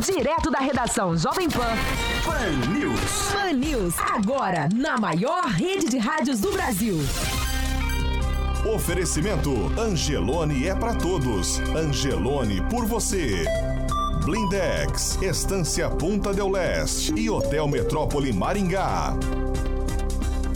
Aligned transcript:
Direto 0.00 0.48
da 0.48 0.60
redação 0.60 1.16
Jovem 1.16 1.50
Pan. 1.50 1.74
Pan 2.24 2.72
News. 2.72 3.00
Pan 3.32 3.52
News, 3.52 3.94
agora 3.98 4.68
na 4.72 4.96
maior 4.96 5.46
rede 5.46 5.88
de 5.88 5.98
rádios 5.98 6.38
do 6.38 6.52
Brasil. 6.52 6.96
Oferecimento 8.64 9.50
Angelone 9.76 10.68
é 10.68 10.74
para 10.74 10.94
todos. 10.94 11.58
Angelone 11.74 12.62
por 12.70 12.86
você. 12.86 13.44
Blindex, 14.24 15.20
Estância 15.20 15.90
Punta 15.90 16.32
del 16.32 16.48
Leste 16.48 17.12
e 17.16 17.28
Hotel 17.28 17.66
Metrópole 17.66 18.32
Maringá. 18.32 19.16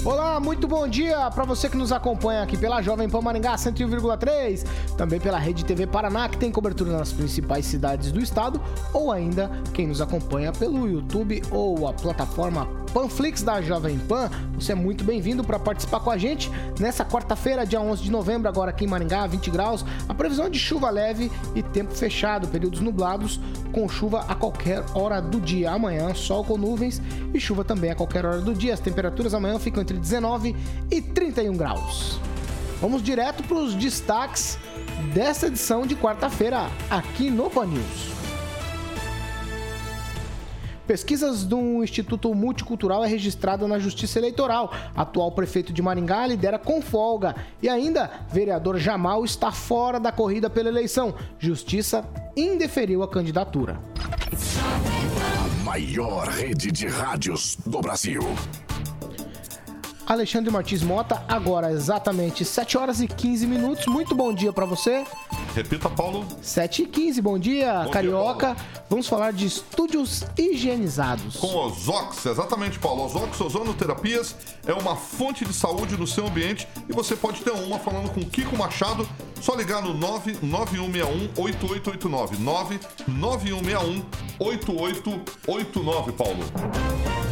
Olá, 0.05 0.41
muito 0.41 0.66
bom 0.66 0.89
dia 0.89 1.30
para 1.30 1.45
você 1.45 1.69
que 1.69 1.77
nos 1.77 1.93
acompanha 1.93 2.43
aqui 2.43 2.57
pela 2.57 2.82
Jovem 2.82 3.09
Pan 3.09 3.21
Maringá 3.21 3.55
101,3, 3.55 4.66
também 4.96 5.21
pela 5.21 5.39
Rede 5.39 5.64
TV 5.64 5.87
Paraná, 5.87 6.29
que 6.29 6.37
tem 6.37 6.51
cobertura 6.51 6.91
nas 6.91 7.12
principais 7.12 7.66
cidades 7.66 8.11
do 8.11 8.20
estado, 8.20 8.61
ou 8.93 9.12
ainda 9.12 9.48
quem 9.73 9.87
nos 9.87 10.01
acompanha 10.01 10.51
pelo 10.51 10.88
YouTube 10.88 11.41
ou 11.52 11.87
a 11.87 11.92
plataforma 11.92 12.66
Panflix 12.92 13.42
da 13.42 13.62
Jovem 13.62 13.98
Pan. 13.98 14.28
Você 14.55 14.73
é 14.73 14.75
muito 14.75 15.02
bem-vindo 15.02 15.42
para 15.42 15.59
participar 15.59 16.01
com 16.01 16.11
a 16.11 16.19
gente 16.19 16.50
nessa 16.78 17.05
quarta-feira, 17.05 17.66
dia 17.66 17.80
11 17.80 18.03
de 18.03 18.11
novembro, 18.11 18.48
agora 18.48 18.70
aqui 18.70 18.84
em 18.84 18.89
Maringá, 18.89 19.27
20 19.27 19.50
graus. 19.50 19.84
A 20.09 20.14
previsão 20.14 20.50
de 20.50 20.59
chuva 20.59 20.91
leve 20.91 21.30
e 21.55 21.62
tempo 21.62 21.95
fechado, 21.95 22.48
períodos 22.48 22.80
nublados 22.80 23.41
com 23.73 23.89
chuva 23.89 24.25
a 24.28 24.34
qualquer 24.34 24.84
hora 24.95 25.20
do 25.20 25.41
dia. 25.41 25.70
Amanhã, 25.70 26.14
sol 26.14 26.45
com 26.45 26.59
nuvens 26.59 27.00
e 27.33 27.41
chuva 27.41 27.64
também 27.64 27.91
a 27.91 27.95
qualquer 27.95 28.27
hora 28.27 28.41
do 28.41 28.55
dia. 28.55 28.75
As 28.75 28.80
temperaturas 28.80 29.33
amanhã 29.33 29.59
ficam 29.59 29.80
entre 29.83 29.91
19 29.98 30.56
e 30.91 31.01
31 31.01 31.56
graus. 31.56 32.20
Vamos 32.80 33.02
direto 33.02 33.42
para 33.42 33.56
os 33.56 33.74
destaques 33.74 34.59
dessa 35.14 35.46
edição 35.46 35.87
de 35.87 35.95
quarta-feira 35.95 36.69
aqui 36.91 37.30
no 37.30 37.48
Pan 37.48 37.66
News. 37.66 38.12
Pesquisas 40.86 41.45
do 41.45 41.83
Instituto 41.83 42.34
Multicultural 42.34 43.05
é 43.05 43.08
registrada 43.08 43.69
na 43.69 43.78
Justiça 43.78 44.19
Eleitoral. 44.19 44.72
Atual 44.94 45.30
prefeito 45.33 45.72
de 45.72 45.80
Maringá 45.80 46.27
lidera 46.27 46.58
com 46.58 46.83
folga. 46.83 47.36
E 47.62 47.69
ainda, 47.69 48.11
vereador 48.30 48.78
Jamal 48.78 49.24
está 49.24 49.52
fora 49.52 50.00
da 50.00 50.11
corrida 50.11 50.50
pela 50.50 50.69
eleição. 50.69 51.14
Justiça 51.39 52.05
indeferiu 52.36 53.02
a 53.02 53.08
candidatura. 53.08 53.78
A 54.61 55.64
maior 55.64 56.28
rede 56.28 56.72
de 56.72 56.89
rádios 56.89 57.56
do 57.64 57.80
Brasil. 57.80 58.22
Alexandre 60.12 60.50
Martins 60.50 60.82
Mota, 60.82 61.22
agora 61.27 61.72
exatamente 61.72 62.44
7 62.44 62.77
horas 62.77 63.00
e 63.00 63.08
15 63.08 63.46
minutos. 63.46 63.86
Muito 63.86 64.14
bom 64.14 64.34
dia 64.34 64.52
para 64.52 64.66
você. 64.66 65.06
Repita, 65.55 65.88
Paulo. 65.88 66.27
7 66.42 66.82
e 66.82 66.86
15, 66.86 67.22
bom 67.22 67.38
dia, 67.38 67.84
Bom 67.84 67.91
Carioca. 67.91 68.55
dia, 68.55 68.83
Vamos 68.90 69.08
falar 69.08 69.33
de 69.33 69.46
estúdios 69.46 70.22
higienizados. 70.36 71.36
Com 71.36 71.56
Ozox, 71.56 72.27
exatamente, 72.27 72.78
Paulo. 72.78 73.06
Ozox 73.06 73.40
Ozonoterapias 73.40 74.36
é 74.66 74.74
uma 74.74 74.94
fonte 74.94 75.46
de 75.46 75.55
saúde 75.55 75.96
no 75.96 76.06
seu 76.06 76.27
ambiente 76.27 76.68
e 76.86 76.92
você 76.92 77.16
pode 77.16 77.40
ter 77.40 77.50
uma 77.50 77.78
falando 77.78 78.10
com 78.10 78.20
Kiko 78.20 78.55
Machado. 78.55 79.08
Só 79.40 79.55
ligar 79.55 79.80
no 79.80 79.94
99161-8889. 79.98 82.38
99161-8889, 84.38 86.12
Paulo. 86.12 86.44
7 86.44 87.28
e 87.28 87.31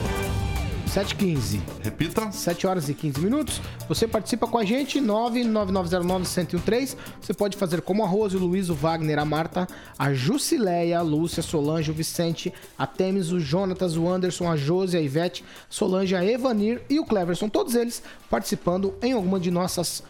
15. 0.91 1.62
Repita. 1.83 2.33
7 2.33 2.66
horas 2.66 2.88
e 2.88 2.94
15 2.94 3.20
minutos. 3.20 3.60
Você 3.88 4.08
participa 4.08 4.48
com 4.48 4.58
a 4.58 4.64
gente, 4.64 5.00
99909-1013. 5.00 6.97
Você 7.20 7.32
pode 7.32 7.56
fazer 7.56 7.80
como 7.80 8.02
a 8.02 8.08
Rose, 8.08 8.36
o 8.36 8.41
Luiz, 8.41 8.69
o 8.69 8.74
Wagner, 8.74 9.20
a 9.20 9.24
Marta, 9.24 9.69
a 9.97 10.12
Jusileia, 10.12 10.98
a 10.98 11.02
Lúcia, 11.02 11.41
a 11.41 11.44
Solange, 11.44 11.92
o 11.92 11.94
Vicente, 11.94 12.52
a 12.77 12.88
Temis, 12.88 13.30
o 13.30 13.38
Jonatas, 13.38 13.97
o 13.97 14.08
Anderson, 14.08 14.50
a 14.50 14.56
Josi, 14.56 14.97
a 14.97 15.00
Ivete, 15.00 15.44
Solange, 15.69 16.16
a 16.16 16.24
Evanir 16.24 16.82
e 16.91 16.98
o 16.98 17.04
Cleverson. 17.04 17.48
Todos 17.48 17.77
eles 17.77 18.02
participando 18.28 18.92
em 19.00 19.12
alguma 19.12 19.38
de 19.38 19.50
nossas 19.50 20.03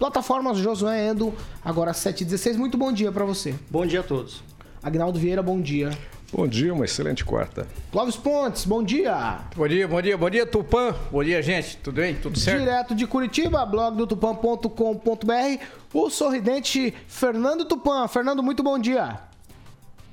plataformas. 0.00 0.58
Josué 0.58 1.10
Endo, 1.10 1.32
agora 1.64 1.92
7h16. 1.92 2.56
Muito 2.56 2.76
bom 2.76 2.92
dia 2.92 3.12
para 3.12 3.24
você. 3.24 3.54
Bom 3.70 3.86
dia 3.86 4.00
a 4.00 4.02
todos. 4.02 4.42
Agnaldo 4.82 5.18
Vieira, 5.18 5.42
bom 5.42 5.60
dia. 5.60 5.90
Bom 6.36 6.48
dia, 6.48 6.74
uma 6.74 6.84
excelente 6.84 7.24
quarta. 7.24 7.64
Clóvis 7.92 8.16
Pontes, 8.16 8.64
bom 8.64 8.82
dia. 8.82 9.38
Bom 9.54 9.68
dia, 9.68 9.86
bom 9.86 10.02
dia, 10.02 10.18
bom 10.18 10.28
dia, 10.28 10.44
Tupã. 10.44 10.92
Bom 11.08 11.22
dia, 11.22 11.40
gente. 11.40 11.76
Tudo 11.76 11.94
bem? 12.00 12.16
Tudo 12.16 12.36
certo? 12.36 12.58
Direto 12.58 12.92
de 12.92 13.06
Curitiba, 13.06 13.64
blog 13.64 13.96
do 13.96 14.04
tupan.com.br, 14.04 15.64
o 15.92 16.10
sorridente 16.10 16.92
Fernando 17.06 17.64
Tupan. 17.64 18.08
Fernando, 18.08 18.42
muito 18.42 18.64
bom 18.64 18.76
dia. 18.76 19.20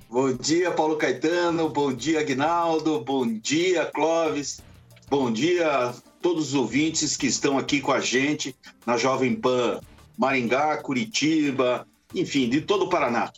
Bom 0.08 0.32
dia, 0.32 0.70
Paulo 0.70 0.96
Caetano. 0.96 1.68
Bom 1.70 1.92
dia, 1.92 2.20
Aguinaldo. 2.20 3.02
Bom 3.02 3.26
dia, 3.26 3.88
Clóvis. 3.88 4.62
Bom 5.10 5.32
dia 5.32 5.88
a 5.88 5.94
todos 6.22 6.50
os 6.50 6.54
ouvintes 6.54 7.18
que 7.18 7.26
estão 7.26 7.58
aqui 7.58 7.82
com 7.82 7.92
a 7.92 8.00
gente 8.00 8.56
na 8.86 8.96
Jovem 8.96 9.34
Pan 9.34 9.82
Maringá, 10.16 10.78
Curitiba, 10.78 11.88
enfim, 12.14 12.48
de 12.48 12.62
todo 12.62 12.86
o 12.86 12.90
Paraná. 12.90 13.32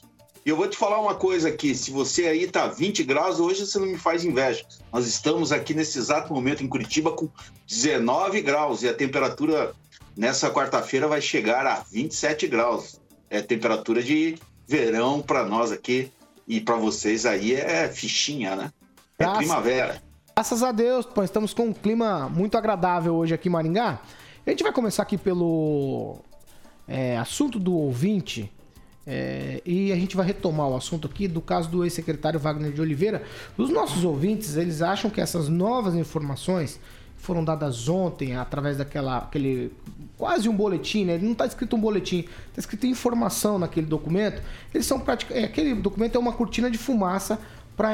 E 0.46 0.50
eu 0.50 0.58
vou 0.58 0.68
te 0.68 0.76
falar 0.78 1.00
uma 1.00 1.16
coisa 1.16 1.50
aqui: 1.50 1.74
se 1.74 1.92
você 1.92 2.28
aí 2.28 2.48
tá 2.48 2.68
20 2.68 3.04
graus, 3.04 3.40
hoje 3.40 3.66
você 3.66 3.80
não 3.80 3.88
me 3.88 3.98
faz 3.98 4.26
inveja. 4.26 4.64
Nós 4.92 5.08
estamos 5.08 5.52
aqui 5.52 5.74
nesse 5.74 5.98
exato 5.98 6.34
momento 6.34 6.64
em 6.64 6.68
Curitiba 6.68 7.12
com 7.12 7.30
19 7.68 8.42
graus 8.42 8.84
e 8.84 8.90
a 8.90 8.94
temperatura 8.94 9.74
nessa 10.16 10.50
quarta-feira 10.52 11.08
vai 11.08 11.22
chegar 11.22 11.66
a 11.66 11.80
27 11.92 12.48
graus. 12.48 13.00
É 13.30 13.42
temperatura 13.42 14.04
de 14.04 14.38
verão 14.68 15.22
para 15.22 15.46
nós 15.46 15.72
aqui 15.72 16.12
e 16.48 16.60
para 16.60 16.75
vocês 16.75 17.25
aí 17.25 17.54
é 17.56 17.88
fichinha, 17.88 18.56
né? 18.56 18.72
É 19.18 19.24
Graças- 19.24 19.38
primavera. 19.40 20.04
Graças 20.36 20.64
a 20.64 20.72
Deus, 20.72 21.08
estamos 21.24 21.54
com 21.54 21.68
um 21.68 21.74
clima 21.74 22.28
muito 22.28 22.58
agradável 22.58 23.16
hoje 23.16 23.36
aqui 23.36 23.48
em 23.48 23.52
Maringá. 23.52 24.02
A 24.46 24.50
gente 24.50 24.64
vai 24.64 24.74
começar 24.74 25.04
aqui 25.04 25.16
pelo 25.18 26.18
é, 26.88 27.18
assunto 27.18 27.60
do 27.60 27.74
ouvinte. 27.74 28.52
É, 29.06 29.62
e 29.66 29.91
a 29.91 29.96
gente 29.96 30.16
vai 30.16 30.25
retomar 30.25 30.68
o 30.68 30.75
assunto 30.75 31.08
aqui 31.08 31.28
do 31.28 31.41
caso 31.41 31.69
do 31.69 31.84
ex-secretário 31.84 32.40
Wagner 32.40 32.72
de 32.72 32.81
Oliveira. 32.81 33.24
Os 33.58 33.69
nossos 33.69 34.03
ouvintes, 34.06 34.56
eles 34.56 34.81
acham 34.81 35.09
que 35.09 35.19
essas 35.19 35.50
novas 35.50 35.96
informações 35.96 36.80
foram 37.18 37.44
dadas 37.44 37.88
ontem 37.88 38.36
através 38.36 38.78
daquela 38.78 39.19
aquele 39.19 39.72
quase 40.18 40.47
um 40.47 40.56
boletim, 40.56 41.06
né? 41.06 41.18
Não 41.18 41.31
está 41.31 41.46
escrito 41.46 41.75
um 41.75 41.80
boletim, 41.80 42.19
está 42.50 42.59
escrito 42.59 42.86
informação 42.86 43.58
naquele 43.58 43.88
documento. 43.88 44.42
Eles 44.74 44.86
são 44.86 45.00
praticamente 45.00 45.46
aquele 45.46 45.74
documento 45.75 46.16
é 46.16 46.19
uma 46.19 46.34
cortina 46.34 46.69
de 46.69 46.78
fumaça 46.78 47.40
para 47.75 47.94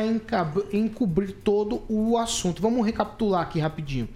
encobrir 0.73 1.31
todo 1.43 1.83
o 1.87 2.17
assunto. 2.17 2.61
Vamos 2.61 2.85
recapitular 2.85 3.41
aqui 3.41 3.59
rapidinho. 3.59 4.09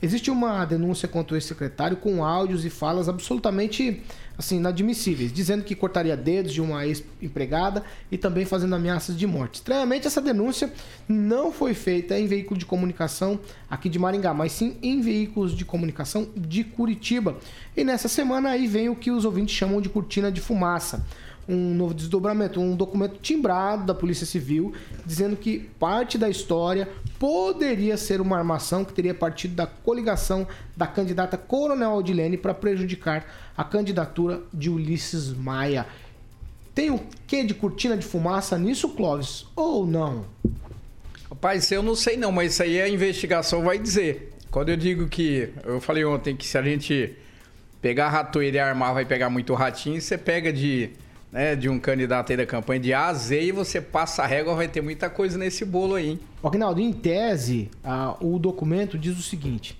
Existe 0.00 0.30
uma 0.30 0.64
denúncia 0.64 1.08
contra 1.08 1.34
o 1.34 1.36
ex-secretário 1.36 1.96
com 1.96 2.24
áudios 2.24 2.64
e 2.64 2.70
falas 2.70 3.08
absolutamente 3.08 4.02
assim 4.38 4.58
inadmissíveis, 4.58 5.32
dizendo 5.32 5.64
que 5.64 5.74
cortaria 5.74 6.16
dedos 6.16 6.52
de 6.52 6.60
uma 6.60 6.86
ex-empregada 6.86 7.82
e 8.10 8.16
também 8.16 8.44
fazendo 8.44 8.76
ameaças 8.76 9.18
de 9.18 9.26
morte. 9.26 9.56
Estranhamente, 9.56 10.06
essa 10.06 10.22
denúncia 10.22 10.72
não 11.08 11.50
foi 11.50 11.74
feita 11.74 12.16
em 12.16 12.28
veículo 12.28 12.56
de 12.56 12.64
comunicação 12.64 13.40
aqui 13.68 13.88
de 13.88 13.98
Maringá, 13.98 14.32
mas 14.32 14.52
sim 14.52 14.76
em 14.80 15.00
veículos 15.00 15.56
de 15.56 15.64
comunicação 15.64 16.28
de 16.36 16.62
Curitiba. 16.62 17.36
E 17.76 17.82
nessa 17.82 18.06
semana 18.06 18.50
aí 18.50 18.68
vem 18.68 18.88
o 18.88 18.94
que 18.94 19.10
os 19.10 19.24
ouvintes 19.24 19.56
chamam 19.56 19.80
de 19.80 19.88
cortina 19.88 20.30
de 20.30 20.40
fumaça 20.40 21.04
um 21.48 21.74
novo 21.74 21.94
desdobramento, 21.94 22.60
um 22.60 22.76
documento 22.76 23.18
timbrado 23.20 23.86
da 23.86 23.94
Polícia 23.94 24.26
Civil 24.26 24.74
dizendo 25.06 25.34
que 25.34 25.60
parte 25.78 26.18
da 26.18 26.28
história 26.28 26.88
poderia 27.18 27.96
ser 27.96 28.20
uma 28.20 28.36
armação 28.36 28.84
que 28.84 28.92
teria 28.92 29.14
partido 29.14 29.54
da 29.54 29.66
coligação 29.66 30.46
da 30.76 30.86
candidata 30.86 31.38
Coronel 31.38 31.90
Aldilene 31.92 32.36
para 32.36 32.52
prejudicar 32.52 33.26
a 33.56 33.64
candidatura 33.64 34.42
de 34.52 34.68
Ulisses 34.68 35.32
Maia. 35.32 35.86
Tem 36.74 36.90
o 36.90 37.00
que 37.26 37.42
de 37.42 37.54
cortina 37.54 37.96
de 37.96 38.04
fumaça 38.04 38.58
nisso, 38.58 38.90
Clóvis? 38.90 39.46
Ou 39.56 39.86
não? 39.86 40.26
Rapaz, 41.30 41.70
eu 41.72 41.82
não 41.82 41.96
sei 41.96 42.16
não, 42.16 42.30
mas 42.30 42.52
isso 42.52 42.62
aí 42.62 42.80
a 42.80 42.88
investigação 42.88 43.62
vai 43.62 43.78
dizer. 43.78 44.32
Quando 44.50 44.68
eu 44.68 44.76
digo 44.76 45.08
que, 45.08 45.50
eu 45.64 45.80
falei 45.80 46.04
ontem 46.04 46.36
que 46.36 46.46
se 46.46 46.56
a 46.56 46.62
gente 46.62 47.16
pegar 47.82 48.08
ratoeira 48.08 48.56
e 48.56 48.60
armar 48.60 48.94
vai 48.94 49.04
pegar 49.04 49.28
muito 49.28 49.54
ratinho, 49.54 50.00
você 50.00 50.16
pega 50.16 50.52
de, 50.52 50.90
né, 51.30 51.54
de 51.54 51.68
um 51.68 51.78
candidato 51.78 52.30
aí 52.30 52.36
da 52.36 52.46
campanha 52.46 52.80
de 52.80 52.92
A 52.92 53.06
a 53.06 53.14
Z 53.14 53.42
e 53.42 53.52
você 53.52 53.80
passa 53.80 54.22
a 54.22 54.26
régua, 54.26 54.54
vai 54.54 54.68
ter 54.68 54.80
muita 54.80 55.10
coisa 55.10 55.36
nesse 55.36 55.64
bolo 55.64 55.94
aí, 55.94 56.10
hein? 56.10 56.20
Agnaldo, 56.42 56.80
em 56.80 56.92
tese, 56.92 57.70
ah, 57.84 58.16
o 58.20 58.38
documento 58.38 58.98
diz 58.98 59.18
o 59.18 59.22
seguinte: 59.22 59.78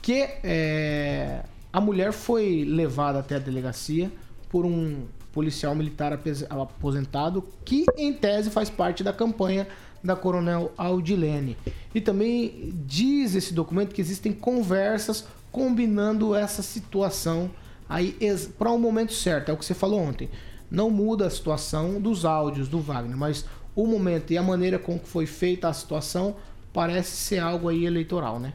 que 0.00 0.28
é, 0.42 1.42
a 1.72 1.80
mulher 1.80 2.12
foi 2.12 2.64
levada 2.66 3.20
até 3.20 3.36
a 3.36 3.38
delegacia 3.38 4.10
por 4.48 4.66
um 4.66 5.04
policial 5.32 5.74
militar 5.74 6.18
aposentado 6.50 7.46
que, 7.64 7.86
em 7.96 8.12
tese, 8.12 8.50
faz 8.50 8.68
parte 8.68 9.02
da 9.02 9.12
campanha 9.12 9.66
da 10.04 10.14
Coronel 10.14 10.72
Aldilene. 10.76 11.56
E 11.94 12.00
também 12.00 12.74
diz 12.86 13.34
esse 13.34 13.54
documento 13.54 13.94
que 13.94 14.00
existem 14.00 14.32
conversas 14.32 15.26
combinando 15.50 16.34
essa 16.34 16.62
situação 16.62 17.50
aí 17.88 18.16
para 18.58 18.70
o 18.70 18.78
momento 18.78 19.12
certo. 19.12 19.50
É 19.50 19.54
o 19.54 19.56
que 19.56 19.64
você 19.64 19.74
falou 19.74 20.00
ontem. 20.00 20.28
Não 20.72 20.88
muda 20.88 21.26
a 21.26 21.30
situação 21.30 22.00
dos 22.00 22.24
áudios 22.24 22.66
do 22.66 22.80
Wagner, 22.80 23.14
mas 23.14 23.44
o 23.76 23.86
momento 23.86 24.32
e 24.32 24.38
a 24.38 24.42
maneira 24.42 24.78
com 24.78 24.98
que 24.98 25.06
foi 25.06 25.26
feita 25.26 25.68
a 25.68 25.72
situação 25.74 26.34
parece 26.72 27.14
ser 27.14 27.40
algo 27.40 27.68
aí 27.68 27.84
eleitoral, 27.84 28.40
né? 28.40 28.54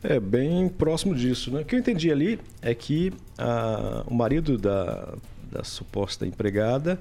É 0.00 0.20
bem 0.20 0.68
próximo 0.68 1.12
disso, 1.12 1.50
né? 1.50 1.62
O 1.62 1.64
que 1.64 1.74
eu 1.74 1.80
entendi 1.80 2.08
ali 2.10 2.38
é 2.60 2.72
que 2.72 3.12
a, 3.36 4.04
o 4.06 4.14
marido 4.14 4.56
da, 4.56 5.16
da 5.50 5.64
suposta 5.64 6.24
empregada 6.24 7.00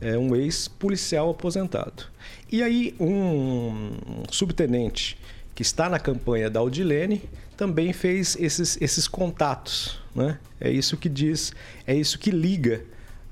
é 0.00 0.16
um 0.16 0.34
ex-policial 0.34 1.28
aposentado. 1.28 2.04
E 2.50 2.62
aí 2.62 2.94
um 2.98 3.92
subtenente 4.30 5.18
que 5.54 5.60
está 5.60 5.90
na 5.90 5.98
campanha 5.98 6.48
da 6.48 6.60
Audilene 6.60 7.22
também 7.54 7.92
fez 7.92 8.34
esses, 8.40 8.80
esses 8.80 9.06
contatos, 9.06 10.00
né? 10.14 10.38
É 10.58 10.70
isso 10.70 10.96
que 10.96 11.10
diz, 11.10 11.52
é 11.86 11.94
isso 11.94 12.18
que 12.18 12.30
liga 12.30 12.82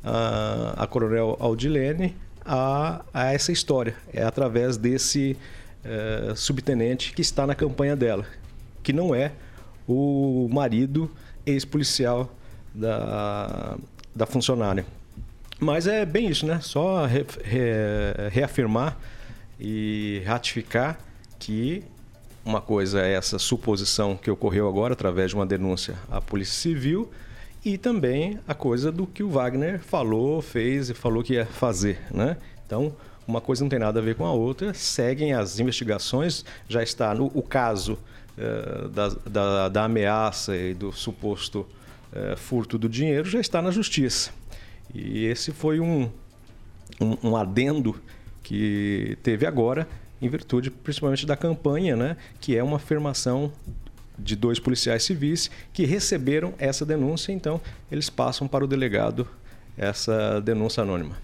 a, 0.04 0.74
a 0.76 0.86
Coronel 0.86 1.36
Audilene 1.40 2.16
a, 2.44 3.04
a 3.12 3.32
essa 3.32 3.52
história. 3.52 3.94
É 4.12 4.22
através 4.22 4.76
desse 4.76 5.36
é, 5.84 6.32
subtenente 6.34 7.12
que 7.12 7.22
está 7.22 7.46
na 7.46 7.54
campanha 7.54 7.96
dela, 7.96 8.24
que 8.82 8.92
não 8.92 9.14
é 9.14 9.32
o 9.86 10.48
marido 10.52 11.10
ex-policial 11.44 12.32
da, 12.74 13.76
da 14.14 14.26
funcionária. 14.26 14.84
Mas 15.58 15.86
é 15.86 16.06
bem 16.06 16.28
isso, 16.28 16.46
né? 16.46 16.60
Só 16.62 17.04
re, 17.04 17.26
re, 17.44 18.28
reafirmar 18.30 18.96
e 19.58 20.22
ratificar 20.24 20.98
que 21.38 21.84
uma 22.44 22.60
coisa 22.60 23.02
é 23.02 23.12
essa 23.12 23.38
suposição 23.38 24.16
que 24.16 24.30
ocorreu 24.30 24.66
agora 24.66 24.94
através 24.94 25.30
de 25.30 25.36
uma 25.36 25.44
denúncia 25.44 25.94
à 26.10 26.20
Polícia 26.20 26.54
Civil 26.54 27.10
e 27.64 27.76
também 27.76 28.38
a 28.48 28.54
coisa 28.54 28.90
do 28.90 29.06
que 29.06 29.22
o 29.22 29.28
Wagner 29.28 29.80
falou, 29.80 30.40
fez 30.40 30.90
e 30.90 30.94
falou 30.94 31.22
que 31.22 31.34
ia 31.34 31.46
fazer, 31.46 31.98
né? 32.10 32.36
Então, 32.66 32.94
uma 33.26 33.40
coisa 33.40 33.62
não 33.62 33.68
tem 33.68 33.78
nada 33.78 34.00
a 34.00 34.02
ver 34.02 34.14
com 34.14 34.24
a 34.24 34.32
outra, 34.32 34.72
seguem 34.72 35.32
as 35.32 35.60
investigações, 35.60 36.44
já 36.68 36.82
está 36.82 37.14
no 37.14 37.26
o 37.34 37.42
caso 37.42 37.98
eh, 38.38 38.88
da, 38.88 39.08
da, 39.08 39.68
da, 39.68 39.84
ameaça 39.84 40.56
e 40.56 40.72
do 40.72 40.90
suposto 40.90 41.66
eh, 42.12 42.34
furto 42.36 42.78
do 42.78 42.88
dinheiro, 42.88 43.28
já 43.28 43.38
está 43.38 43.60
na 43.60 43.70
justiça. 43.70 44.30
E 44.94 45.26
esse 45.26 45.52
foi 45.52 45.78
um, 45.78 46.10
um, 47.00 47.28
um 47.30 47.36
adendo 47.36 48.00
que 48.42 49.18
teve 49.22 49.46
agora, 49.46 49.86
em 50.20 50.28
virtude 50.28 50.70
principalmente 50.70 51.26
da 51.26 51.36
campanha, 51.36 51.94
né, 51.94 52.16
que 52.40 52.56
é 52.56 52.62
uma 52.62 52.76
afirmação 52.76 53.52
de 54.22 54.36
dois 54.36 54.58
policiais 54.58 55.02
civis 55.02 55.50
que 55.72 55.84
receberam 55.84 56.54
essa 56.58 56.84
denúncia, 56.84 57.32
então 57.32 57.60
eles 57.90 58.10
passam 58.10 58.46
para 58.46 58.64
o 58.64 58.68
delegado 58.68 59.26
essa 59.76 60.40
denúncia 60.40 60.82
anônima. 60.82 61.16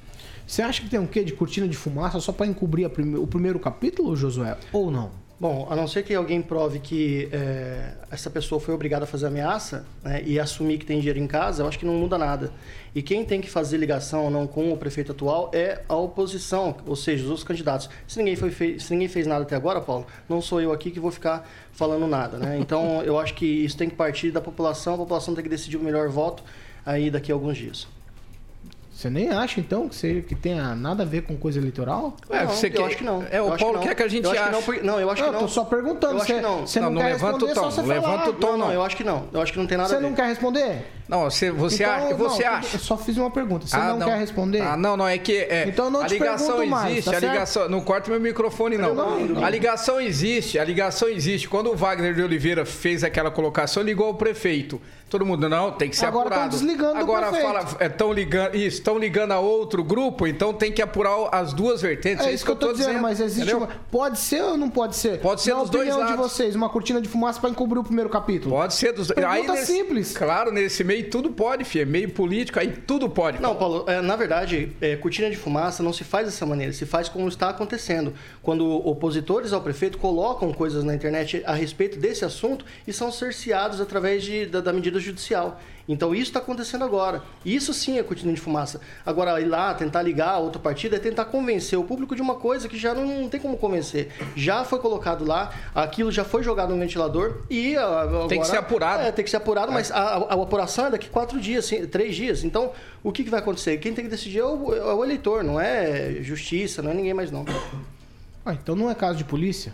Você 0.47 0.63
acha 0.63 0.81
que 0.81 0.89
tem 0.89 0.99
um 0.99 1.07
quê 1.07 1.25
de 1.25 1.33
cortina 1.33 1.67
de 1.67 1.77
fumaça 1.77 2.21
só 2.21 2.33
para 2.33 2.47
encobrir 2.47 2.89
prime... 2.89 3.17
o 3.17 3.27
primeiro 3.27 3.59
capítulo, 3.59 4.17
Josué? 4.17 4.57
Ou 4.73 4.91
não? 4.91 5.11
Bom, 5.39 5.67
a 5.69 5.77
não 5.77 5.87
ser 5.87 6.03
que 6.03 6.15
alguém 6.15 6.41
prove 6.41 6.79
que 6.79 7.29
é, 7.31 7.93
essa 8.11 8.31
pessoa 8.31 8.59
foi 8.59 8.73
obrigada 8.73 9.05
a 9.05 9.07
fazer 9.07 9.27
ameaça 9.27 9.85
né, 10.03 10.23
e 10.25 10.41
assumir 10.41 10.79
que 10.79 10.87
tem 10.87 10.99
dinheiro 10.99 11.19
em 11.19 11.27
casa, 11.27 11.63
eu 11.63 11.69
acho 11.69 11.79
que 11.79 11.85
não 11.85 11.93
muda 11.93 12.17
nada. 12.17 12.51
E 12.95 13.03
quem 13.03 13.23
tem 13.23 13.43
que 13.43 13.51
fazer 13.51 13.77
ligação 13.77 14.25
ou 14.25 14.31
não 14.31 14.47
com 14.47 14.73
o 14.73 14.79
prefeito 14.79 15.13
atual 15.13 15.51
é 15.53 15.83
a 15.87 15.95
oposição, 15.95 16.75
ou 16.87 16.97
seja, 16.97 17.25
os 17.25 17.29
outros 17.29 17.47
candidatos. 17.47 17.91
Se 18.09 18.19
ninguém, 18.19 18.35
foi 18.35 18.51
fe... 18.51 18.81
Se 18.81 18.95
ninguém 18.95 19.09
fez 19.09 19.27
nada 19.27 19.43
até 19.43 19.55
agora, 19.55 19.79
Paulo, 19.79 20.07
não 20.27 20.41
sou 20.41 20.59
eu 20.59 20.73
aqui 20.73 20.91
que 20.91 20.99
vou 20.99 21.11
ficar 21.11 21.47
falando 21.71 22.07
nada. 22.07 22.39
Né? 22.39 22.57
Então, 22.59 23.03
eu 23.05 23.19
acho 23.19 23.35
que 23.35 23.45
isso 23.45 23.77
tem 23.77 23.91
que 23.91 23.95
partir 23.95 24.31
da 24.31 24.41
população, 24.41 24.95
a 24.95 24.99
população 24.99 25.35
tem 25.35 25.45
que 25.45 25.51
decidir 25.51 25.77
o 25.77 25.83
melhor 25.83 26.09
voto 26.09 26.43
aí 26.85 27.11
daqui 27.11 27.31
a 27.31 27.35
alguns 27.35 27.59
dias. 27.59 27.87
Você 28.97 29.11
nem 29.11 29.29
acha, 29.29 29.61
então, 29.61 29.91
que, 29.91 29.95
você, 29.95 30.23
que 30.23 30.35
tenha 30.35 30.75
nada 30.75 31.03
a 31.03 31.07
ver 31.07 31.21
com 31.25 31.37
coisa 31.37 31.59
eleitoral? 31.59 32.17
É, 32.31 32.45
não, 32.45 32.49
você 32.49 32.69
eu 32.69 32.71
quer... 32.71 32.85
acho 32.85 32.97
que 32.97 33.05
não. 33.05 33.23
É, 33.31 33.43
o 33.43 33.55
Paulo 33.55 33.79
quer 33.81 33.95
que 33.95 34.03
a 34.03 34.09
gente 34.09 34.25
eu 34.25 34.31
ache. 34.31 34.43
Que 34.43 34.81
não, 34.81 34.95
não, 34.95 35.01
eu 35.01 35.11
acho 35.11 35.23
que 35.23 35.29
não. 35.31 35.35
Eu 35.35 35.41
tô 35.41 35.49
só 35.49 35.65
perguntando. 35.67 36.15
Eu 36.15 36.17
acho 36.17 36.27
você, 36.27 36.35
que 36.37 36.41
não. 36.41 36.67
Você 36.67 36.81
não, 36.81 36.87
não, 36.87 36.95
não 36.95 37.03
quer 37.03 37.09
levanta 37.09 37.45
o 37.45 37.47
responder, 37.47 37.55
tom. 37.55 37.71
só 37.71 37.83
você 37.83 37.89
levanta 37.89 38.19
falar. 38.19 38.29
o 38.31 38.33
tom, 38.33 38.47
Não, 38.53 38.57
não. 38.57 38.67
não, 38.69 38.73
eu 38.73 38.83
acho 38.83 38.97
que 38.97 39.05
não. 39.05 39.29
Eu 39.35 39.43
acho 39.43 39.53
que 39.53 39.59
não 39.59 39.67
tem 39.67 39.77
nada 39.77 39.91
Você 39.91 39.97
a 39.97 39.99
ver. 39.99 40.07
não 40.09 40.15
quer 40.15 40.27
responder? 40.29 40.87
Não, 41.09 41.23
você, 41.31 41.51
você, 41.53 41.85
Então, 41.85 41.95
acha, 41.95 42.15
você 42.15 42.45
não, 42.45 42.51
acha. 42.53 42.77
Eu 42.77 42.81
só 42.81 42.97
fiz 42.97 43.17
uma 43.17 43.31
pergunta. 43.31 43.67
Você 43.67 43.77
Ah, 43.77 43.95
não, 43.95 44.07
quer 44.09 44.19
responder? 44.19 44.61
Ah, 44.61 44.77
não, 44.77 44.97
não, 44.97 45.07
é 45.07 45.17
que 45.19 45.37
é, 45.37 45.65
Então 45.69 45.89
não 45.89 46.01
a 46.03 46.09
ligação 46.09 46.67
mais, 46.67 46.91
existe, 46.93 47.11
tá 47.11 47.17
a 47.17 47.21
ligação, 47.21 47.69
não 47.69 47.81
corta 47.81 48.11
meu 48.11 48.21
microfone 48.21 48.77
não. 48.77 48.95
não, 48.95 49.45
A 49.45 49.49
ligação 49.49 50.01
existe, 50.01 50.59
a 50.59 50.65
ligação 50.65 51.09
existe. 51.09 51.49
Quando 51.49 51.71
o 51.71 51.77
Wagner 51.77 52.13
de 52.15 52.23
Oliveira 52.23 52.65
fez 52.67 53.05
aquela 53.05 53.31
colocação, 53.31 53.83
ligou 53.83 54.07
ao 54.09 54.15
prefeito. 54.15 54.81
Todo 55.09 55.25
mundo 55.25 55.49
não, 55.49 55.71
tem 55.71 55.89
que 55.89 55.95
ser 55.97 56.07
Agora 56.07 56.27
apurado. 56.31 56.51
desligando 56.51 56.95
o 56.95 56.97
Agora 56.97 57.29
prefeito. 57.29 57.47
fala, 57.47 57.87
estão 57.87 58.13
ligando, 58.13 58.57
isso, 58.57 58.79
estão 58.79 58.99
ligando 58.99 59.31
a 59.31 59.39
outro 59.39 59.85
grupo, 59.85 60.27
então 60.27 60.53
tem 60.53 60.73
que 60.73 60.83
apurar 60.83 61.29
as 61.31 61.53
duas 61.53 61.81
vertentes. 61.81 62.27
É 62.27 62.33
isso 62.33 62.45
que 62.45 62.51
eu 62.51 62.57
tô 62.57 62.73
dizendo, 62.73 62.99
mas 63.01 63.21
existe 63.21 63.55
uma... 63.55 63.69
Pode 63.89 64.19
ser 64.19 64.43
ou 64.43 64.57
não 64.59 64.69
pode 64.69 64.97
ser? 64.97 65.21
Pode 65.21 65.43
ser 65.43 65.55
Na 65.55 65.61
dos 65.61 65.71
dois 65.71 65.87
opinião 65.91 66.07
de 66.09 66.13
lados. 66.17 66.33
vocês, 66.33 66.57
uma 66.57 66.69
cortina 66.69 67.01
de 67.01 67.09
fumaça 67.09 67.39
para 67.41 67.49
encobrir 67.51 67.79
o 67.79 67.85
primeiro 67.85 68.11
capítulo? 68.11 68.57
Pode 68.57 68.75
ser 68.75 68.93
dos 68.93 69.07
Pergunta 69.07 69.53
nesse- 69.53 69.67
simples. 69.73 70.17
Claro, 70.19 70.51
nesse 70.51 70.83
meio 70.83 70.96
tudo 71.05 71.31
pode, 71.31 71.65
filho. 71.65 71.83
É 71.83 71.85
meio 71.85 72.11
político, 72.11 72.59
aí 72.59 72.69
tudo 72.69 73.09
pode. 73.09 73.41
Não, 73.41 73.55
Paulo, 73.55 73.85
é, 73.89 74.01
na 74.01 74.17
verdade, 74.17 74.73
é, 74.81 74.97
cortina 74.97 75.31
de 75.31 75.37
fumaça 75.37 75.83
não 75.83 75.93
se 75.93 76.05
faz 76.05 76.27
dessa 76.27 76.45
maneira, 76.45 76.73
se 76.73 76.87
faz 76.87 77.09
como 77.09 77.29
está 77.29 77.51
acontecendo. 77.51 78.13
Quando 78.43 78.67
opositores 78.67 79.53
ao 79.53 79.61
prefeito 79.61 79.99
colocam 79.99 80.53
coisas 80.53 80.85
na 80.85 80.95
internet 80.95 81.43
a 81.47 81.55
respeito 81.55 81.99
desse 81.99 82.25
assunto 82.25 82.65
e 82.87 82.93
são 82.93 83.11
cerceados 83.11 83.81
através 83.81 84.23
de, 84.23 84.47
da, 84.47 84.61
da 84.61 84.73
medida 84.73 84.99
judicial. 85.01 85.61
Então 85.89 86.13
isso 86.15 86.25
está 86.25 86.41
acontecendo 86.41 86.85
agora. 86.85 87.23
Isso 87.45 87.73
sim 87.73 87.99
é 87.99 88.03
cortina 88.03 88.33
de 88.33 88.41
fumaça. 88.41 88.81
Agora, 89.05 89.41
ir 89.41 89.45
lá, 89.45 89.73
tentar 89.73 90.03
ligar 90.03 90.31
a 90.31 90.39
outra 90.39 90.61
partida 90.61 90.97
é 90.97 90.99
tentar 90.99 91.27
convencer 91.27 91.79
o 91.79 91.85
público 91.85 92.17
de 92.17 92.21
uma 92.23 92.35
coisa 92.35 92.69
que 92.69 92.77
já 92.77 92.93
não, 92.93 93.05
não 93.23 93.29
tem 93.29 93.39
como 93.41 93.57
convencer. 93.57 94.09
Já 94.35 94.65
foi 94.65 94.81
colocado 94.81 95.25
lá, 95.25 95.53
aquilo 95.75 96.11
já 96.11 96.25
foi 96.25 96.43
jogado 96.43 96.75
no 96.75 96.79
ventilador 96.81 97.43
e 97.49 97.77
ah, 97.77 98.01
agora... 98.01 98.29
Tem 98.29 98.41
que 98.41 98.47
ser 98.49 98.57
apurado. 98.57 99.03
É, 99.05 99.13
tem 99.13 99.25
que 99.25 99.31
ser 99.31 99.37
apurado, 99.37 99.71
mas 99.71 99.91
a, 99.93 99.99
a- 99.99 100.17
a 100.35 100.43
apuração 100.43 100.87
é 100.87 100.91
daqui 100.91 101.09
quatro 101.09 101.39
dias, 101.41 101.71
três 101.91 102.17
dias. 102.17 102.43
Então, 102.43 102.73
o 103.05 103.13
que, 103.13 103.23
que 103.23 103.31
vai 103.31 103.39
acontecer? 103.41 103.77
Quem 103.79 103.95
tem 103.95 104.05
que 104.05 104.11
decidir 104.11 104.41
é 104.41 104.45
o, 104.45 104.75
é 104.75 104.93
o 104.95 105.05
eleitor, 105.05 105.45
não 105.45 105.61
é 105.61 106.15
justiça, 106.21 106.83
não 106.83 106.91
é 106.91 106.95
ninguém 106.95 107.15
mais 107.15 107.31
não. 107.31 107.45
Ah, 108.45 108.53
então 108.55 108.75
não 108.75 108.91
é 108.91 108.95
caso 108.95 109.19
de 109.19 109.25
polícia? 109.25 109.73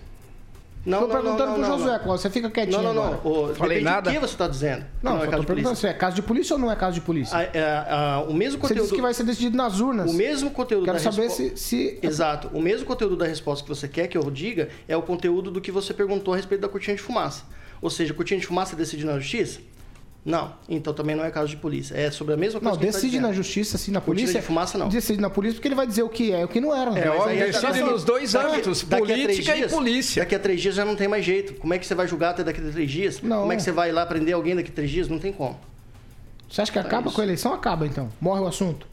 Não, 0.84 1.02
não, 1.02 1.08
perguntando 1.08 1.46
não, 1.46 1.52
pro 1.54 1.62
não, 1.62 1.78
Josué, 1.78 1.92
não. 1.92 1.98
Cláudio. 2.00 2.22
Você 2.22 2.30
fica 2.30 2.50
quietinho 2.50 2.82
Não, 2.82 2.92
não, 2.94 3.02
agora. 3.04 3.20
não. 3.24 3.50
O, 3.50 3.54
Falei 3.54 3.80
nada. 3.80 4.10
do 4.10 4.14
que 4.14 4.18
você 4.18 4.34
está 4.34 4.48
dizendo. 4.48 4.84
Não, 5.02 5.12
é 5.12 5.26
caso 5.26 5.26
de 5.26 5.30
perguntando 5.46 5.54
polícia. 5.54 5.76
se 5.76 5.86
é 5.86 5.92
caso 5.92 6.16
de 6.16 6.22
polícia 6.22 6.54
ou 6.54 6.58
não 6.60 6.72
é 6.72 6.76
caso 6.76 6.94
de 6.94 7.00
polícia. 7.00 7.38
Ah, 7.38 7.42
é, 7.42 7.62
ah, 7.88 8.24
o 8.28 8.34
mesmo 8.34 8.58
Você 8.60 8.68
conteúdo... 8.68 8.82
disse 8.82 8.94
que 8.94 9.00
vai 9.02 9.14
ser 9.14 9.22
decidido 9.22 9.56
nas 9.56 9.78
urnas. 9.78 10.10
O 10.10 10.14
mesmo 10.14 10.50
conteúdo 10.50 10.84
Quero 10.84 10.96
da 10.98 11.02
saber 11.02 11.22
respo- 11.28 11.36
se, 11.36 11.56
se... 11.56 11.98
Exato. 12.02 12.50
O 12.52 12.60
mesmo 12.60 12.84
conteúdo 12.84 13.16
da 13.16 13.26
resposta 13.26 13.62
que 13.62 13.68
você 13.68 13.86
quer 13.86 14.08
que 14.08 14.18
eu 14.18 14.28
diga 14.30 14.68
é 14.88 14.96
o 14.96 15.02
conteúdo 15.02 15.50
do 15.50 15.60
que 15.60 15.70
você 15.70 15.94
perguntou 15.94 16.34
a 16.34 16.36
respeito 16.36 16.60
da 16.62 16.68
cortina 16.68 16.96
de 16.96 17.02
fumaça. 17.02 17.44
Ou 17.80 17.90
seja, 17.90 18.12
cortina 18.14 18.40
de 18.40 18.46
fumaça 18.46 18.74
é 18.74 18.76
decidido 18.76 19.10
na 19.10 19.18
justiça? 19.18 19.60
Não. 20.24 20.54
Então 20.68 20.94
também 20.94 21.16
não 21.16 21.24
é 21.24 21.30
caso 21.32 21.48
de 21.48 21.56
polícia. 21.56 21.96
É 21.96 22.08
sobre 22.10 22.34
a 22.34 22.36
mesma 22.36 22.60
coisa 22.60 22.70
Não, 22.74 22.78
que 22.78 22.86
tá 22.86 22.92
decide 22.92 23.18
na 23.18 23.28
dizendo. 23.30 23.42
justiça, 23.44 23.76
assim, 23.76 23.90
na 23.90 24.00
polícia. 24.00 24.40
de 24.40 24.46
fumaça, 24.46 24.78
não. 24.78 24.88
Decide 24.88 25.20
na 25.20 25.28
polícia 25.28 25.56
porque 25.56 25.66
ele 25.66 25.74
vai 25.74 25.86
dizer 25.86 26.04
o 26.04 26.08
que 26.08 26.30
é 26.32 26.42
e 26.42 26.44
o 26.44 26.48
que 26.48 26.60
não 26.60 26.72
era. 26.72 26.96
É 26.96 27.08
Mas 27.08 27.18
óbvio, 27.20 27.38
tá 27.38 27.44
decide 27.46 27.66
assim, 27.66 27.80
nos 27.82 28.04
dois 28.04 28.32
daqui- 28.32 28.46
âmbitos, 28.46 28.82
daqui 28.84 29.02
a 29.02 29.06
três 29.06 29.20
política 29.26 29.52
e 29.54 29.58
dias- 29.58 29.72
polícia. 29.72 30.22
Daqui 30.22 30.34
a 30.36 30.38
três 30.38 30.60
dias 30.60 30.74
já 30.76 30.84
não 30.84 30.94
tem 30.94 31.08
mais 31.08 31.24
jeito. 31.24 31.54
Como 31.54 31.74
é 31.74 31.78
que 31.78 31.84
você 31.84 31.94
vai 31.96 32.06
julgar 32.06 32.30
até 32.30 32.44
daqui 32.44 32.60
a 32.60 32.70
três 32.70 32.88
dias? 32.90 33.20
Não. 33.20 33.40
Como 33.40 33.52
é 33.52 33.56
que 33.56 33.62
você 33.62 33.72
vai 33.72 33.90
lá 33.90 34.06
prender 34.06 34.34
alguém 34.34 34.54
daqui 34.54 34.70
a 34.70 34.72
três 34.74 34.90
dias? 34.92 35.08
Não 35.08 35.18
tem 35.18 35.32
como. 35.32 35.58
Você 36.48 36.60
acha 36.62 36.70
que 36.70 36.78
acaba 36.78 37.06
isso. 37.08 37.16
com 37.16 37.20
a 37.20 37.24
eleição? 37.24 37.52
Acaba, 37.52 37.84
então. 37.84 38.08
Morre 38.20 38.42
o 38.42 38.46
assunto. 38.46 38.86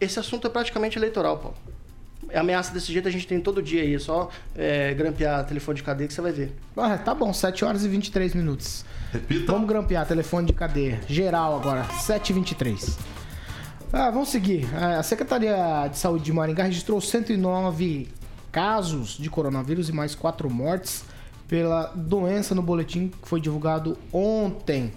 Esse 0.00 0.18
assunto 0.18 0.48
é 0.48 0.50
praticamente 0.50 0.98
eleitoral, 0.98 1.38
Paulo. 1.38 1.56
Ameaça 2.34 2.72
desse 2.72 2.92
jeito 2.92 3.06
a 3.06 3.10
gente 3.12 3.26
tem 3.28 3.40
todo 3.40 3.62
dia 3.62 3.82
aí. 3.82 3.94
É 3.94 3.98
só 4.00 4.28
é, 4.56 4.92
grampear 4.94 5.44
telefone 5.46 5.76
de 5.76 5.82
cadeia 5.84 6.08
que 6.08 6.14
você 6.14 6.20
vai 6.20 6.32
ver. 6.32 6.52
Ah, 6.76 6.98
tá 6.98 7.14
bom, 7.14 7.32
7 7.32 7.64
horas 7.64 7.84
e 7.84 7.88
23 7.88 8.34
minutos. 8.34 8.84
Repita. 9.12 9.52
Vamos 9.52 9.68
grampear 9.68 10.06
telefone 10.06 10.46
de 10.46 10.52
cadeia. 10.54 11.00
Geral 11.06 11.54
agora, 11.54 11.84
7h23. 11.84 12.96
Ah, 13.92 14.10
vamos 14.10 14.30
seguir. 14.30 14.66
Ah, 14.74 14.98
A 14.98 15.02
Secretaria 15.02 15.86
de 15.90 15.98
Saúde 15.98 16.24
de 16.24 16.32
Maringá 16.32 16.64
registrou 16.64 16.98
109 17.00 18.08
casos 18.50 19.18
de 19.18 19.28
coronavírus 19.28 19.88
e 19.88 19.92
mais 19.92 20.14
4 20.14 20.48
mortes 20.48 21.04
pela 21.46 21.92
doença 21.94 22.54
no 22.54 22.62
boletim 22.62 23.08
que 23.08 23.28
foi 23.28 23.38
divulgado 23.40 23.98
ontem. 24.10 24.92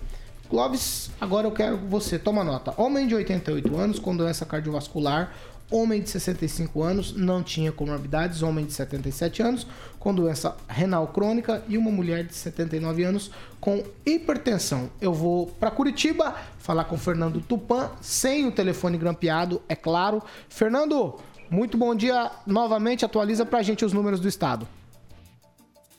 Clóvis, 0.49 1.09
agora 1.19 1.47
eu 1.47 1.51
quero 1.51 1.77
você, 1.77 2.17
toma 2.17 2.43
nota. 2.43 2.73
Homem 2.77 3.07
de 3.07 3.15
88 3.15 3.75
anos 3.75 3.99
com 3.99 4.15
doença 4.15 4.45
cardiovascular, 4.45 5.33
homem 5.69 6.01
de 6.01 6.09
65 6.09 6.83
anos, 6.83 7.13
não 7.13 7.41
tinha 7.41 7.71
comorbidades, 7.71 8.41
homem 8.41 8.65
de 8.65 8.73
77 8.73 9.41
anos 9.41 9.67
com 9.99 10.13
doença 10.13 10.55
renal 10.67 11.07
crônica 11.07 11.63
e 11.67 11.77
uma 11.77 11.89
mulher 11.89 12.23
de 12.23 12.35
79 12.35 13.03
anos 13.03 13.31
com 13.59 13.83
hipertensão. 14.05 14.89
Eu 15.01 15.13
vou 15.13 15.47
para 15.47 15.71
Curitiba 15.71 16.35
falar 16.59 16.85
com 16.85 16.97
Fernando 16.97 17.41
Tupan, 17.41 17.89
sem 18.01 18.45
o 18.45 18.51
telefone 18.51 18.97
grampeado, 18.97 19.61
é 19.67 19.75
claro. 19.75 20.21
Fernando, 20.47 21.15
muito 21.49 21.77
bom 21.77 21.95
dia 21.95 22.31
novamente, 22.45 23.03
atualiza 23.03 23.45
pra 23.45 23.63
gente 23.63 23.83
os 23.83 23.93
números 23.93 24.19
do 24.19 24.27
estado. 24.27 24.67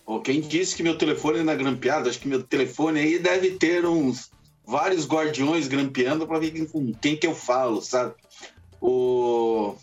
Ô, 0.06 0.20
quem 0.20 0.40
disse 0.40 0.76
que 0.76 0.84
meu 0.84 0.96
telefone 0.96 1.40
é 1.40 1.56
grampeado? 1.56 2.08
Acho 2.08 2.20
que 2.20 2.28
meu 2.28 2.42
telefone 2.44 3.00
aí 3.00 3.18
deve 3.18 3.52
ter 3.52 3.84
uns 3.84 4.30
vários 4.64 5.06
guardiões 5.06 5.66
grampeando 5.66 6.26
para 6.26 6.38
ver 6.38 6.68
com 6.68 6.92
quem 6.94 7.16
que 7.16 7.26
eu 7.26 7.34
falo, 7.34 7.80
sabe? 7.80 8.14
O... 8.86 9.74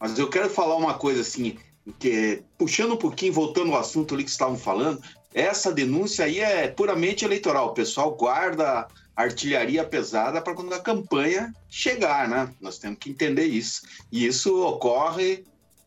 Mas 0.00 0.18
eu 0.18 0.28
quero 0.28 0.50
falar 0.50 0.76
uma 0.76 0.94
coisa 0.94 1.22
assim, 1.22 1.56
que 1.98 2.42
puxando 2.58 2.92
um 2.92 2.96
pouquinho, 2.96 3.32
voltando 3.32 3.72
ao 3.72 3.80
assunto 3.80 4.14
ali 4.14 4.24
que 4.24 4.30
estavam 4.30 4.58
falando, 4.58 5.00
essa 5.32 5.72
denúncia 5.72 6.24
aí 6.24 6.40
é 6.40 6.66
puramente 6.68 7.24
eleitoral. 7.24 7.68
O 7.68 7.74
pessoal 7.74 8.10
guarda 8.16 8.88
artilharia 9.14 9.84
pesada 9.84 10.40
para 10.40 10.54
quando 10.54 10.72
a 10.72 10.80
campanha 10.80 11.54
chegar, 11.68 12.28
né? 12.28 12.52
Nós 12.60 12.78
temos 12.78 12.98
que 12.98 13.10
entender 13.10 13.44
isso. 13.44 13.82
E 14.10 14.26
isso 14.26 14.60
ocorre, 14.64 15.44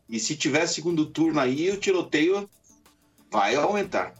e 0.08 0.18
se 0.18 0.36
tiver 0.36 0.66
segundo 0.66 1.06
turno 1.06 1.40
aí, 1.40 1.70
o 1.70 1.78
tiroteio 1.78 2.48
vai 3.30 3.54
aumentar. 3.54 4.14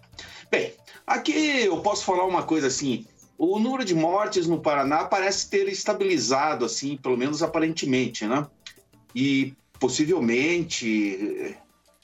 Bem, 0.50 0.74
aqui 1.06 1.32
eu 1.64 1.78
posso 1.80 2.04
falar 2.04 2.24
uma 2.24 2.42
coisa 2.42 2.66
assim. 2.66 3.06
O 3.44 3.58
número 3.58 3.84
de 3.84 3.92
mortes 3.92 4.46
no 4.46 4.60
Paraná 4.60 5.02
parece 5.02 5.50
ter 5.50 5.66
estabilizado, 5.68 6.64
assim, 6.64 6.96
pelo 6.96 7.16
menos 7.16 7.42
aparentemente, 7.42 8.24
né? 8.24 8.46
E 9.12 9.52
possivelmente, 9.80 11.56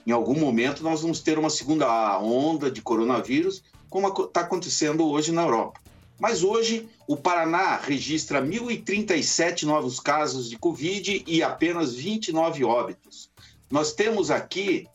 em 0.04 0.10
algum 0.10 0.36
momento, 0.36 0.82
nós 0.82 1.02
vamos 1.02 1.20
ter 1.20 1.38
uma 1.38 1.48
segunda 1.48 2.18
onda 2.18 2.68
de 2.68 2.82
coronavírus, 2.82 3.62
como 3.88 4.08
está 4.08 4.40
acontecendo 4.40 5.06
hoje 5.06 5.30
na 5.30 5.42
Europa. 5.42 5.80
Mas 6.18 6.42
hoje, 6.42 6.88
o 7.06 7.16
Paraná 7.16 7.76
registra 7.76 8.42
1.037 8.42 9.62
novos 9.62 10.00
casos 10.00 10.50
de 10.50 10.58
Covid 10.58 11.22
e 11.24 11.40
apenas 11.40 11.94
29 11.94 12.64
óbitos. 12.64 13.30
Nós 13.70 13.92
temos 13.92 14.32
aqui, 14.32 14.88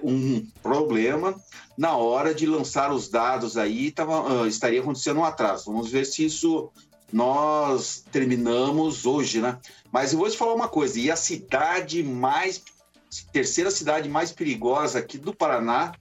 um, 0.05 0.47
problema 0.63 1.35
na 1.77 1.97
hora 1.97 2.33
de 2.33 2.47
lançar 2.47 2.93
os 2.93 3.09
dados 3.09 3.57
aí, 3.57 3.91
tava, 3.91 4.43
uh, 4.43 4.47
estaria 4.47 4.81
acontecendo 4.81 5.21
um 5.21 5.25
atraso. 5.25 5.65
Vamos 5.67 5.91
ver 5.91 6.07
se 6.07 6.25
isso 6.25 6.71
nós 7.13 8.05
terminamos 8.11 9.07
hoje, 9.07 9.41
né? 9.41 9.59
Mas 9.93 10.13
eu 10.13 10.19
vou 10.19 10.29
te 10.29 10.37
falar 10.37 10.55
uma 10.55 10.69
coisa, 10.69 10.99
e 10.99 11.11
a 11.11 11.17
cidade 11.17 12.03
mais 12.03 12.63
terceira 13.33 13.71
cidade 13.71 14.09
mais 14.09 14.33
perigosa 14.33 14.99
aqui 14.99 15.17
do 15.17 15.35
Paraná 15.35 15.93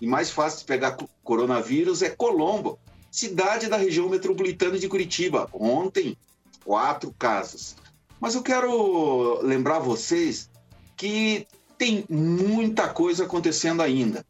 e 0.00 0.06
mais 0.06 0.30
fácil 0.30 0.60
de 0.60 0.64
pegar 0.64 0.96
coronavírus 1.22 2.02
é 2.02 2.10
Colombo, 2.10 2.78
cidade 3.10 3.68
da 3.68 3.76
região 3.76 4.08
metropolitana 4.08 4.78
de 4.78 4.88
Curitiba. 4.88 5.48
Ontem, 5.52 6.16
quatro 6.64 7.14
casos. 7.18 7.76
Mas 8.20 8.34
eu 8.34 8.42
quero 8.42 9.40
lembrar 9.42 9.80
vocês 9.80 10.48
que 10.96 11.46
tem 11.76 12.04
muita 12.08 12.88
coisa 12.88 13.24
acontecendo 13.24 13.82
ainda. 13.82 14.24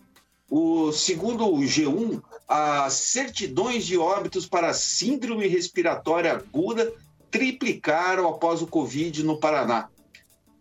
O 0.54 0.92
segundo 0.92 1.46
o 1.46 1.60
G1, 1.60 2.22
as 2.46 2.92
certidões 2.92 3.86
de 3.86 3.96
óbitos 3.96 4.46
para 4.46 4.74
síndrome 4.74 5.46
respiratória 5.46 6.30
aguda 6.30 6.92
triplicaram 7.30 8.28
após 8.28 8.60
o 8.60 8.66
Covid 8.66 9.22
no 9.22 9.38
Paraná. 9.38 9.88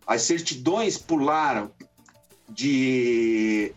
As 0.07 0.21
certidões 0.21 0.97
pularam 0.97 1.69
de 2.47 3.73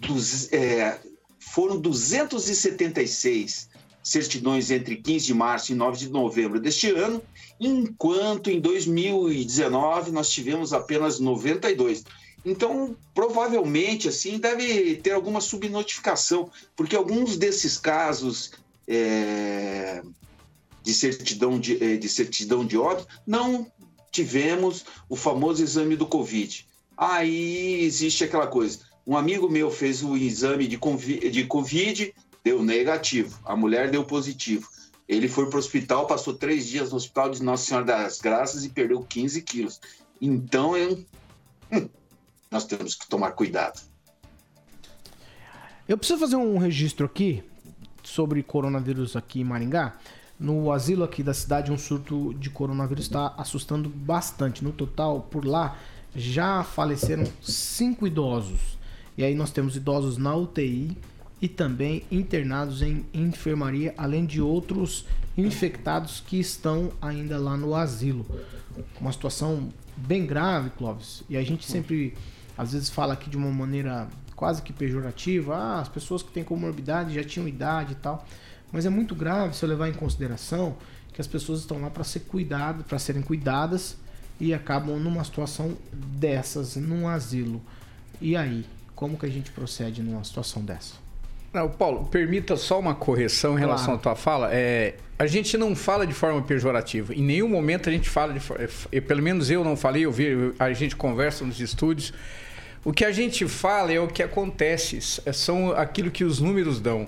dos, 0.00 0.52
é, 0.52 1.00
foram 1.38 1.80
276 1.80 3.70
certidões 4.02 4.70
entre 4.70 4.96
15 4.96 5.24
de 5.24 5.32
março 5.32 5.72
e 5.72 5.74
9 5.74 5.96
de 5.96 6.10
novembro 6.10 6.60
deste 6.60 6.90
ano, 6.90 7.22
enquanto 7.58 8.50
em 8.50 8.60
2019 8.60 10.12
nós 10.12 10.28
tivemos 10.28 10.74
apenas 10.74 11.18
92. 11.18 12.04
Então, 12.44 12.96
provavelmente, 13.14 14.08
assim, 14.08 14.38
deve 14.38 14.96
ter 14.96 15.12
alguma 15.12 15.40
subnotificação, 15.40 16.50
porque 16.76 16.94
alguns 16.94 17.36
desses 17.36 17.78
casos 17.78 18.52
é, 18.86 20.02
de 20.82 20.92
certidão 20.92 21.58
de, 21.58 21.82
é, 21.82 21.96
de 21.96 22.08
certidão 22.08 22.66
de 22.66 22.76
óbito 22.76 23.08
não 23.26 23.66
tivemos 24.12 24.84
o 25.08 25.16
famoso 25.16 25.62
exame 25.62 25.96
do 25.96 26.06
Covid. 26.06 26.66
Aí 26.96 27.82
existe 27.82 28.24
aquela 28.24 28.46
coisa 28.46 28.80
um 29.06 29.16
amigo 29.16 29.48
meu 29.50 29.70
fez 29.70 30.02
o 30.02 30.16
exame 30.16 30.66
de 30.66 30.78
COVID, 30.78 31.30
de 31.30 31.44
COVID, 31.44 32.14
deu 32.42 32.62
negativo. 32.62 33.38
A 33.44 33.54
mulher 33.54 33.90
deu 33.90 34.04
positivo. 34.04 34.68
Ele 35.06 35.28
foi 35.28 35.46
para 35.46 35.56
o 35.56 35.58
hospital, 35.58 36.06
passou 36.06 36.32
três 36.32 36.66
dias 36.66 36.90
no 36.90 36.96
hospital 36.96 37.30
de 37.30 37.42
Nossa 37.42 37.66
Senhora 37.66 37.84
das 37.84 38.18
Graças 38.20 38.64
e 38.64 38.70
perdeu 38.70 39.02
15 39.02 39.42
quilos. 39.42 39.80
Então, 40.20 40.76
eu... 40.76 41.04
nós 42.54 42.64
temos 42.64 42.94
que 42.94 43.08
tomar 43.08 43.32
cuidado. 43.32 43.82
Eu 45.88 45.98
preciso 45.98 46.20
fazer 46.20 46.36
um 46.36 46.56
registro 46.56 47.04
aqui 47.04 47.42
sobre 48.04 48.42
coronavírus 48.44 49.16
aqui 49.16 49.40
em 49.40 49.44
Maringá. 49.44 49.96
No 50.38 50.70
asilo 50.70 51.02
aqui 51.02 51.22
da 51.22 51.34
cidade, 51.34 51.72
um 51.72 51.76
surto 51.76 52.32
de 52.34 52.50
coronavírus 52.50 53.06
está 53.06 53.34
assustando 53.36 53.88
bastante. 53.88 54.62
No 54.62 54.72
total, 54.72 55.22
por 55.22 55.44
lá, 55.44 55.76
já 56.14 56.62
faleceram 56.62 57.24
cinco 57.42 58.06
idosos. 58.06 58.78
E 59.18 59.24
aí 59.24 59.34
nós 59.34 59.50
temos 59.50 59.74
idosos 59.76 60.16
na 60.16 60.34
UTI 60.34 60.96
e 61.42 61.48
também 61.48 62.04
internados 62.10 62.82
em 62.82 63.04
enfermaria, 63.12 63.94
além 63.98 64.24
de 64.24 64.40
outros 64.40 65.04
infectados 65.36 66.20
que 66.20 66.38
estão 66.38 66.92
ainda 67.02 67.36
lá 67.36 67.56
no 67.56 67.74
asilo. 67.74 68.24
Uma 69.00 69.12
situação 69.12 69.72
bem 69.96 70.24
grave, 70.26 70.70
Clóvis. 70.70 71.22
E 71.28 71.36
a 71.36 71.42
gente 71.42 71.64
sempre, 71.64 72.14
às 72.56 72.72
vezes, 72.72 72.88
fala 72.88 73.14
aqui 73.14 73.28
de 73.28 73.36
uma 73.36 73.50
maneira 73.50 74.08
quase 74.36 74.62
que 74.62 74.72
pejorativa. 74.72 75.56
Ah, 75.56 75.80
as 75.80 75.88
pessoas 75.88 76.22
que 76.22 76.30
têm 76.30 76.44
comorbidade 76.44 77.14
já 77.14 77.24
tinham 77.24 77.48
idade 77.48 77.92
e 77.92 77.96
tal. 77.96 78.26
Mas 78.72 78.86
é 78.86 78.90
muito 78.90 79.14
grave 79.14 79.56
se 79.56 79.64
eu 79.64 79.68
levar 79.68 79.88
em 79.88 79.92
consideração 79.92 80.76
que 81.12 81.20
as 81.20 81.26
pessoas 81.26 81.60
estão 81.60 81.80
lá 81.80 81.90
para 81.90 82.02
ser 82.02 82.20
cuidadas, 82.20 82.84
para 82.86 82.98
serem 82.98 83.22
cuidadas 83.22 83.96
e 84.40 84.52
acabam 84.52 84.98
numa 84.98 85.22
situação 85.22 85.76
dessas, 85.92 86.76
num 86.76 87.08
asilo. 87.08 87.62
E 88.20 88.36
aí? 88.36 88.66
Como 88.94 89.18
que 89.18 89.26
a 89.26 89.30
gente 89.30 89.50
procede 89.50 90.02
numa 90.02 90.22
situação 90.22 90.64
dessa? 90.64 91.03
Não, 91.54 91.68
Paulo, 91.68 92.04
permita 92.10 92.56
só 92.56 92.80
uma 92.80 92.96
correção 92.96 93.56
em 93.56 93.60
relação 93.60 93.96
claro. 93.96 94.00
à 94.00 94.02
tua 94.02 94.16
fala. 94.16 94.48
É, 94.52 94.94
a 95.16 95.28
gente 95.28 95.56
não 95.56 95.76
fala 95.76 96.04
de 96.04 96.12
forma 96.12 96.42
pejorativa. 96.42 97.14
Em 97.14 97.22
nenhum 97.22 97.48
momento 97.48 97.88
a 97.88 97.92
gente 97.92 98.10
fala 98.10 98.32
de. 98.32 98.40
É, 98.90 99.00
pelo 99.00 99.22
menos 99.22 99.52
eu 99.52 99.62
não 99.62 99.76
falei, 99.76 100.04
eu 100.04 100.10
vi, 100.10 100.52
a 100.58 100.72
gente 100.72 100.96
conversa 100.96 101.44
nos 101.44 101.60
estúdios. 101.60 102.12
O 102.84 102.92
que 102.92 103.04
a 103.04 103.12
gente 103.12 103.46
fala 103.46 103.92
é 103.92 104.00
o 104.00 104.08
que 104.08 104.20
acontece, 104.20 104.98
é, 105.24 105.32
são 105.32 105.70
aquilo 105.70 106.10
que 106.10 106.24
os 106.24 106.40
números 106.40 106.80
dão. 106.80 107.06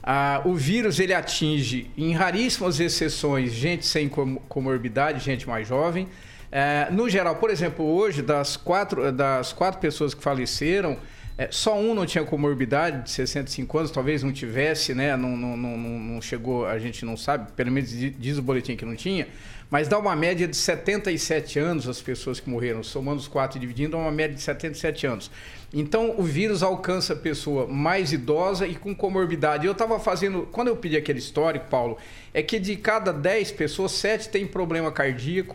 Ah, 0.00 0.42
o 0.44 0.54
vírus 0.54 1.00
ele 1.00 1.12
atinge, 1.12 1.90
em 1.98 2.12
raríssimas 2.12 2.78
exceções, 2.78 3.52
gente 3.52 3.84
sem 3.84 4.08
comorbidade, 4.08 5.24
gente 5.24 5.46
mais 5.46 5.66
jovem. 5.66 6.08
É, 6.52 6.86
no 6.92 7.10
geral, 7.10 7.34
por 7.34 7.50
exemplo, 7.50 7.84
hoje, 7.84 8.22
das 8.22 8.56
quatro, 8.56 9.10
das 9.10 9.52
quatro 9.52 9.80
pessoas 9.80 10.14
que 10.14 10.22
faleceram, 10.22 10.96
é, 11.38 11.46
só 11.52 11.78
um 11.78 11.94
não 11.94 12.04
tinha 12.04 12.24
comorbidade 12.24 13.04
de 13.04 13.10
65 13.12 13.78
anos, 13.78 13.90
talvez 13.92 14.24
não 14.24 14.32
tivesse, 14.32 14.92
né? 14.92 15.16
Não, 15.16 15.36
não, 15.36 15.56
não, 15.56 15.78
não 15.78 16.20
chegou, 16.20 16.66
a 16.66 16.80
gente 16.80 17.04
não 17.04 17.16
sabe, 17.16 17.52
pelo 17.52 17.70
menos 17.70 17.90
diz 17.90 18.38
o 18.38 18.42
boletim 18.42 18.74
que 18.74 18.84
não 18.84 18.96
tinha, 18.96 19.28
mas 19.70 19.86
dá 19.86 19.96
uma 19.96 20.16
média 20.16 20.48
de 20.48 20.56
77 20.56 21.60
anos 21.60 21.88
as 21.88 22.02
pessoas 22.02 22.40
que 22.40 22.50
morreram, 22.50 22.82
somando 22.82 23.20
os 23.20 23.28
quatro 23.28 23.56
e 23.56 23.60
dividindo, 23.60 23.92
dá 23.92 23.98
uma 23.98 24.10
média 24.10 24.34
de 24.34 24.42
77 24.42 25.06
anos. 25.06 25.30
Então 25.72 26.16
o 26.18 26.24
vírus 26.24 26.60
alcança 26.60 27.12
a 27.12 27.16
pessoa 27.16 27.68
mais 27.68 28.12
idosa 28.12 28.66
e 28.66 28.74
com 28.74 28.92
comorbidade. 28.92 29.64
Eu 29.64 29.72
estava 29.72 30.00
fazendo, 30.00 30.48
quando 30.50 30.68
eu 30.68 30.76
pedi 30.76 30.96
aquele 30.96 31.20
histórico, 31.20 31.66
Paulo, 31.70 31.98
é 32.34 32.42
que 32.42 32.58
de 32.58 32.74
cada 32.74 33.12
10 33.12 33.52
pessoas, 33.52 33.92
7 33.92 34.28
têm 34.28 34.44
problema 34.44 34.90
cardíaco, 34.90 35.54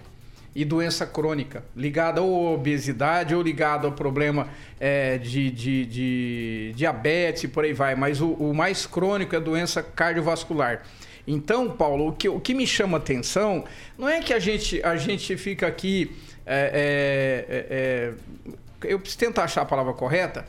e 0.55 0.63
doença 0.63 1.05
crônica, 1.05 1.63
ligada 1.75 2.21
ou 2.21 2.47
à 2.47 2.51
obesidade 2.51 3.33
ou 3.33 3.41
ligada 3.41 3.87
ao 3.87 3.93
problema 3.93 4.47
é, 4.79 5.17
de, 5.17 5.49
de, 5.49 5.85
de, 5.85 6.73
diabetes 6.75 7.45
e 7.45 7.47
por 7.47 7.63
aí 7.63 7.73
vai. 7.73 7.95
Mas 7.95 8.21
o, 8.21 8.33
o 8.33 8.53
mais 8.53 8.85
crônico 8.85 9.33
é 9.33 9.37
a 9.37 9.41
doença 9.41 9.81
cardiovascular. 9.81 10.83
Então, 11.25 11.69
Paulo, 11.69 12.09
o 12.09 12.11
que, 12.13 12.29
o 12.29 12.39
que 12.39 12.53
me 12.53 12.67
chama 12.67 12.97
atenção 12.97 13.63
não 13.97 14.07
é 14.07 14.21
que 14.21 14.33
a 14.33 14.39
gente, 14.39 14.81
a 14.83 14.95
gente 14.95 15.35
fica 15.37 15.65
aqui. 15.65 16.11
É, 16.45 17.45
é, 17.49 18.85
é, 18.85 18.89
eu 18.89 18.99
preciso 18.99 19.19
tentar 19.19 19.45
achar 19.45 19.61
a 19.61 19.65
palavra 19.65 19.93
correta. 19.93 20.45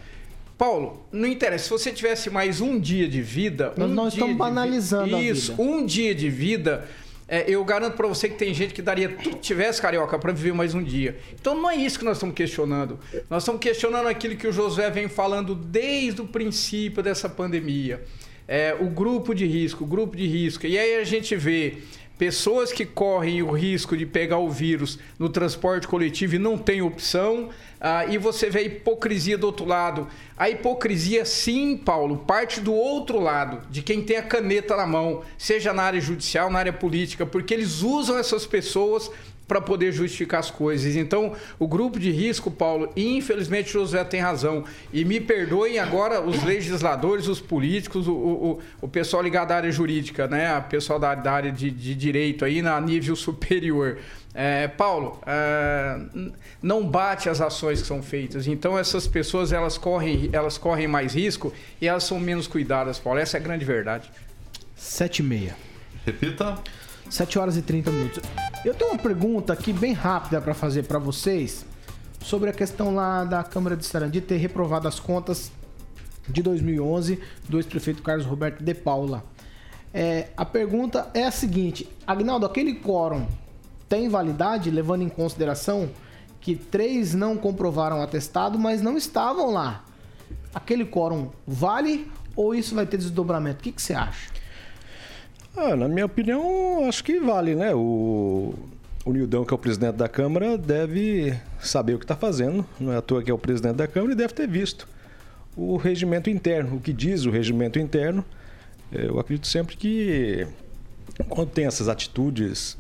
Paulo, 0.58 1.04
não 1.10 1.26
interessa. 1.26 1.64
Se 1.64 1.70
você 1.70 1.92
tivesse 1.92 2.30
mais 2.30 2.60
um 2.60 2.78
dia 2.78 3.08
de 3.08 3.22
vida. 3.22 3.72
Nós 3.76 3.90
um 3.90 3.94
não 3.94 4.08
estamos 4.08 4.36
banalizando 4.36 5.16
vi- 5.18 5.28
Isso, 5.28 5.52
vida. 5.52 5.62
um 5.62 5.86
dia 5.86 6.14
de 6.14 6.28
vida. 6.28 6.88
É, 7.26 7.44
eu 7.48 7.64
garanto 7.64 7.96
pra 7.96 8.06
você 8.06 8.28
que 8.28 8.36
tem 8.36 8.52
gente 8.52 8.74
que 8.74 8.82
daria 8.82 9.08
tudo 9.08 9.36
que 9.36 9.42
tivesse, 9.42 9.80
carioca, 9.80 10.18
pra 10.18 10.32
viver 10.32 10.52
mais 10.52 10.74
um 10.74 10.82
dia. 10.82 11.18
Então 11.32 11.54
não 11.54 11.70
é 11.70 11.76
isso 11.76 11.98
que 11.98 12.04
nós 12.04 12.18
estamos 12.18 12.34
questionando. 12.34 12.98
Nós 13.30 13.42
estamos 13.42 13.60
questionando 13.60 14.08
aquilo 14.08 14.36
que 14.36 14.46
o 14.46 14.52
Josué 14.52 14.90
vem 14.90 15.08
falando 15.08 15.54
desde 15.54 16.20
o 16.20 16.26
princípio 16.26 17.02
dessa 17.02 17.28
pandemia. 17.28 18.04
É, 18.46 18.76
o 18.78 18.90
grupo 18.90 19.34
de 19.34 19.46
risco, 19.46 19.84
o 19.84 19.86
grupo 19.86 20.16
de 20.16 20.26
risco. 20.26 20.66
E 20.66 20.78
aí 20.78 20.96
a 20.96 21.04
gente 21.04 21.34
vê 21.34 21.78
pessoas 22.18 22.72
que 22.72 22.84
correm 22.84 23.42
o 23.42 23.50
risco 23.50 23.96
de 23.96 24.06
pegar 24.06 24.38
o 24.38 24.50
vírus 24.50 24.98
no 25.18 25.28
transporte 25.28 25.88
coletivo 25.88 26.36
e 26.36 26.38
não 26.38 26.56
tem 26.56 26.82
opção. 26.82 27.50
ah, 27.80 28.06
e 28.06 28.16
você 28.16 28.48
vê 28.48 28.60
a 28.60 28.62
hipocrisia 28.62 29.36
do 29.36 29.46
outro 29.46 29.66
lado. 29.66 30.08
A 30.36 30.48
hipocrisia, 30.48 31.24
sim, 31.24 31.76
Paulo, 31.76 32.18
parte 32.18 32.60
do 32.60 32.72
outro 32.72 33.20
lado, 33.20 33.60
de 33.70 33.82
quem 33.82 34.02
tem 34.02 34.16
a 34.16 34.22
caneta 34.22 34.76
na 34.76 34.86
mão, 34.86 35.22
seja 35.36 35.72
na 35.72 35.82
área 35.82 36.00
judicial, 36.00 36.50
na 36.50 36.60
área 36.60 36.72
política, 36.72 37.26
porque 37.26 37.52
eles 37.52 37.82
usam 37.82 38.18
essas 38.18 38.46
pessoas 38.46 39.10
para 39.46 39.60
poder 39.60 39.92
justificar 39.92 40.40
as 40.40 40.50
coisas. 40.50 40.96
Então, 40.96 41.34
o 41.58 41.68
grupo 41.68 41.98
de 41.98 42.10
risco, 42.10 42.50
Paulo, 42.50 42.90
infelizmente 42.96 43.72
José 43.72 44.02
tem 44.04 44.20
razão. 44.20 44.64
E 44.92 45.04
me 45.04 45.20
perdoem 45.20 45.78
agora 45.78 46.20
os 46.20 46.42
legisladores, 46.42 47.28
os 47.28 47.40
políticos, 47.40 48.08
o, 48.08 48.12
o, 48.12 48.58
o 48.80 48.88
pessoal 48.88 49.22
ligado 49.22 49.52
à 49.52 49.56
área 49.56 49.70
jurídica, 49.70 50.26
né? 50.26 50.56
O 50.58 50.62
pessoal 50.62 50.98
da, 50.98 51.14
da 51.14 51.32
área 51.32 51.52
de, 51.52 51.70
de 51.70 51.94
direito 51.94 52.44
aí 52.44 52.62
na 52.62 52.80
nível 52.80 53.14
superior. 53.16 53.98
É, 54.36 54.66
Paulo, 54.66 55.20
é, 55.24 55.96
não 56.60 56.84
bate 56.84 57.28
as 57.28 57.40
ações 57.40 57.80
que 57.80 57.86
são 57.86 58.02
feitas. 58.02 58.48
Então 58.48 58.76
essas 58.76 59.06
pessoas 59.06 59.52
elas 59.52 59.78
correm, 59.78 60.28
elas 60.32 60.58
correm 60.58 60.88
mais 60.88 61.14
risco 61.14 61.52
e 61.80 61.86
elas 61.86 62.02
são 62.02 62.18
menos 62.18 62.48
cuidadas, 62.48 62.98
Paulo. 62.98 63.20
Essa 63.20 63.36
é 63.36 63.40
a 63.40 63.42
grande 63.42 63.64
verdade. 63.64 64.10
7 64.74 65.20
e 65.20 65.22
meia. 65.22 65.56
Repita. 66.04 66.58
7 67.10 67.38
horas 67.38 67.56
e 67.56 67.62
30 67.62 67.90
minutos. 67.90 68.22
Eu 68.64 68.74
tenho 68.74 68.92
uma 68.92 68.98
pergunta 68.98 69.52
aqui 69.52 69.72
bem 69.72 69.92
rápida 69.92 70.40
para 70.40 70.54
fazer 70.54 70.84
para 70.84 70.98
vocês 70.98 71.66
sobre 72.20 72.48
a 72.48 72.52
questão 72.52 72.94
lá 72.94 73.24
da 73.24 73.42
Câmara 73.42 73.76
de 73.76 73.84
Sarandi 73.84 74.20
ter 74.20 74.38
reprovado 74.38 74.88
as 74.88 74.98
contas 74.98 75.52
de 76.28 76.42
2011 76.42 77.20
do 77.48 77.58
ex-prefeito 77.58 78.02
Carlos 78.02 78.24
Roberto 78.24 78.62
de 78.62 78.74
Paula. 78.74 79.22
É, 79.92 80.28
a 80.36 80.44
pergunta 80.44 81.10
é 81.14 81.24
a 81.24 81.30
seguinte: 81.30 81.88
Agnaldo, 82.06 82.46
aquele 82.46 82.74
quórum 82.74 83.26
tem 83.88 84.08
validade, 84.08 84.70
levando 84.70 85.02
em 85.02 85.08
consideração 85.08 85.90
que 86.40 86.56
três 86.56 87.14
não 87.14 87.36
comprovaram 87.36 88.02
atestado, 88.02 88.58
mas 88.58 88.82
não 88.82 88.96
estavam 88.96 89.52
lá? 89.52 89.84
Aquele 90.54 90.84
quórum 90.84 91.30
vale 91.46 92.10
ou 92.34 92.54
isso 92.54 92.74
vai 92.74 92.86
ter 92.86 92.96
desdobramento? 92.96 93.60
O 93.60 93.62
que, 93.62 93.72
que 93.72 93.80
você 93.80 93.94
acha? 93.94 94.33
Ah, 95.56 95.76
na 95.76 95.88
minha 95.88 96.06
opinião, 96.06 96.88
acho 96.88 97.04
que 97.04 97.20
vale, 97.20 97.54
né? 97.54 97.74
O, 97.74 98.54
o 99.04 99.12
Nildão, 99.12 99.44
que 99.44 99.52
é 99.52 99.56
o 99.56 99.58
presidente 99.58 99.96
da 99.96 100.08
Câmara, 100.08 100.58
deve 100.58 101.34
saber 101.60 101.94
o 101.94 101.98
que 101.98 102.04
está 102.04 102.16
fazendo. 102.16 102.66
Não 102.80 102.92
é 102.92 102.96
à 102.96 103.02
toa 103.02 103.22
que 103.22 103.30
é 103.30 103.34
o 103.34 103.38
presidente 103.38 103.76
da 103.76 103.86
Câmara 103.86 104.12
e 104.12 104.16
deve 104.16 104.34
ter 104.34 104.48
visto 104.48 104.88
o 105.56 105.76
regimento 105.76 106.28
interno, 106.28 106.76
o 106.76 106.80
que 106.80 106.92
diz 106.92 107.24
o 107.24 107.30
regimento 107.30 107.78
interno. 107.78 108.24
Eh, 108.92 109.06
Eu 109.06 109.20
acredito 109.20 109.46
sempre 109.46 109.76
que 109.76 110.46
quando 111.28 111.50
tem 111.50 111.66
essas 111.66 111.88
atitudes 111.88 112.76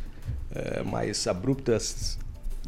eh, 0.52 0.82
mais 0.82 1.26
abruptas 1.28 2.18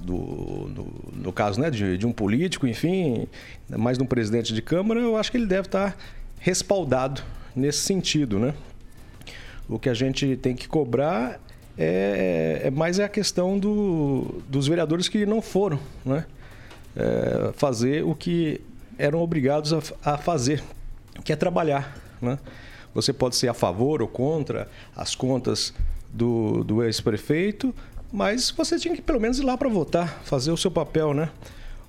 do, 0.00 0.14
no, 0.14 1.20
no 1.24 1.32
caso 1.32 1.60
né, 1.60 1.68
de, 1.68 1.98
de 1.98 2.06
um 2.06 2.12
político, 2.12 2.66
enfim, 2.68 3.26
mais 3.68 3.98
de 3.98 4.04
um 4.04 4.06
presidente 4.06 4.54
de 4.54 4.62
Câmara, 4.62 5.00
eu 5.00 5.16
acho 5.16 5.32
que 5.32 5.36
ele 5.36 5.46
deve 5.46 5.66
estar 5.66 5.96
respaldado 6.38 7.22
nesse 7.56 7.78
sentido, 7.78 8.38
né? 8.38 8.54
O 9.68 9.78
que 9.78 9.88
a 9.88 9.94
gente 9.94 10.36
tem 10.36 10.54
que 10.54 10.68
cobrar 10.68 11.40
é, 11.76 12.62
é 12.64 12.70
mais 12.70 12.98
a 13.00 13.08
questão 13.08 13.58
do, 13.58 14.42
dos 14.48 14.66
vereadores 14.66 15.08
que 15.08 15.26
não 15.26 15.42
foram 15.42 15.78
né? 16.04 16.24
É, 16.96 17.52
fazer 17.54 18.04
o 18.04 18.14
que 18.14 18.60
eram 18.98 19.20
obrigados 19.20 19.72
a, 19.72 20.14
a 20.14 20.18
fazer, 20.18 20.62
que 21.22 21.32
é 21.32 21.36
trabalhar. 21.36 21.96
Né? 22.20 22.38
Você 22.94 23.12
pode 23.12 23.36
ser 23.36 23.48
a 23.48 23.54
favor 23.54 24.00
ou 24.00 24.08
contra 24.08 24.68
as 24.96 25.14
contas 25.14 25.74
do, 26.10 26.64
do 26.64 26.82
ex-prefeito, 26.82 27.74
mas 28.10 28.50
você 28.50 28.78
tinha 28.78 28.94
que 28.94 29.02
pelo 29.02 29.20
menos 29.20 29.38
ir 29.38 29.44
lá 29.44 29.58
para 29.58 29.68
votar, 29.68 30.22
fazer 30.24 30.50
o 30.50 30.56
seu 30.56 30.70
papel, 30.70 31.12
né? 31.12 31.28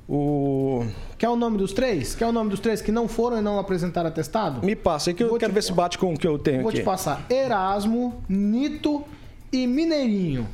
O... 0.10 0.86
Quer 1.17 1.30
o 1.30 1.36
nome 1.36 1.58
dos 1.58 1.74
três? 1.74 2.15
Quer 2.15 2.26
o 2.28 2.32
nome 2.32 2.50
dos 2.50 2.60
três 2.60 2.82
que 2.82 2.91
não 2.91 3.08
foram 3.08 3.39
e 3.39 3.41
não 3.41 3.60
apresentaram 3.60 4.08
atestado? 4.08 4.65
Me 4.65 4.76
passa 4.76 5.10
aí 5.10 5.13
que 5.13 5.24
eu 5.24 5.30
Vou 5.30 5.38
quero 5.38 5.52
te- 5.52 5.56
ver 5.56 5.63
se 5.63 5.74
bate 5.74 5.98
com 5.98 6.13
o 6.13 6.17
que 6.17 6.26
eu 6.28 6.39
tenho 6.39 6.62
Vou 6.62 6.70
aqui. 6.70 6.80
te 6.80 6.84
passar 6.84 7.26
Erasmo, 7.30 8.24
Nito 8.30 9.04
e 9.52 9.67
Mineirinho. 9.67 10.48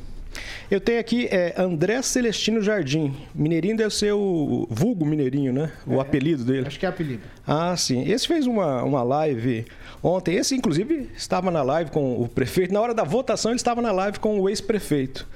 Eu 0.72 0.82
tenho 0.82 1.00
aqui 1.00 1.28
é, 1.30 1.54
André 1.56 2.02
Celestino 2.02 2.60
Jardim. 2.62 3.14
Mineirinho 3.36 3.78
deve 3.78 3.94
ser 3.94 4.12
o 4.14 4.66
vulgo 4.72 5.06
Mineirinho, 5.06 5.54
né? 5.54 5.72
O 5.86 6.00
apelido 6.00 6.44
dele. 6.44 6.66
Acho 6.66 6.80
que 6.80 6.86
é 6.88 6.90
apelido. 6.90 7.22
Ah, 7.46 7.76
sim. 7.78 8.04
Esse 8.10 8.28
fez 8.28 8.48
uma, 8.48 8.82
uma 8.84 9.04
live 9.04 9.66
ontem. 10.02 10.36
Esse, 10.36 10.56
inclusive, 10.56 11.12
estava 11.16 11.52
na 11.52 11.62
live 11.62 11.92
com 11.92 12.20
o 12.20 12.28
prefeito. 12.28 12.74
Na 12.74 12.82
hora 12.82 12.96
da 12.96 13.04
votação, 13.04 13.52
ele 13.52 13.58
estava 13.58 13.80
na 13.84 13.92
live 13.92 14.20
com 14.20 14.40
o 14.40 14.50
ex-prefeito. 14.50 15.28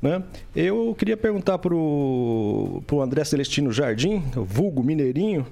Né? 0.00 0.22
Eu 0.56 0.94
queria 0.98 1.16
perguntar 1.16 1.58
para 1.58 1.74
o 1.74 2.82
André 3.02 3.24
Celestino 3.24 3.70
Jardim, 3.70 4.22
vulgo 4.34 4.82
Mineirinho, 4.82 5.46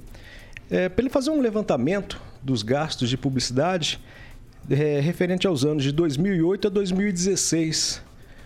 é, 0.70 0.88
para 0.88 1.02
ele 1.02 1.10
fazer 1.10 1.30
um 1.30 1.40
levantamento 1.40 2.20
dos 2.42 2.62
gastos 2.62 3.08
de 3.08 3.16
publicidade 3.16 4.00
é, 4.70 5.00
referente 5.00 5.46
aos 5.46 5.64
anos 5.64 5.82
de 5.82 5.92
2008 5.92 6.68
a 6.68 6.70
2016. 6.70 8.02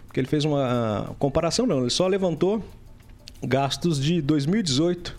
Porque 0.07 0.21
ele 0.21 0.29
fez 0.29 0.45
uma 0.45 1.15
comparação, 1.19 1.67
não, 1.67 1.81
ele 1.81 1.91
só 1.91 2.07
levantou 2.07 2.63
gastos 3.43 4.01
de 4.01 4.21
2018 4.21 5.19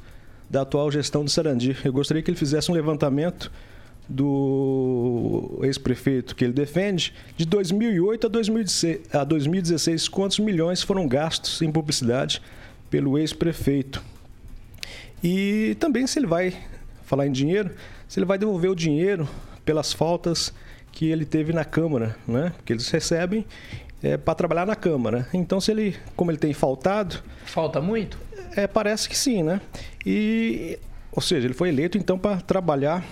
da 0.50 0.62
atual 0.62 0.92
gestão 0.92 1.24
do 1.24 1.32
Sarandi. 1.32 1.76
Eu 1.84 1.92
gostaria 1.92 2.22
que 2.22 2.30
ele 2.30 2.38
fizesse 2.38 2.72
um 2.72 2.74
levantamento 2.74 3.52
do 4.08 5.60
ex-prefeito 5.64 6.36
que 6.36 6.44
ele 6.44 6.54
defende 6.54 7.14
de 7.38 7.46
2008 7.46 8.28
a 8.28 8.30
2016, 8.30 9.00
a 9.14 9.24
2016 9.24 10.08
quantos 10.08 10.40
milhões 10.40 10.82
foram 10.84 11.08
gastos 11.08 11.62
em 11.62 11.72
publicidade 11.72 12.42
pelo 12.90 13.18
ex-prefeito. 13.18 14.04
E 15.24 15.76
também 15.80 16.06
se 16.06 16.20
ele 16.20 16.28
vai 16.28 16.54
falar 17.06 17.28
em 17.28 17.32
dinheiro, 17.32 17.72
se 18.08 18.20
ele 18.20 18.26
vai 18.26 18.38
devolver 18.38 18.70
o 18.70 18.76
dinheiro 18.76 19.28
pelas 19.64 19.94
faltas 19.94 20.54
que 20.92 21.08
ele 21.10 21.26
teve 21.26 21.54
na 21.54 21.64
Câmara, 21.66 22.16
né? 22.28 22.52
Porque 22.58 22.74
eles 22.74 22.90
recebem 22.90 23.46
para 24.26 24.36
trabalhar 24.36 24.66
na 24.66 24.76
Câmara. 24.76 25.28
Então, 25.34 25.62
se 25.62 25.72
ele, 25.72 25.96
como 26.16 26.30
ele 26.30 26.38
tem 26.38 26.54
faltado, 26.54 27.24
Falta 27.46 27.80
muito? 27.82 28.18
é, 28.56 28.68
parece 28.68 29.08
que 29.08 29.18
sim, 29.18 29.42
né? 29.44 29.62
E, 30.06 30.78
ou 31.12 31.22
seja, 31.22 31.48
ele 31.48 31.54
foi 31.54 31.70
eleito 31.70 31.98
então 31.98 32.20
para 32.20 32.42
trabalhar 32.42 33.06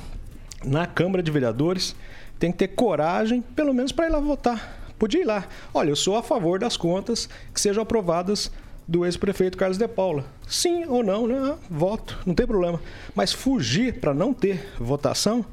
na 0.63 0.85
Câmara 0.85 1.23
de 1.23 1.31
Vereadores. 1.31 1.95
Tem 2.39 2.51
que 2.51 2.57
ter 2.57 2.69
coragem, 2.69 3.41
pelo 3.41 3.73
menos 3.73 3.91
para 3.91 4.07
ir 4.07 4.09
lá 4.09 4.19
votar. 4.19 4.93
Podia 4.97 5.21
ir 5.21 5.25
lá. 5.25 5.47
Olha, 5.73 5.89
eu 5.89 5.95
sou 5.95 6.15
a 6.15 6.23
favor 6.23 6.59
das 6.59 6.77
contas 6.77 7.27
que 7.53 7.61
sejam 7.61 7.83
aprovadas 7.83 8.51
do 8.87 9.05
ex-prefeito 9.05 9.57
Carlos 9.57 9.77
de 9.77 9.87
Paula. 9.87 10.25
Sim 10.47 10.85
ou 10.85 11.03
não, 11.03 11.25
né? 11.25 11.35
Ah, 11.39 11.57
Voto, 11.69 12.19
não 12.25 12.33
tem 12.33 12.45
problema. 12.45 12.81
Mas 13.15 13.31
fugir 13.31 13.99
para 13.99 14.13
não 14.13 14.33
ter 14.33 14.73
votação. 14.77 15.45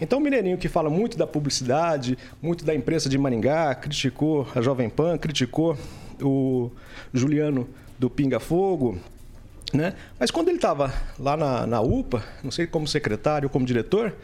Então, 0.00 0.18
o 0.18 0.22
Mineirinho 0.22 0.56
que 0.56 0.68
fala 0.68 0.88
muito 0.88 1.18
da 1.18 1.26
publicidade, 1.26 2.16
muito 2.40 2.64
da 2.64 2.74
imprensa 2.74 3.08
de 3.08 3.18
Maringá, 3.18 3.74
criticou 3.74 4.46
a 4.54 4.60
Jovem 4.60 4.88
Pan, 4.88 5.18
criticou 5.18 5.76
o 6.22 6.70
Juliano 7.12 7.68
do 7.98 8.08
Pinga 8.08 8.38
Fogo, 8.38 8.98
né? 9.72 9.94
Mas 10.18 10.30
quando 10.30 10.48
ele 10.48 10.58
estava 10.58 10.92
lá 11.18 11.36
na, 11.36 11.66
na 11.66 11.80
UPA, 11.80 12.22
não 12.42 12.50
sei 12.50 12.66
como 12.66 12.86
secretário 12.86 13.46
ou 13.46 13.50
como 13.50 13.66
diretor, 13.66 14.14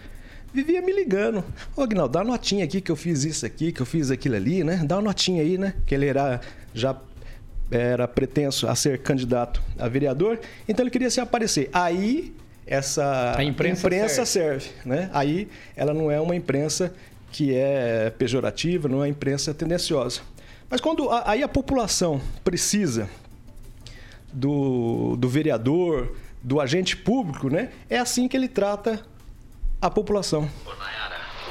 vivia 0.53 0.81
me 0.83 0.93
ligando. 0.93 1.45
Ô, 1.77 1.83
Aguinaldo, 1.83 2.13
dá 2.13 2.21
uma 2.21 2.33
notinha 2.33 2.65
aqui 2.65 2.81
que 2.81 2.91
eu 2.91 2.97
fiz 2.97 3.25
isso 3.25 3.45
aqui, 3.47 3.73
que 3.73 3.81
eu 3.81 3.87
fiz 3.87 4.11
aquilo 4.11 4.37
ali, 4.37 4.63
né? 4.65 4.83
Dá 4.85 4.97
uma 4.97 5.03
notinha 5.03 5.43
aí, 5.43 5.57
né? 5.59 5.75
Que 5.87 5.95
ele 5.95 6.07
era 6.07 6.41
já 6.75 6.97
era 7.71 8.09
pretenso 8.09 8.67
a 8.67 8.75
ser 8.75 8.99
candidato 8.99 9.63
a 9.79 9.87
vereador, 9.87 10.41
então 10.69 10.83
ele 10.83 10.91
queria 10.91 11.09
se 11.09 11.21
aparecer. 11.21 11.71
Aí 11.73 12.35
essa 12.67 13.37
A 13.37 13.45
imprensa 13.99 14.27
serve, 14.27 14.71
né? 14.85 15.09
Aí 15.13 15.49
ela 15.77 15.95
não 15.95 16.11
é 16.11 16.21
uma 16.21 16.35
imprensa 16.35 16.93
que 17.31 17.55
é 17.55 18.11
pejorativa, 18.11 18.89
não 18.89 18.99
é 18.99 19.01
uma 19.03 19.09
imprensa 19.09 19.55
tendenciosa. 19.55 20.21
Mas 20.69 20.81
quando 20.81 21.09
a- 21.11 21.31
aí 21.31 21.43
a 21.45 21.49
população 21.49 22.21
precisa 22.43 23.09
do, 24.33 25.17
do 25.17 25.29
vereador, 25.29 26.17
do 26.43 26.61
agente 26.61 26.97
público, 26.97 27.49
né? 27.49 27.71
É 27.89 27.99
assim 27.99 28.27
que 28.29 28.37
ele 28.37 28.49
trata 28.49 29.01
a 29.81 29.91
população. 29.91 30.49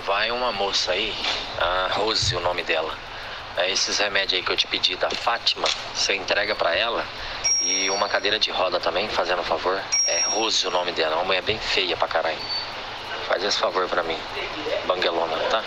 Vai 0.05 0.31
uma 0.31 0.51
moça 0.51 0.91
aí 0.91 1.13
A 1.59 1.89
Rose, 1.93 2.35
o 2.35 2.39
nome 2.39 2.63
dela. 2.63 2.93
É 3.57 3.71
esses 3.71 3.97
remédios 3.97 4.39
aí 4.39 4.45
que 4.45 4.51
eu 4.51 4.57
te 4.57 4.67
pedi 4.67 4.95
da 4.95 5.09
Fátima, 5.09 5.67
você 5.93 6.15
entrega 6.15 6.55
pra 6.55 6.75
ela. 6.75 7.03
E 7.61 7.89
uma 7.89 8.07
cadeira 8.07 8.39
de 8.39 8.49
roda 8.51 8.79
também, 8.79 9.09
fazendo 9.09 9.41
um 9.41 9.43
favor. 9.43 9.77
É 10.07 10.21
Rose 10.21 10.65
o 10.65 10.71
nome 10.71 10.91
dela, 10.93 11.17
uma 11.17 11.25
mulher 11.25 11.41
bem 11.41 11.59
feia 11.59 11.97
pra 11.97 12.07
caralho. 12.07 12.37
Faz 13.27 13.43
esse 13.43 13.59
favor 13.59 13.87
pra 13.89 14.01
mim. 14.03 14.15
Banguelona, 14.87 15.37
tá? 15.49 15.63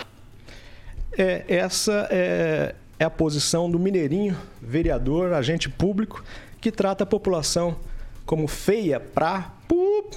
É, 1.15 1.45
essa 1.47 2.07
é, 2.09 2.73
é 2.99 3.05
a 3.05 3.09
posição 3.11 3.69
do 3.69 3.77
Mineirinho, 3.77 4.35
vereador, 4.59 5.33
agente 5.33 5.69
público, 5.69 6.23
que 6.59 6.71
trata 6.71 7.03
a 7.03 7.07
população 7.07 7.77
como 8.25 8.47
feia 8.47 8.99
pra. 8.99 9.51
pu- 9.67 10.09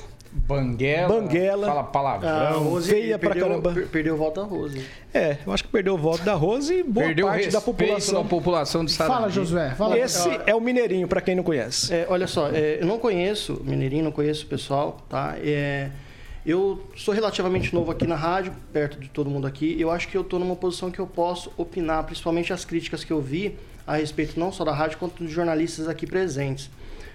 Banguela. 0.46 1.08
Banguela. 1.08 1.66
Fala 1.66 1.84
palavrão. 1.84 2.28
A 2.30 2.50
Rose 2.50 2.90
feia 2.90 3.18
pra 3.18 3.30
perdeu, 3.30 3.48
caramba. 3.48 3.72
per- 3.72 3.88
Perdeu 3.88 4.14
o 4.14 4.16
voto 4.18 4.40
da 4.40 4.46
Rose. 4.46 4.84
É, 5.14 5.38
eu 5.46 5.52
acho 5.52 5.64
que 5.64 5.70
perdeu 5.70 5.94
o 5.94 5.98
voto 5.98 6.22
da 6.22 6.34
Rose 6.34 6.74
e 6.74 6.82
boa 6.82 7.06
Perdeu 7.06 7.26
parte 7.26 7.48
da 7.50 7.60
população. 7.60 8.22
da 8.22 8.28
população 8.28 8.84
de 8.84 8.92
Sarandi. 8.92 9.16
Fala, 9.16 9.28
Josué. 9.30 9.70
Fala. 9.74 9.98
Esse 9.98 10.28
é 10.46 10.54
o 10.54 10.60
Mineirinho, 10.60 11.08
pra 11.08 11.20
quem 11.20 11.34
não 11.34 11.42
conhece. 11.42 11.92
É, 11.92 12.06
olha 12.08 12.26
só, 12.26 12.48
é, 12.50 12.78
eu 12.80 12.86
não 12.86 12.98
conheço 12.98 13.60
Mineirinho, 13.64 14.04
não 14.04 14.12
conheço 14.12 14.44
o 14.44 14.48
pessoal, 14.48 14.98
tá? 15.08 15.36
É, 15.42 15.90
eu 16.44 16.80
sou 16.94 17.12
relativamente 17.14 17.74
novo 17.74 17.90
aqui 17.90 18.06
na 18.06 18.14
rádio, 18.14 18.52
perto 18.72 19.00
de 19.00 19.08
todo 19.08 19.28
mundo 19.30 19.46
aqui. 19.46 19.74
Eu 19.80 19.90
acho 19.90 20.06
que 20.08 20.16
eu 20.16 20.20
estou 20.22 20.38
numa 20.38 20.54
posição 20.54 20.90
que 20.90 20.98
eu 20.98 21.06
posso 21.06 21.50
opinar, 21.56 22.04
principalmente 22.04 22.52
as 22.52 22.64
críticas 22.64 23.02
que 23.02 23.12
eu 23.12 23.20
vi 23.20 23.56
a 23.86 23.96
respeito 23.96 24.38
não 24.38 24.50
só 24.50 24.64
da 24.64 24.72
rádio, 24.72 24.98
quanto 24.98 25.22
dos 25.22 25.32
jornalistas 25.32 25.88
aqui 25.88 26.06
presentes. 26.06 26.70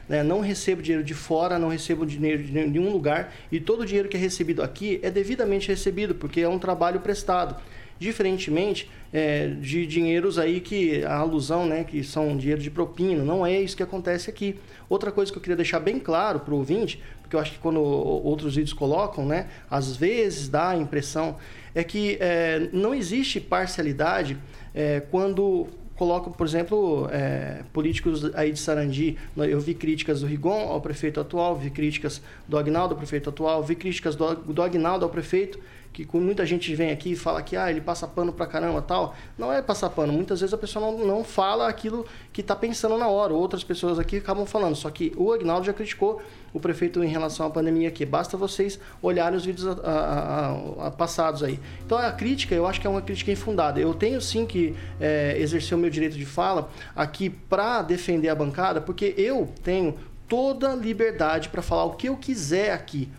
né? 0.08 0.24
Não 0.24 0.40
recebo 0.40 0.82
dinheiro 0.82 1.04
de 1.04 1.14
fora, 1.14 1.60
não 1.60 1.70
recebo 1.70 2.06
dinheiro 2.06 2.44
de 2.44 2.52
nenhum 2.52 2.92
lugar 2.92 3.34
e 3.52 3.60
todo 3.60 3.82
o 3.82 3.86
dinheiro 3.86 4.08
que 4.08 4.18
é 4.18 4.20
recebido 4.20 4.64
aqui 4.64 5.00
é 5.04 5.10
devidamente 5.10 5.68
recebido, 5.68 6.16
porque 6.16 6.42
é 6.42 6.48
um 6.48 6.60
trabalho 6.60 7.00
prestado. 7.00 7.56
Diferentemente 8.00 8.90
é, 9.14 9.48
de 9.48 9.86
dinheiros 9.86 10.40
aí 10.40 10.60
que 10.60 11.04
a 11.04 11.18
alusão, 11.18 11.68
né, 11.68 11.84
que 11.84 12.04
são 12.04 12.36
dinheiro 12.36 12.60
de 12.60 12.72
propina, 12.72 13.24
não 13.24 13.46
é 13.46 13.62
isso 13.62 13.78
que 13.78 13.84
acontece 13.84 14.30
aqui. 14.30 14.60
Outra 14.90 15.12
coisa 15.12 15.32
que 15.32 15.38
eu 15.38 15.42
queria 15.42 15.56
deixar 15.56 15.80
bem 15.80 16.00
claro 16.00 16.40
para 16.40 16.54
o 16.54 16.58
ouvinte, 16.58 17.00
porque 17.22 17.36
eu 17.36 17.40
acho 17.40 17.52
que 17.52 17.60
quando 17.60 17.80
outros 17.80 18.56
vídeos 18.56 18.74
colocam, 18.74 19.24
né, 19.26 19.50
às 19.70 19.96
vezes 19.96 20.50
dá 20.50 20.70
a 20.70 20.78
impressão, 20.78 21.38
é 21.76 21.84
que 21.84 22.18
é, 22.20 22.70
não 22.74 22.96
existe 22.96 23.40
parcialidade 23.40 24.36
é, 24.74 25.00
quando 25.12 25.68
colocam, 26.02 26.34
por 26.34 26.48
exemplo, 26.48 27.08
é, 27.12 27.62
políticos 27.72 28.34
aí 28.34 28.52
de 28.52 28.58
Sarandi. 28.58 29.20
Eu 29.38 29.60
vi 29.60 29.76
críticas 29.76 30.22
do 30.22 30.26
Rigon 30.26 30.62
ao 30.68 30.82
prefeito 30.82 31.20
atual, 31.20 31.56
vi 31.56 31.70
críticas 31.70 32.24
do 32.48 32.58
Agnaldo 32.58 32.96
ao 32.96 32.98
prefeito 32.98 33.30
atual, 33.30 33.62
vi 33.62 33.76
críticas 33.76 34.16
do, 34.16 34.34
do 34.34 34.64
Agnaldo 34.64 35.06
ao 35.06 35.12
prefeito, 35.12 35.60
que 35.92 36.08
muita 36.14 36.46
gente 36.46 36.74
vem 36.74 36.92
aqui 36.92 37.12
e 37.12 37.16
fala 37.16 37.42
que 37.42 37.58
ah, 37.58 37.70
ele 37.70 37.82
passa 37.82 38.08
pano 38.08 38.32
pra 38.32 38.46
caramba 38.46 38.82
tal. 38.82 39.14
Não 39.38 39.52
é 39.52 39.62
passar 39.62 39.90
pano, 39.90 40.14
muitas 40.14 40.40
vezes 40.40 40.54
a 40.54 40.58
pessoa 40.58 40.86
não, 40.86 41.06
não 41.06 41.24
fala 41.24 41.68
aquilo 41.68 42.06
que 42.32 42.42
está 42.42 42.56
pensando 42.56 42.98
na 42.98 43.08
hora. 43.08 43.34
Outras 43.34 43.64
pessoas 43.64 44.00
aqui 44.00 44.18
acabam 44.18 44.46
falando. 44.46 44.76
Só 44.76 44.90
que 44.90 45.12
o 45.18 45.34
Agnaldo 45.34 45.66
já 45.66 45.74
criticou 45.74 46.22
o 46.54 46.60
prefeito 46.60 47.04
em 47.04 47.08
relação 47.08 47.46
à 47.46 47.50
pandemia 47.50 47.90
aqui. 47.90 48.06
Basta 48.06 48.38
vocês 48.38 48.80
olharem 49.02 49.38
os 49.38 49.46
vídeos 49.46 49.68
a, 49.68 49.90
a, 49.90 50.88
a, 50.88 50.92
passados 50.92 51.44
aí. 51.44 51.60
Então 51.86 51.98
a 51.98 52.12
crítica, 52.12 52.56
eu 52.56 52.66
acho 52.66 52.80
que 52.80 52.88
é 52.88 52.90
uma 52.90 53.02
crítica 53.02 53.32
infundada. 53.32 53.80
Eu 53.80 53.94
tenho 53.94 54.22
sim 54.22 54.46
que 54.46 54.76
é, 55.00 55.36
exercer 55.38 55.78
o 55.78 55.82
meu 55.82 55.90
direito 55.90 56.18
de 56.18 56.26
fala 56.26 56.70
aqui 56.96 57.30
para 57.30 57.82
defender 57.82 58.30
a 58.30 58.36
bancada, 58.36 58.80
porque 58.80 59.14
eu 59.18 59.50
tenho 59.64 59.98
toda 60.28 60.74
liberdade 60.74 61.50
para 61.50 61.62
falar 61.62 61.84
o 61.84 61.92
que 61.92 62.08
eu 62.08 62.16
quiser 62.16 62.72
aqui. 62.72 63.10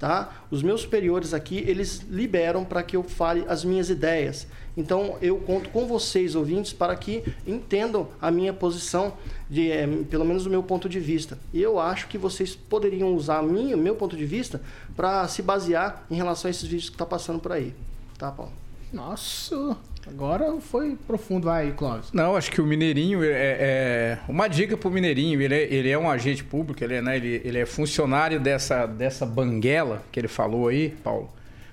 Tá? 0.00 0.32
Os 0.50 0.62
meus 0.62 0.80
superiores 0.80 1.34
aqui, 1.34 1.58
eles 1.58 2.00
liberam 2.08 2.64
para 2.64 2.82
que 2.82 2.96
eu 2.96 3.02
fale 3.02 3.44
as 3.46 3.62
minhas 3.62 3.90
ideias. 3.90 4.46
Então, 4.74 5.18
eu 5.20 5.36
conto 5.36 5.68
com 5.68 5.86
vocês, 5.86 6.34
ouvintes, 6.34 6.72
para 6.72 6.96
que 6.96 7.22
entendam 7.46 8.08
a 8.18 8.30
minha 8.30 8.54
posição, 8.54 9.12
de, 9.50 9.70
é, 9.70 9.86
pelo 10.08 10.24
menos 10.24 10.44
do 10.44 10.48
meu 10.48 10.62
ponto 10.62 10.88
de 10.88 10.98
vista. 10.98 11.38
E 11.52 11.60
eu 11.60 11.78
acho 11.78 12.08
que 12.08 12.16
vocês 12.16 12.56
poderiam 12.56 13.14
usar 13.14 13.42
o 13.42 13.76
meu 13.76 13.94
ponto 13.94 14.16
de 14.16 14.24
vista 14.24 14.62
para 14.96 15.28
se 15.28 15.42
basear 15.42 16.06
em 16.10 16.14
relação 16.14 16.48
a 16.48 16.50
esses 16.50 16.62
vídeos 16.62 16.88
que 16.88 16.94
está 16.94 17.04
passando 17.04 17.38
por 17.38 17.52
aí. 17.52 17.74
Tá, 18.16 18.32
Paulo? 18.32 18.52
Nossa, 18.90 19.76
agora 20.10 20.60
foi 20.60 20.96
profundo. 21.06 21.46
Vai, 21.46 21.72
Clóvis. 21.72 22.12
Não, 22.12 22.36
acho 22.36 22.50
que 22.50 22.60
o 22.60 22.66
Mineirinho 22.66 23.22
é, 23.24 23.28
é 23.32 24.18
uma 24.28 24.48
dica 24.48 24.76
pro 24.76 24.90
Mineirinho. 24.90 25.40
Ele 25.40 25.54
é, 25.54 25.72
ele 25.72 25.88
é 25.90 25.98
um 25.98 26.10
agente 26.10 26.44
público, 26.44 26.82
ele 26.82 26.94
é, 26.94 27.02
né, 27.02 27.16
ele, 27.16 27.40
ele 27.44 27.58
é 27.58 27.66
funcionário 27.66 28.38
dessa, 28.40 28.86
dessa 28.86 29.24
banguela 29.24 30.02
que 30.12 30.20
ele 30.20 30.28
falou 30.28 30.68
aí, 30.68 30.90
Paulo. 31.02 31.30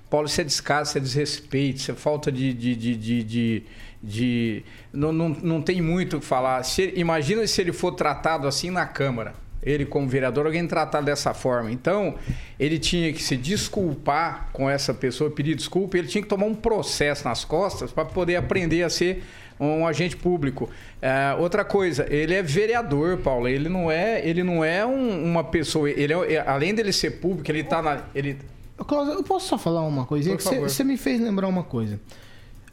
Paulo, 0.09 0.27
isso 0.27 0.39
é 0.39 0.43
descaso, 0.43 0.89
isso 0.91 0.97
é 0.97 1.01
desrespeito, 1.01 1.79
isso 1.79 1.91
é 1.91 1.95
falta 1.95 2.31
de. 2.31 2.53
de, 2.53 2.75
de, 2.75 2.95
de, 2.95 3.23
de, 3.23 3.63
de- 4.01 4.63
não, 4.93 5.11
não, 5.11 5.29
não 5.29 5.61
tem 5.61 5.81
muito 5.81 6.17
o 6.17 6.19
que 6.19 6.25
falar. 6.25 6.63
Se 6.63 6.93
imagina 6.95 7.45
se 7.45 7.59
ele 7.59 7.73
for 7.73 7.91
tratado 7.91 8.47
assim 8.47 8.69
na 8.69 8.85
Câmara. 8.85 9.33
Ele, 9.61 9.85
como 9.85 10.07
vereador, 10.07 10.45
alguém 10.45 10.65
tratado 10.67 11.05
dessa 11.05 11.33
forma. 11.33 11.71
Então, 11.71 12.15
ele 12.59 12.77
tinha 12.79 13.11
que 13.11 13.21
se 13.21 13.35
desculpar 13.35 14.49
com 14.53 14.69
essa 14.69 14.93
pessoa, 14.93 15.29
pedir 15.29 15.55
desculpa, 15.55 15.97
ele 15.97 16.07
tinha 16.07 16.21
que 16.21 16.27
tomar 16.27 16.45
um 16.45 16.55
processo 16.55 17.27
nas 17.27 17.43
costas 17.43 17.91
para 17.91 18.05
poder 18.05 18.35
aprender 18.35 18.83
a 18.83 18.89
ser 18.89 19.23
um 19.59 19.87
agente 19.87 20.15
público. 20.15 20.69
É, 21.01 21.35
outra 21.39 21.65
coisa, 21.65 22.05
ele 22.13 22.33
é 22.35 22.43
vereador, 22.43 23.17
Paulo. 23.17 23.47
Ele 23.47 23.67
não 23.67 23.89
é, 23.89 24.25
ele 24.27 24.43
não 24.43 24.63
é 24.63 24.85
um- 24.85 25.23
uma 25.23 25.43
pessoa. 25.43 25.89
Ele 25.89 26.13
é, 26.13 26.39
além 26.47 26.75
dele 26.75 26.93
ser 26.93 27.19
público, 27.19 27.49
ele 27.51 27.63
tá 27.63 27.81
na. 27.81 28.03
Ele, 28.13 28.37
Clóvis, 28.77 29.15
eu 29.15 29.23
posso 29.23 29.47
só 29.47 29.57
falar 29.57 29.81
uma 29.81 30.05
coisinha? 30.05 30.35
Você 30.69 30.83
me 30.83 30.95
fez 30.97 31.19
lembrar 31.19 31.47
uma 31.47 31.63
coisa. 31.63 31.99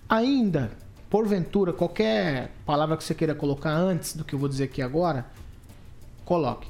Ainda, 0.07 0.71
porventura, 1.09 1.73
qualquer 1.73 2.51
palavra 2.67 2.97
que 2.99 3.03
você 3.03 3.15
queira 3.15 3.35
colocar 3.35 3.71
antes 3.71 4.15
do 4.15 4.23
que 4.23 4.35
eu 4.35 4.39
vou 4.39 4.49
dizer 4.49 4.65
aqui 4.65 4.83
agora, 4.83 5.25
coloque. 6.25 6.69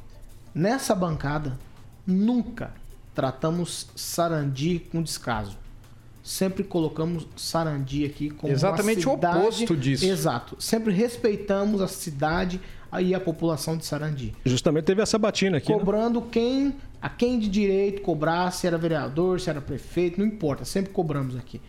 Nessa 0.54 0.94
bancada, 0.94 1.58
nunca 2.06 2.72
tratamos 3.14 3.88
Sarandi 3.96 4.86
com 4.90 5.02
descaso. 5.02 5.56
Sempre 6.22 6.64
colocamos 6.64 7.26
Sarandi 7.36 8.04
aqui 8.04 8.30
como 8.30 8.52
Exatamente 8.52 9.06
o 9.06 9.10
uma 9.10 9.16
cidade... 9.16 9.38
oposto 9.38 9.76
disso. 9.76 10.06
Exato. 10.06 10.56
Sempre 10.58 10.92
respeitamos 10.92 11.82
a 11.82 11.88
cidade 11.88 12.60
e 13.00 13.14
a 13.14 13.20
população 13.20 13.76
de 13.76 13.84
Sarandi. 13.84 14.34
Justamente 14.44 14.84
teve 14.84 15.02
essa 15.02 15.18
batina 15.18 15.58
aqui. 15.58 15.72
né? 15.72 15.78
Cobrando 15.78 16.22
quem, 16.22 16.74
a 17.02 17.08
quem 17.08 17.38
de 17.38 17.48
direito 17.48 18.00
cobrar, 18.00 18.50
se 18.52 18.66
era 18.66 18.78
vereador, 18.78 19.40
se 19.40 19.50
era 19.50 19.60
prefeito, 19.60 20.18
não 20.20 20.26
importa, 20.26 20.64
sempre 20.64 20.92
cobramos 20.92 21.36
aqui. 21.36 21.60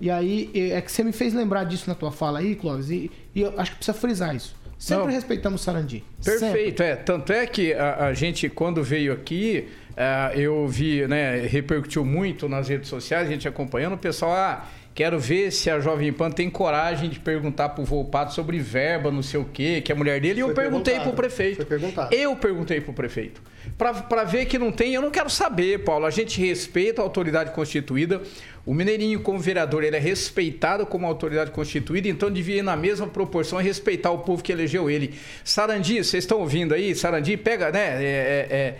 E 0.00 0.10
aí, 0.10 0.50
é 0.54 0.80
que 0.80 0.90
você 0.90 1.04
me 1.04 1.12
fez 1.12 1.32
lembrar 1.32 1.62
disso 1.64 1.84
na 1.86 1.94
tua 1.94 2.10
fala 2.10 2.40
aí, 2.40 2.56
Clóvis, 2.56 2.90
e, 2.90 3.10
e 3.34 3.42
eu 3.42 3.54
acho 3.60 3.72
que 3.72 3.76
precisa 3.76 3.96
frisar 3.96 4.34
isso. 4.34 4.56
Sempre 4.82 5.04
Não. 5.04 5.12
respeitamos 5.12 5.60
o 5.60 5.64
Sarandi. 5.64 6.04
Sempre. 6.20 6.40
Perfeito, 6.40 6.82
é. 6.82 6.96
Tanto 6.96 7.32
é 7.32 7.46
que 7.46 7.72
a, 7.72 8.06
a 8.06 8.14
gente, 8.14 8.48
quando 8.48 8.82
veio 8.82 9.12
aqui, 9.12 9.68
ah, 9.96 10.32
eu 10.34 10.66
vi, 10.66 11.06
né, 11.06 11.46
repercutiu 11.46 12.04
muito 12.04 12.48
nas 12.48 12.68
redes 12.68 12.88
sociais, 12.88 13.28
a 13.28 13.30
gente 13.30 13.46
acompanhando, 13.46 13.92
o 13.92 13.98
pessoal, 13.98 14.32
ah, 14.32 14.68
quero 14.92 15.20
ver 15.20 15.52
se 15.52 15.70
a 15.70 15.78
Jovem 15.78 16.12
Pan 16.12 16.32
tem 16.32 16.50
coragem 16.50 17.08
de 17.08 17.20
perguntar 17.20 17.68
pro 17.68 17.84
Volpato 17.84 18.34
sobre 18.34 18.58
verba, 18.58 19.12
não 19.12 19.22
sei 19.22 19.38
o 19.38 19.44
quê, 19.44 19.80
que 19.80 19.92
é 19.92 19.94
a 19.94 19.96
mulher 19.96 20.20
dele, 20.20 20.40
e 20.40 20.42
eu 20.42 20.52
perguntei 20.52 20.98
pro 20.98 21.12
prefeito. 21.12 21.64
Eu 22.10 22.34
perguntei 22.34 22.80
pro 22.80 22.92
prefeito. 22.92 23.40
Pra 23.78 24.24
ver 24.24 24.46
que 24.46 24.58
não 24.58 24.72
tem, 24.72 24.94
eu 24.94 25.00
não 25.00 25.10
quero 25.10 25.30
saber, 25.30 25.84
Paulo. 25.84 26.06
A 26.06 26.10
gente 26.10 26.40
respeita 26.44 27.00
a 27.00 27.04
autoridade 27.04 27.52
constituída. 27.52 28.20
O 28.64 28.72
Mineirinho, 28.72 29.20
como 29.20 29.40
vereador, 29.40 29.82
ele 29.82 29.96
é 29.96 29.98
respeitado 29.98 30.86
como 30.86 31.04
autoridade 31.04 31.50
constituída, 31.50 32.06
então 32.08 32.30
devia 32.30 32.58
ir 32.58 32.62
na 32.62 32.76
mesma 32.76 33.08
proporção 33.08 33.60
e 33.60 33.64
respeitar 33.64 34.12
o 34.12 34.18
povo 34.18 34.42
que 34.42 34.52
elegeu 34.52 34.88
ele. 34.88 35.14
Sarandi, 35.44 35.96
vocês 36.04 36.22
estão 36.22 36.38
ouvindo 36.38 36.72
aí? 36.72 36.94
Sarandi, 36.94 37.36
pega, 37.36 37.72
né? 37.72 38.04
É, 38.04 38.46
é, 38.50 38.76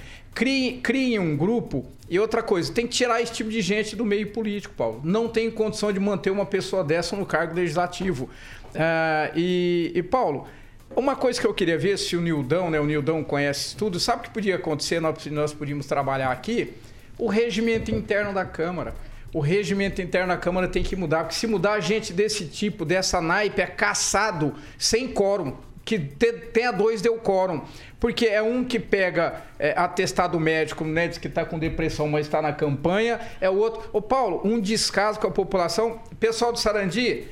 é, 1.14 1.20
um 1.20 1.36
grupo. 1.36 1.84
E 2.08 2.18
outra 2.20 2.42
coisa, 2.42 2.72
tem 2.72 2.86
que 2.86 2.92
tirar 2.92 3.20
esse 3.20 3.32
tipo 3.32 3.50
de 3.50 3.60
gente 3.60 3.96
do 3.96 4.04
meio 4.04 4.28
político, 4.28 4.72
Paulo. 4.76 5.00
Não 5.02 5.28
tem 5.28 5.50
condição 5.50 5.92
de 5.92 5.98
manter 5.98 6.30
uma 6.30 6.46
pessoa 6.46 6.84
dessa 6.84 7.16
no 7.16 7.26
cargo 7.26 7.54
legislativo. 7.54 8.30
Ah, 8.74 9.30
e, 9.34 9.90
e, 9.94 10.02
Paulo, 10.02 10.46
uma 10.94 11.16
coisa 11.16 11.40
que 11.40 11.46
eu 11.46 11.54
queria 11.54 11.78
ver, 11.78 11.98
se 11.98 12.16
o 12.16 12.20
Nildão, 12.20 12.70
né? 12.70 12.78
O 12.78 12.84
Nildão 12.84 13.24
conhece 13.24 13.74
tudo, 13.74 13.98
sabe 13.98 14.20
o 14.20 14.24
que 14.24 14.30
podia 14.30 14.56
acontecer? 14.56 15.00
Nós, 15.00 15.26
nós 15.26 15.52
podíamos 15.52 15.86
trabalhar 15.86 16.30
aqui? 16.30 16.72
O 17.18 17.28
regimento 17.28 17.90
interno 17.90 18.32
da 18.32 18.44
Câmara. 18.44 18.94
O 19.34 19.40
regimento 19.40 20.02
interno 20.02 20.28
da 20.28 20.36
Câmara 20.36 20.68
tem 20.68 20.82
que 20.82 20.94
mudar, 20.94 21.20
porque 21.24 21.34
se 21.34 21.46
mudar 21.46 21.80
gente 21.80 22.12
desse 22.12 22.44
tipo, 22.46 22.84
dessa 22.84 23.20
naipe, 23.20 23.60
é 23.62 23.66
caçado 23.66 24.54
sem 24.78 25.08
quórum. 25.08 25.56
Que 25.84 25.98
te- 25.98 26.32
tenha 26.52 26.70
dois 26.70 27.00
deu 27.02 27.16
quórum. 27.16 27.62
Porque 27.98 28.26
é 28.26 28.40
um 28.42 28.62
que 28.62 28.78
pega 28.78 29.42
é, 29.58 29.72
atestado 29.76 30.38
médico, 30.38 30.84
né? 30.84 31.08
Diz 31.08 31.18
que 31.18 31.26
está 31.28 31.44
com 31.44 31.58
depressão, 31.58 32.08
mas 32.08 32.26
está 32.26 32.40
na 32.42 32.52
campanha. 32.52 33.18
É 33.40 33.48
o 33.50 33.54
outro. 33.56 33.88
Ô, 33.92 34.00
Paulo, 34.02 34.40
um 34.44 34.60
descaso 34.60 35.18
com 35.18 35.26
a 35.26 35.30
população. 35.30 35.98
Pessoal 36.20 36.52
do 36.52 36.58
Sarandi, 36.60 37.24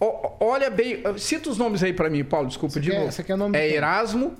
ó- 0.00 0.32
olha 0.40 0.68
bem. 0.70 1.02
Cita 1.18 1.48
os 1.48 1.56
nomes 1.56 1.82
aí 1.82 1.92
para 1.94 2.10
mim, 2.10 2.24
Paulo, 2.24 2.48
desculpa 2.48 2.74
Você 2.74 2.80
de 2.80 2.90
quer- 2.90 2.98
novo. 2.98 3.12
você 3.12 3.22
quer 3.22 3.36
nome 3.36 3.52
de 3.52 3.58
é? 3.58 3.70
Erasmo, 3.74 4.34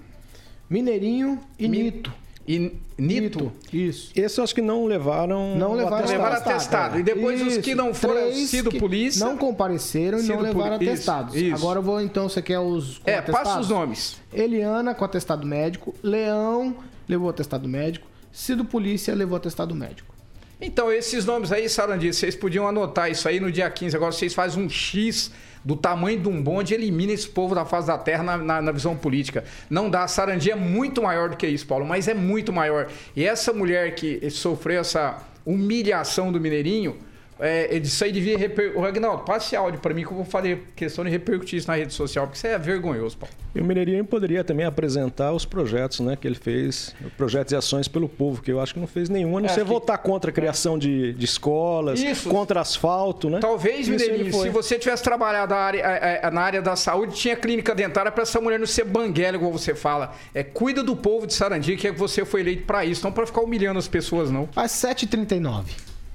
Mineirinho 0.68 1.40
e 1.59 1.68
Mi- 1.68 1.85
Nito. 1.85 2.12
E 2.47 2.73
Nito. 2.97 3.51
Isso. 3.73 4.13
Esses 4.15 4.39
eu 4.39 4.45
acho 4.45 4.55
que 4.55 4.63
não 4.63 4.85
levaram. 4.85 5.57
Não 5.57 5.73
levaram 5.73 5.97
atestado. 5.97 6.13
Levaram 6.23 6.37
atestado. 6.37 6.99
E 7.01 7.03
depois 7.03 7.41
os 7.43 7.57
que 7.59 7.71
Isso. 7.71 7.77
não 7.77 7.93
foram 7.93 8.15
Três 8.31 8.49
sido 8.51 8.71
que 8.71 8.79
polícia. 8.79 9.25
Não 9.27 9.37
compareceram 9.37 10.21
e 10.21 10.23
não 10.23 10.41
levaram 10.41 10.79
poli- 10.79 10.85
isso, 10.85 10.93
atestados. 11.11 11.35
isso. 11.35 11.55
Agora 11.57 11.79
eu 11.81 11.83
vou, 11.83 12.01
então, 12.01 12.29
você 12.29 12.41
quer 12.41 12.59
os 12.61 12.99
com 12.99 13.11
É, 13.11 13.17
atestados? 13.19 13.49
passa 13.49 13.61
os 13.61 13.69
nomes. 13.69 14.17
Eliana 14.33 14.95
com 14.95 15.05
atestado 15.05 15.45
médico. 15.47 15.95
Leão 16.03 16.77
levou 17.09 17.29
atestado 17.29 17.69
médico. 17.69 18.07
Cido 18.33 18.65
Polícia 18.65 19.15
levou 19.15 19.37
atestado 19.37 19.75
médico. 19.75 20.15
Então, 20.61 20.93
esses 20.93 21.25
nomes 21.27 21.51
aí, 21.51 21.69
Sarandi, 21.69 22.13
vocês 22.13 22.37
podiam 22.37 22.67
anotar 22.69 23.11
isso 23.11 23.29
aí 23.29 23.41
no 23.41 23.51
dia 23.51 23.69
15. 23.69 23.97
Agora 23.97 24.13
vocês 24.13 24.33
fazem 24.35 24.63
um 24.65 24.69
X 24.69 25.31
do 25.64 25.74
tamanho 25.74 26.20
de 26.20 26.29
um 26.29 26.42
bonde 26.42 26.74
elimina 26.74 27.12
esse 27.12 27.29
povo 27.29 27.55
da 27.55 27.64
face 27.64 27.87
da 27.87 27.96
terra 27.96 28.22
na, 28.22 28.37
na- 28.37 28.62
na 28.62 28.72
visão 28.72 28.94
política. 28.96 29.44
Não 29.70 29.88
dá. 29.88 30.07
Sarandi 30.07 30.50
é 30.50 30.55
muito 30.55 31.03
maior 31.03 31.31
do 31.31 31.37
que 31.37 31.46
isso, 31.46 31.66
Paulo, 31.66 31.87
mas 31.87 32.07
é 32.09 32.14
muito 32.14 32.53
maior. 32.53 32.88
E 33.16 33.24
essa 33.24 33.53
mulher 33.53 33.94
que 33.94 34.29
sofreu 34.31 34.81
essa 34.81 35.22
humilhação 35.46 36.31
do 36.33 36.40
Mineirinho, 36.40 36.96
é, 37.38 37.77
isso 37.79 38.03
aí 38.05 38.12
devia 38.12 38.37
repercutir. 38.38 38.81
O 38.81 38.85
Agnaldo, 38.85 39.25
passe 39.25 39.55
áudio 39.57 39.81
pra 39.81 39.92
mim 39.92 40.03
que 40.05 40.11
eu 40.11 40.16
vou 40.16 40.25
fazer 40.25 40.64
questão 40.77 41.05
de 41.05 41.11
repercutir 41.11 41.59
isso 41.59 41.68
na 41.68 41.77
rede 41.77 41.92
social, 41.92 42.27
porque 42.27 42.37
isso 42.38 42.47
é 42.47 42.59
vergonhoso, 42.59 43.16
Paulo. 43.16 43.35
E 43.55 43.61
o 43.61 43.64
Mineirinho 43.64 44.05
poderia 44.05 44.42
também 44.44 44.66
apresentar 44.66 45.33
os 45.33 45.44
projetos 45.44 46.01
né, 46.01 46.16
que 46.16 46.27
ele 46.27 46.35
fez, 46.35 46.94
projetos 47.16 47.53
e 47.53 47.57
ações 47.57 47.87
pelo 47.88 48.09
povo, 48.09 48.42
que 48.42 48.51
eu 48.51 48.61
acho 48.61 48.75
que 48.75 48.81
não 48.81 48.87
fez 48.87 49.09
nenhum, 49.09 49.37
a 49.38 49.40
não 49.40 49.49
É, 49.49 49.53
ser 49.53 49.62
que- 49.62 49.66
votar 49.68 49.99
contra 49.99 50.31
a 50.31 50.35
criação 50.35 50.79
de, 50.79 51.12
de 51.12 51.25
escolas, 51.25 52.01
Isso. 52.01 52.29
contra 52.29 52.61
asfalto, 52.61 53.31
né? 53.31 53.38
Talvez, 53.40 53.88
Mineirinho, 53.88 54.33
se 54.33 54.49
você 54.49 54.79
tivesse 54.79 55.03
trabalhado 55.03 55.55
a 55.55 55.59
área- 55.59 56.31
na 56.33 56.40
área 56.40 56.62
da 56.62 56.75
saúde, 56.77 57.14
tinha 57.14 57.37
clínica 57.37 57.75
dentária 57.75 58.11
para 58.11 58.23
essa 58.23 58.40
mulher 58.40 58.59
não 58.59 58.66
ser 58.66 58.85
banguela, 58.85 59.37
igual 59.37 59.53
você 59.53 59.75
fala. 59.75 60.14
É, 60.35 60.42
cuida 60.42 60.83
do 60.83 60.97
povo 60.97 61.27
de 61.27 61.35
Sarandi, 61.35 61.77
que 61.77 61.88
é 61.88 61.92
que 61.92 61.99
você 61.99 62.25
foi 62.25 62.40
eleito 62.40 62.64
para 62.64 62.85
isso, 62.85 63.05
não 63.05 63.12
para 63.12 63.27
ficar 63.27 63.40
humilhando 63.42 63.79
as 63.79 63.87
pessoas, 63.88 64.31
não. 64.31 64.49
Às 64.57 64.73
7h39. 64.73 65.64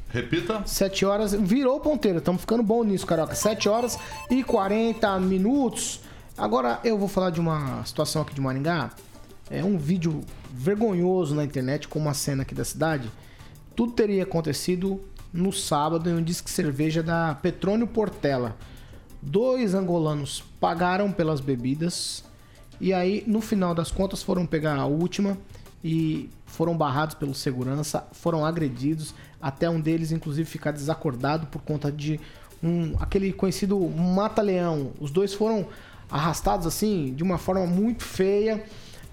Repita. 0.10 0.64
7 0.66 1.06
horas, 1.06 1.34
virou 1.34 1.80
ponteira, 1.80 2.18
estamos 2.18 2.42
ficando 2.42 2.64
bom 2.64 2.84
nisso, 2.84 3.06
Carioca. 3.06 3.36
7 3.36 3.70
horas 3.70 3.98
e 4.30 4.44
40 4.44 5.20
minutos. 5.20 6.02
Agora 6.36 6.80
eu 6.84 6.98
vou 6.98 7.08
falar 7.08 7.30
de 7.30 7.40
uma 7.40 7.86
situação 7.86 8.24
aqui 8.24 8.34
de 8.34 8.42
Maringá. 8.42 8.90
É 9.52 9.64
um 9.64 9.78
vídeo 9.78 10.22
vergonhoso 10.52 11.36
na 11.36 11.44
internet 11.44 11.88
com 11.88 12.00
uma 12.00 12.16
cena 12.16 12.42
aqui 12.42 12.56
da 12.56 12.66
cidade. 12.66 13.12
Tudo 13.76 13.92
teria 13.92 14.24
acontecido 14.24 15.00
no 15.32 15.54
sábado 15.54 16.10
em 16.10 16.14
um 16.14 16.24
disque 16.24 16.50
cerveja 16.50 17.04
da 17.04 17.36
Petrônio 17.36 17.86
Portela. 17.86 18.58
Dois 19.22 19.76
angolanos 19.76 20.44
pagaram 20.60 21.12
pelas 21.12 21.40
bebidas 21.40 22.24
e 22.82 22.94
aí 22.94 23.24
no 23.28 23.42
final 23.42 23.76
das 23.76 23.92
contas 23.92 24.24
foram 24.24 24.46
pegar 24.46 24.76
a 24.76 24.86
última 24.86 25.38
e 25.84 26.30
foram 26.46 26.76
barrados 26.76 27.16
pelo 27.16 27.34
segurança, 27.34 28.08
foram 28.12 28.46
agredidos, 28.46 29.14
até 29.42 29.70
um 29.70 29.80
deles 29.80 30.12
inclusive 30.12 30.50
ficar 30.50 30.72
desacordado 30.72 31.48
por 31.48 31.62
conta 31.62 31.92
de 31.92 32.20
um 32.62 32.96
aquele 33.00 33.32
conhecido 33.32 33.80
mata-leão. 33.80 34.92
Os 35.00 35.12
dois 35.12 35.34
foram 35.34 35.68
arrastados 36.10 36.66
assim 36.68 37.14
de 37.14 37.24
uma 37.24 37.38
forma 37.38 37.66
muito 37.66 38.04
feia 38.04 38.64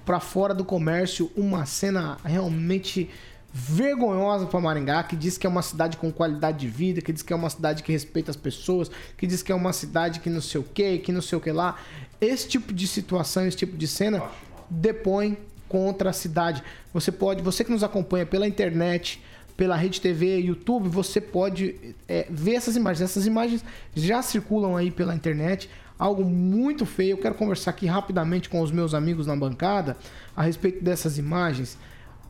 para 0.04 0.20
fora 0.20 0.54
do 0.54 0.64
comércio, 0.64 1.30
uma 1.36 1.66
cena 1.66 2.16
realmente 2.24 3.10
vergonhosa 3.52 4.46
para 4.46 4.60
Maringá, 4.60 5.02
que 5.02 5.16
diz 5.16 5.38
que 5.38 5.46
é 5.46 5.50
uma 5.50 5.62
cidade 5.62 5.96
com 5.96 6.12
qualidade 6.12 6.58
de 6.58 6.68
vida, 6.68 7.00
que 7.00 7.10
diz 7.10 7.22
que 7.22 7.32
é 7.32 7.36
uma 7.36 7.48
cidade 7.48 7.82
que 7.82 7.90
respeita 7.90 8.30
as 8.30 8.36
pessoas, 8.36 8.90
que 9.16 9.26
diz 9.26 9.42
que 9.42 9.50
é 9.50 9.54
uma 9.54 9.72
cidade 9.72 10.20
que 10.20 10.28
não 10.28 10.42
sei 10.42 10.60
o 10.60 10.64
que, 10.64 10.98
que 10.98 11.10
não 11.10 11.22
sei 11.22 11.38
o 11.38 11.40
que 11.40 11.50
lá. 11.50 11.76
Esse 12.20 12.46
tipo 12.46 12.72
de 12.72 12.86
situação, 12.86 13.46
esse 13.46 13.56
tipo 13.56 13.76
de 13.76 13.88
cena 13.88 14.22
depõe 14.68 15.38
contra 15.68 16.10
a 16.10 16.12
cidade. 16.12 16.62
Você 16.92 17.10
pode, 17.10 17.42
você 17.42 17.64
que 17.64 17.72
nos 17.72 17.82
acompanha 17.82 18.26
pela 18.26 18.46
internet, 18.46 19.22
pela 19.56 19.76
Rede 19.76 20.00
TV, 20.00 20.38
YouTube, 20.38 20.88
você 20.88 21.20
pode 21.20 21.94
é, 22.06 22.26
ver 22.28 22.54
essas 22.54 22.76
imagens. 22.76 23.10
Essas 23.10 23.26
imagens 23.26 23.64
já 23.94 24.20
circulam 24.20 24.76
aí 24.76 24.90
pela 24.90 25.14
internet. 25.14 25.70
Algo 25.98 26.24
muito 26.24 26.84
feio. 26.84 27.12
Eu 27.12 27.18
quero 27.18 27.34
conversar 27.34 27.70
aqui 27.70 27.86
rapidamente 27.86 28.50
com 28.50 28.60
os 28.60 28.70
meus 28.70 28.92
amigos 28.92 29.26
na 29.26 29.34
bancada 29.34 29.96
a 30.36 30.42
respeito 30.42 30.84
dessas 30.84 31.16
imagens. 31.16 31.78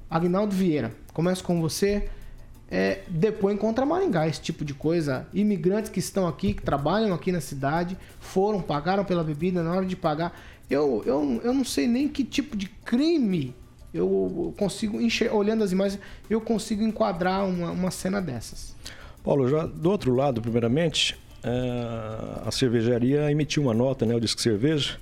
Agnaldo 0.08 0.54
Vieira, 0.54 0.94
começo 1.12 1.42
com 1.42 1.60
você. 1.60 2.08
É, 2.68 3.02
depõe 3.08 3.56
contra 3.56 3.86
Maringá 3.86 4.28
esse 4.28 4.40
tipo 4.40 4.64
de 4.64 4.72
coisa. 4.72 5.26
Imigrantes 5.34 5.90
que 5.90 5.98
estão 5.98 6.28
aqui, 6.28 6.54
que 6.54 6.62
trabalham 6.62 7.12
aqui 7.12 7.32
na 7.32 7.40
cidade, 7.40 7.98
foram, 8.20 8.60
pagaram 8.60 9.04
pela 9.04 9.24
bebida 9.24 9.62
na 9.64 9.72
hora 9.72 9.86
de 9.86 9.96
pagar. 9.96 10.38
Eu, 10.70 11.02
eu, 11.04 11.40
eu 11.42 11.52
não 11.54 11.64
sei 11.64 11.88
nem 11.88 12.08
que 12.08 12.24
tipo 12.24 12.56
de 12.56 12.66
crime 12.66 13.54
eu 13.96 14.54
consigo, 14.56 14.98
olhando 15.32 15.64
as 15.64 15.72
imagens, 15.72 16.00
eu 16.28 16.40
consigo 16.40 16.82
enquadrar 16.82 17.46
uma, 17.46 17.70
uma 17.70 17.90
cena 17.90 18.20
dessas. 18.20 18.74
Paulo, 19.24 19.48
já 19.48 19.66
do 19.66 19.90
outro 19.90 20.14
lado, 20.14 20.40
primeiramente, 20.40 21.16
eh, 21.42 22.42
a 22.44 22.50
cervejaria 22.50 23.30
emitiu 23.30 23.62
uma 23.62 23.74
nota, 23.74 24.06
né, 24.06 24.14
o 24.14 24.20
Disque 24.20 24.40
Cerveja, 24.40 24.98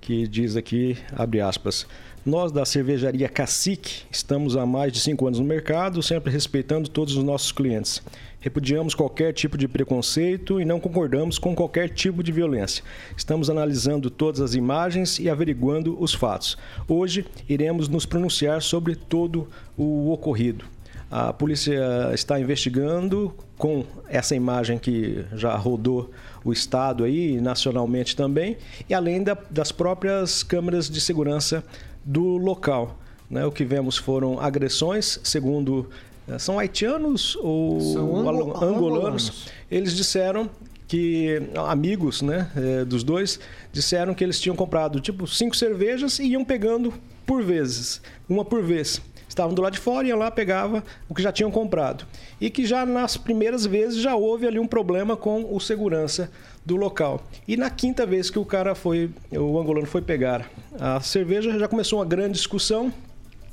que 0.00 0.26
diz 0.26 0.56
aqui, 0.56 0.96
abre 1.14 1.40
aspas, 1.40 1.86
nós 2.24 2.50
da 2.50 2.64
cervejaria 2.64 3.28
Cacique 3.28 4.02
estamos 4.10 4.56
há 4.56 4.66
mais 4.66 4.92
de 4.92 5.00
cinco 5.00 5.26
anos 5.26 5.38
no 5.38 5.44
mercado, 5.44 6.02
sempre 6.02 6.32
respeitando 6.32 6.88
todos 6.88 7.16
os 7.16 7.22
nossos 7.22 7.52
clientes. 7.52 8.02
Repudiamos 8.40 8.94
qualquer 8.94 9.32
tipo 9.32 9.58
de 9.58 9.66
preconceito 9.66 10.60
e 10.60 10.64
não 10.64 10.78
concordamos 10.78 11.38
com 11.38 11.54
qualquer 11.54 11.88
tipo 11.88 12.22
de 12.22 12.30
violência. 12.30 12.84
Estamos 13.16 13.50
analisando 13.50 14.08
todas 14.08 14.40
as 14.40 14.54
imagens 14.54 15.18
e 15.18 15.28
averiguando 15.28 15.96
os 16.00 16.14
fatos. 16.14 16.56
Hoje 16.86 17.24
iremos 17.48 17.88
nos 17.88 18.06
pronunciar 18.06 18.62
sobre 18.62 18.94
todo 18.94 19.48
o 19.76 20.12
ocorrido. 20.12 20.64
A 21.10 21.32
polícia 21.32 21.80
está 22.14 22.38
investigando 22.38 23.32
com 23.56 23.84
essa 24.08 24.34
imagem 24.34 24.78
que 24.78 25.24
já 25.34 25.56
rodou 25.56 26.10
o 26.44 26.52
estado 26.52 27.04
aí, 27.04 27.40
nacionalmente 27.40 28.14
também, 28.14 28.56
e 28.88 28.94
além 28.94 29.22
da- 29.22 29.36
das 29.50 29.72
próprias 29.72 30.42
câmeras 30.42 30.88
de 30.90 31.00
segurança 31.00 31.64
do 32.04 32.36
local. 32.36 32.98
né? 33.28 33.44
O 33.44 33.50
que 33.50 33.64
vemos 33.64 33.96
foram 33.96 34.38
agressões, 34.38 35.18
segundo 35.24 35.90
são 36.38 36.58
haitianos 36.58 37.36
ou 37.36 37.80
São 37.80 38.16
ango- 38.16 38.28
alo- 38.28 38.40
angolanos. 38.42 38.62
angolanos. 38.76 39.46
Eles 39.70 39.94
disseram 39.94 40.50
que 40.88 41.42
amigos, 41.68 42.22
né, 42.22 42.50
eh, 42.56 42.84
dos 42.84 43.02
dois 43.02 43.40
disseram 43.72 44.14
que 44.14 44.22
eles 44.22 44.38
tinham 44.40 44.54
comprado 44.54 45.00
tipo 45.00 45.26
cinco 45.26 45.56
cervejas 45.56 46.18
e 46.18 46.24
iam 46.26 46.44
pegando 46.44 46.92
por 47.26 47.42
vezes, 47.42 48.00
uma 48.28 48.44
por 48.44 48.62
vez. 48.62 49.00
Estavam 49.28 49.52
do 49.52 49.60
lado 49.60 49.72
de 49.72 49.80
fora, 49.80 50.06
iam 50.06 50.16
lá, 50.18 50.30
pegava 50.30 50.82
o 51.08 51.14
que 51.14 51.20
já 51.20 51.32
tinham 51.32 51.50
comprado. 51.50 52.06
E 52.40 52.48
que 52.48 52.64
já 52.64 52.86
nas 52.86 53.16
primeiras 53.16 53.66
vezes 53.66 53.98
já 54.00 54.14
houve 54.14 54.46
ali 54.46 54.58
um 54.60 54.66
problema 54.66 55.16
com 55.16 55.44
o 55.52 55.58
segurança 55.60 56.30
do 56.64 56.76
local. 56.76 57.20
E 57.46 57.56
na 57.56 57.68
quinta 57.68 58.06
vez 58.06 58.30
que 58.30 58.38
o 58.38 58.44
cara 58.44 58.74
foi, 58.74 59.10
o 59.32 59.58
angolano 59.58 59.86
foi 59.86 60.00
pegar 60.00 60.48
a 60.78 61.00
cerveja, 61.00 61.58
já 61.58 61.66
começou 61.68 61.98
uma 61.98 62.04
grande 62.04 62.34
discussão. 62.34 62.92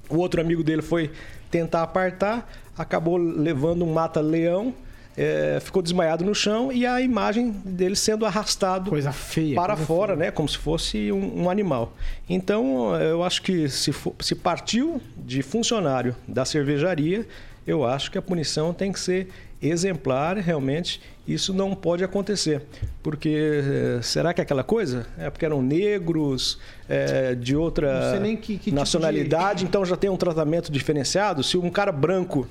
O 0.07 0.17
outro 0.17 0.39
amigo 0.39 0.63
dele 0.63 0.81
foi 0.83 1.12
tentar 1.49 1.81
apartar, 1.83 2.49
acabou 2.77 3.17
levando 3.17 3.83
um 3.86 3.91
mata-leão, 3.93 4.73
eh, 5.15 5.59
ficou 5.62 5.81
desmaiado 5.81 6.23
no 6.25 6.33
chão 6.33 6.71
e 6.71 6.86
a 6.86 6.99
imagem 7.01 7.51
dele 7.63 7.95
sendo 7.95 8.25
arrastado 8.25 8.91
feia. 9.13 9.55
para 9.55 9.75
fora, 9.75 10.13
feia. 10.15 10.25
né? 10.27 10.31
Como 10.31 10.49
se 10.49 10.57
fosse 10.57 11.12
um, 11.12 11.43
um 11.43 11.49
animal. 11.49 11.93
Então, 12.27 12.95
eu 12.99 13.23
acho 13.23 13.41
que 13.43 13.69
se, 13.69 13.91
for- 13.91 14.15
se 14.19 14.33
partiu 14.36 14.99
de 15.15 15.41
funcionário 15.43 16.15
da 16.27 16.43
cervejaria, 16.45 17.27
eu 17.65 17.86
acho 17.86 18.09
que 18.12 18.17
a 18.17 18.21
punição 18.21 18.73
tem 18.73 18.91
que 18.91 18.99
ser 18.99 19.29
exemplar, 19.62 20.38
realmente. 20.38 20.99
Isso 21.27 21.53
não 21.53 21.73
pode 21.73 22.03
acontecer. 22.03 22.62
Porque 23.01 23.29
eh, 23.29 23.99
será 24.01 24.33
que 24.33 24.41
é 24.41 24.43
aquela 24.43 24.63
coisa? 24.63 25.05
É 25.17 25.29
porque 25.29 25.45
eram 25.45 25.62
negros, 25.62 26.59
eh, 26.89 27.33
de 27.36 27.55
outra 27.55 28.19
nem 28.19 28.36
que- 28.36 28.57
que 28.57 28.65
tipo 28.65 28.75
nacionalidade, 28.75 29.63
então 29.65 29.86
já 29.86 29.95
tem 29.95 30.09
um 30.09 30.17
tratamento 30.17 30.71
diferenciado? 30.71 31.41
Se 31.43 31.57
um 31.57 31.69
cara 31.69 31.91
branco 31.93 32.47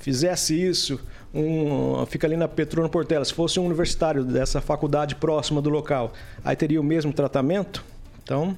fizesse 0.00 0.60
isso, 0.60 0.98
um, 1.32 2.04
fica 2.06 2.26
ali 2.26 2.36
na 2.36 2.48
Petrona 2.48 2.88
Portela, 2.88 3.24
se 3.24 3.32
fosse 3.32 3.60
um 3.60 3.64
universitário 3.66 4.24
dessa 4.24 4.60
faculdade 4.60 5.14
próxima 5.14 5.62
do 5.62 5.70
local, 5.70 6.12
aí 6.44 6.56
teria 6.56 6.80
o 6.80 6.84
mesmo 6.84 7.12
tratamento? 7.12 7.84
Então, 8.22 8.56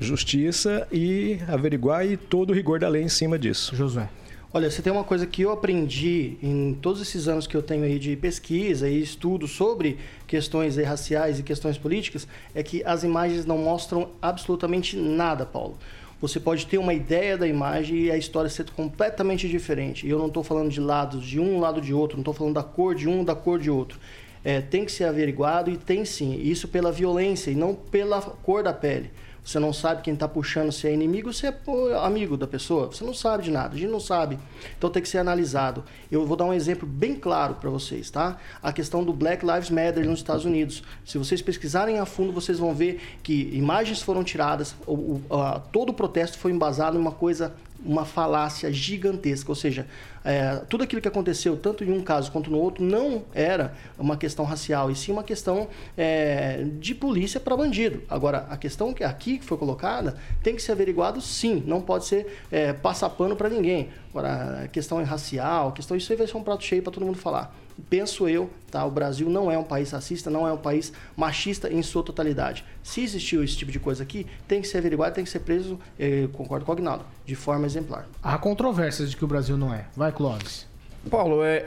justiça 0.00 0.86
e 0.92 1.38
averiguar 1.48 2.06
e 2.06 2.16
todo 2.16 2.50
o 2.50 2.52
rigor 2.52 2.78
da 2.80 2.88
lei 2.88 3.02
em 3.02 3.08
cima 3.08 3.38
disso. 3.38 3.74
Josué. 3.74 4.08
Olha, 4.56 4.70
você 4.70 4.80
tem 4.80 4.92
uma 4.92 5.02
coisa 5.02 5.26
que 5.26 5.42
eu 5.42 5.50
aprendi 5.50 6.36
em 6.40 6.78
todos 6.80 7.02
esses 7.02 7.26
anos 7.26 7.44
que 7.44 7.56
eu 7.56 7.60
tenho 7.60 7.82
aí 7.82 7.98
de 7.98 8.14
pesquisa 8.14 8.88
e 8.88 9.02
estudo 9.02 9.48
sobre 9.48 9.98
questões 10.28 10.76
raciais 10.76 11.40
e 11.40 11.42
questões 11.42 11.76
políticas, 11.76 12.28
é 12.54 12.62
que 12.62 12.80
as 12.84 13.02
imagens 13.02 13.44
não 13.44 13.58
mostram 13.58 14.10
absolutamente 14.22 14.96
nada, 14.96 15.44
Paulo. 15.44 15.76
Você 16.20 16.38
pode 16.38 16.66
ter 16.66 16.78
uma 16.78 16.94
ideia 16.94 17.36
da 17.36 17.48
imagem 17.48 18.02
e 18.02 18.10
a 18.12 18.16
história 18.16 18.48
ser 18.48 18.70
completamente 18.70 19.48
diferente. 19.48 20.06
E 20.06 20.10
eu 20.10 20.20
não 20.20 20.28
estou 20.28 20.44
falando 20.44 20.70
de 20.70 20.80
lados 20.80 21.26
de 21.26 21.40
um 21.40 21.58
lado 21.58 21.80
de 21.80 21.92
outro, 21.92 22.16
não 22.16 22.22
estou 22.22 22.32
falando 22.32 22.54
da 22.54 22.62
cor 22.62 22.94
de 22.94 23.08
um 23.08 23.24
da 23.24 23.34
cor 23.34 23.58
de 23.58 23.72
outro. 23.72 23.98
É, 24.44 24.60
tem 24.60 24.84
que 24.84 24.92
ser 24.92 25.02
averiguado 25.02 25.68
e 25.68 25.76
tem 25.76 26.04
sim. 26.04 26.40
Isso 26.40 26.68
pela 26.68 26.92
violência 26.92 27.50
e 27.50 27.56
não 27.56 27.74
pela 27.74 28.20
cor 28.22 28.62
da 28.62 28.72
pele. 28.72 29.10
Você 29.44 29.58
não 29.58 29.72
sabe 29.72 30.00
quem 30.00 30.14
está 30.14 30.26
puxando, 30.26 30.72
se 30.72 30.88
é 30.88 30.92
inimigo 30.94 31.28
ou 31.28 31.32
se 31.32 31.46
é 31.46 31.54
amigo 32.02 32.36
da 32.36 32.46
pessoa. 32.46 32.86
Você 32.86 33.04
não 33.04 33.12
sabe 33.12 33.44
de 33.44 33.50
nada, 33.50 33.74
a 33.74 33.78
gente 33.78 33.90
não 33.90 34.00
sabe. 34.00 34.38
Então 34.78 34.88
tem 34.88 35.02
que 35.02 35.08
ser 35.08 35.18
analisado. 35.18 35.84
Eu 36.10 36.24
vou 36.24 36.36
dar 36.36 36.46
um 36.46 36.52
exemplo 36.52 36.88
bem 36.88 37.14
claro 37.14 37.56
para 37.56 37.68
vocês, 37.68 38.10
tá? 38.10 38.38
A 38.62 38.72
questão 38.72 39.04
do 39.04 39.12
Black 39.12 39.44
Lives 39.44 39.68
Matter 39.68 40.06
nos 40.06 40.20
Estados 40.20 40.46
Unidos. 40.46 40.82
Se 41.04 41.18
vocês 41.18 41.42
pesquisarem 41.42 41.98
a 41.98 42.06
fundo, 42.06 42.32
vocês 42.32 42.58
vão 42.58 42.74
ver 42.74 43.18
que 43.22 43.50
imagens 43.52 44.00
foram 44.00 44.24
tiradas, 44.24 44.74
o, 44.86 45.20
o, 45.28 45.36
a, 45.36 45.60
todo 45.60 45.90
o 45.90 45.94
protesto 45.94 46.38
foi 46.38 46.50
embasado 46.50 46.96
em 46.96 47.00
uma 47.00 47.12
coisa 47.12 47.54
uma 47.84 48.04
falácia 48.04 48.72
gigantesca, 48.72 49.50
ou 49.50 49.54
seja, 49.54 49.86
é, 50.24 50.62
tudo 50.68 50.84
aquilo 50.84 51.02
que 51.02 51.08
aconteceu, 51.08 51.56
tanto 51.56 51.84
em 51.84 51.92
um 51.92 52.02
caso 52.02 52.32
quanto 52.32 52.50
no 52.50 52.58
outro, 52.58 52.82
não 52.82 53.24
era 53.34 53.74
uma 53.98 54.16
questão 54.16 54.44
racial, 54.44 54.90
e 54.90 54.96
sim 54.96 55.12
uma 55.12 55.22
questão 55.22 55.68
é, 55.96 56.64
de 56.78 56.94
polícia 56.94 57.38
para 57.38 57.56
bandido. 57.56 58.02
Agora, 58.08 58.46
a 58.48 58.56
questão 58.56 58.92
que 58.94 59.04
aqui 59.04 59.40
foi 59.42 59.58
colocada 59.58 60.16
tem 60.42 60.56
que 60.56 60.62
ser 60.62 60.72
averiguado 60.72 61.20
sim, 61.20 61.62
não 61.66 61.80
pode 61.80 62.06
ser 62.06 62.40
é, 62.50 62.72
passar 62.72 63.10
pano 63.10 63.36
para 63.36 63.48
ninguém. 63.48 63.90
Agora, 64.10 64.64
a 64.64 64.68
questão 64.68 65.00
é 65.00 65.04
racial, 65.04 65.68
a 65.68 65.72
questão, 65.72 65.96
isso 65.96 66.10
aí 66.12 66.16
vai 66.16 66.26
ser 66.26 66.36
um 66.36 66.42
prato 66.42 66.64
cheio 66.64 66.82
para 66.82 66.92
todo 66.92 67.04
mundo 67.04 67.18
falar 67.18 67.63
penso 67.88 68.28
eu, 68.28 68.50
tá? 68.70 68.84
O 68.84 68.90
Brasil 68.90 69.28
não 69.28 69.50
é 69.50 69.58
um 69.58 69.64
país 69.64 69.90
racista, 69.90 70.30
não 70.30 70.46
é 70.46 70.52
um 70.52 70.58
país 70.58 70.92
machista 71.16 71.72
em 71.72 71.82
sua 71.82 72.02
totalidade. 72.02 72.64
Se 72.82 73.02
existiu 73.02 73.42
esse 73.42 73.56
tipo 73.56 73.72
de 73.72 73.78
coisa 73.78 74.02
aqui, 74.02 74.26
tem 74.46 74.60
que 74.60 74.68
ser 74.68 74.78
averiguado, 74.78 75.14
tem 75.14 75.24
que 75.24 75.30
ser 75.30 75.40
preso, 75.40 75.78
eh, 75.98 76.28
concordo 76.32 76.64
com 76.64 76.72
o 76.72 76.74
Agnaldo, 76.74 77.04
de 77.24 77.34
forma 77.34 77.66
exemplar. 77.66 78.06
Há 78.22 78.38
controvérsias 78.38 79.10
de 79.10 79.16
que 79.16 79.24
o 79.24 79.28
Brasil 79.28 79.56
não 79.56 79.72
é. 79.72 79.86
Vai, 79.96 80.12
Clóvis. 80.12 80.66
Paulo, 81.10 81.44
é, 81.44 81.62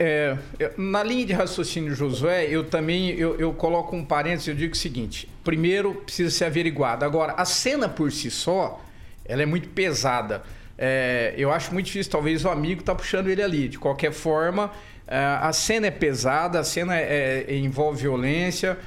é, 0.58 0.72
na 0.76 1.02
linha 1.02 1.26
de 1.26 1.32
raciocínio 1.32 1.94
Josué, 1.94 2.46
eu 2.46 2.64
também 2.64 3.10
eu, 3.10 3.36
eu 3.36 3.52
coloco 3.52 3.94
um 3.94 4.04
parênteses, 4.04 4.48
eu 4.48 4.54
digo 4.54 4.74
o 4.74 4.76
seguinte: 4.76 5.28
primeiro 5.44 5.94
precisa 5.94 6.30
ser 6.30 6.46
averiguado. 6.46 7.04
Agora, 7.04 7.34
a 7.34 7.44
cena 7.44 7.88
por 7.88 8.10
si 8.10 8.30
só, 8.30 8.80
ela 9.24 9.42
é 9.42 9.46
muito 9.46 9.68
pesada. 9.68 10.42
É, 10.76 11.34
eu 11.36 11.52
acho 11.52 11.72
muito 11.72 11.86
difícil, 11.86 12.10
talvez 12.10 12.44
o 12.44 12.48
amigo 12.48 12.82
tá 12.82 12.94
puxando 12.94 13.28
ele 13.28 13.42
ali. 13.42 13.68
De 13.68 13.78
qualquer 13.78 14.12
forma, 14.12 14.70
é, 14.97 14.97
a 15.08 15.52
cena 15.52 15.86
é 15.86 15.90
pesada, 15.90 16.60
a 16.60 16.64
cena 16.64 16.96
é, 16.96 17.44
é, 17.48 17.56
envolve 17.56 18.02
violência. 18.02 18.78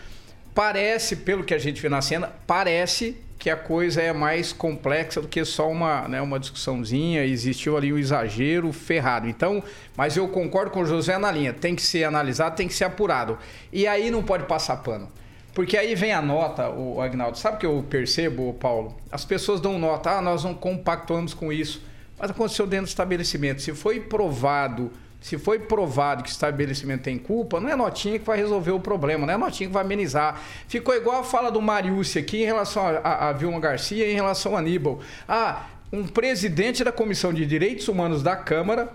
Parece, 0.53 1.15
pelo 1.15 1.43
que 1.43 1.53
a 1.53 1.57
gente 1.57 1.81
vê 1.81 1.89
na 1.89 2.01
cena, 2.01 2.31
parece 2.45 3.17
que 3.39 3.49
a 3.49 3.55
coisa 3.55 3.99
é 3.99 4.13
mais 4.13 4.53
complexa 4.53 5.19
do 5.19 5.27
que 5.27 5.43
só 5.43 5.67
uma, 5.67 6.07
né, 6.07 6.21
uma 6.21 6.39
discussãozinha, 6.39 7.25
existiu 7.25 7.75
ali 7.75 7.91
um 7.91 7.97
exagero 7.97 8.71
ferrado. 8.71 9.27
Então, 9.27 9.63
mas 9.97 10.15
eu 10.15 10.27
concordo 10.27 10.69
com 10.69 10.81
o 10.81 10.85
José 10.85 11.17
na 11.17 11.31
linha, 11.31 11.51
tem 11.51 11.75
que 11.75 11.81
ser 11.81 12.03
analisado, 12.03 12.55
tem 12.55 12.67
que 12.67 12.73
ser 12.75 12.83
apurado. 12.83 13.39
E 13.73 13.87
aí 13.87 14.11
não 14.11 14.21
pode 14.21 14.45
passar 14.45 14.77
pano. 14.77 15.11
Porque 15.55 15.75
aí 15.75 15.95
vem 15.95 16.13
a 16.13 16.21
nota, 16.21 16.69
o 16.69 17.01
Agnaldo. 17.01 17.37
Sabe 17.37 17.57
o 17.57 17.59
que 17.59 17.65
eu 17.65 17.83
percebo, 17.89 18.53
Paulo? 18.53 18.95
As 19.11 19.25
pessoas 19.25 19.59
dão 19.59 19.79
nota, 19.79 20.11
ah, 20.11 20.21
nós 20.21 20.43
não 20.43 20.53
compactuamos 20.53 21.33
com 21.33 21.51
isso. 21.51 21.81
Mas 22.19 22.29
aconteceu 22.29 22.67
dentro 22.67 22.85
do 22.85 22.89
estabelecimento. 22.89 23.61
Se 23.61 23.73
foi 23.73 23.99
provado 23.99 24.91
se 25.21 25.37
foi 25.37 25.59
provado 25.59 26.23
que 26.23 26.29
o 26.29 26.31
estabelecimento 26.31 27.03
tem 27.03 27.17
culpa, 27.17 27.59
não 27.59 27.69
é 27.69 27.75
notinha 27.75 28.17
que 28.17 28.25
vai 28.25 28.37
resolver 28.37 28.71
o 28.71 28.79
problema, 28.79 29.27
não 29.27 29.33
é 29.35 29.37
notinha 29.37 29.69
que 29.69 29.73
vai 29.73 29.83
amenizar. 29.83 30.41
Ficou 30.67 30.95
igual 30.95 31.19
a 31.19 31.23
fala 31.23 31.51
do 31.51 31.61
Mariucci 31.61 32.17
aqui 32.17 32.41
em 32.41 32.45
relação 32.45 32.83
a, 32.87 33.29
a, 33.29 33.31
Vilma 33.31 33.59
Garcia 33.59 34.07
e 34.07 34.11
em 34.11 34.15
relação 34.15 34.55
a 34.55 34.59
Aníbal. 34.59 34.99
Ah, 35.27 35.67
um 35.93 36.07
presidente 36.07 36.83
da 36.83 36.91
Comissão 36.91 37.31
de 37.31 37.45
Direitos 37.45 37.87
Humanos 37.87 38.23
da 38.23 38.35
Câmara, 38.35 38.91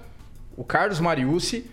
o 0.57 0.65
Carlos 0.65 0.99
Mariucci, 0.99 1.71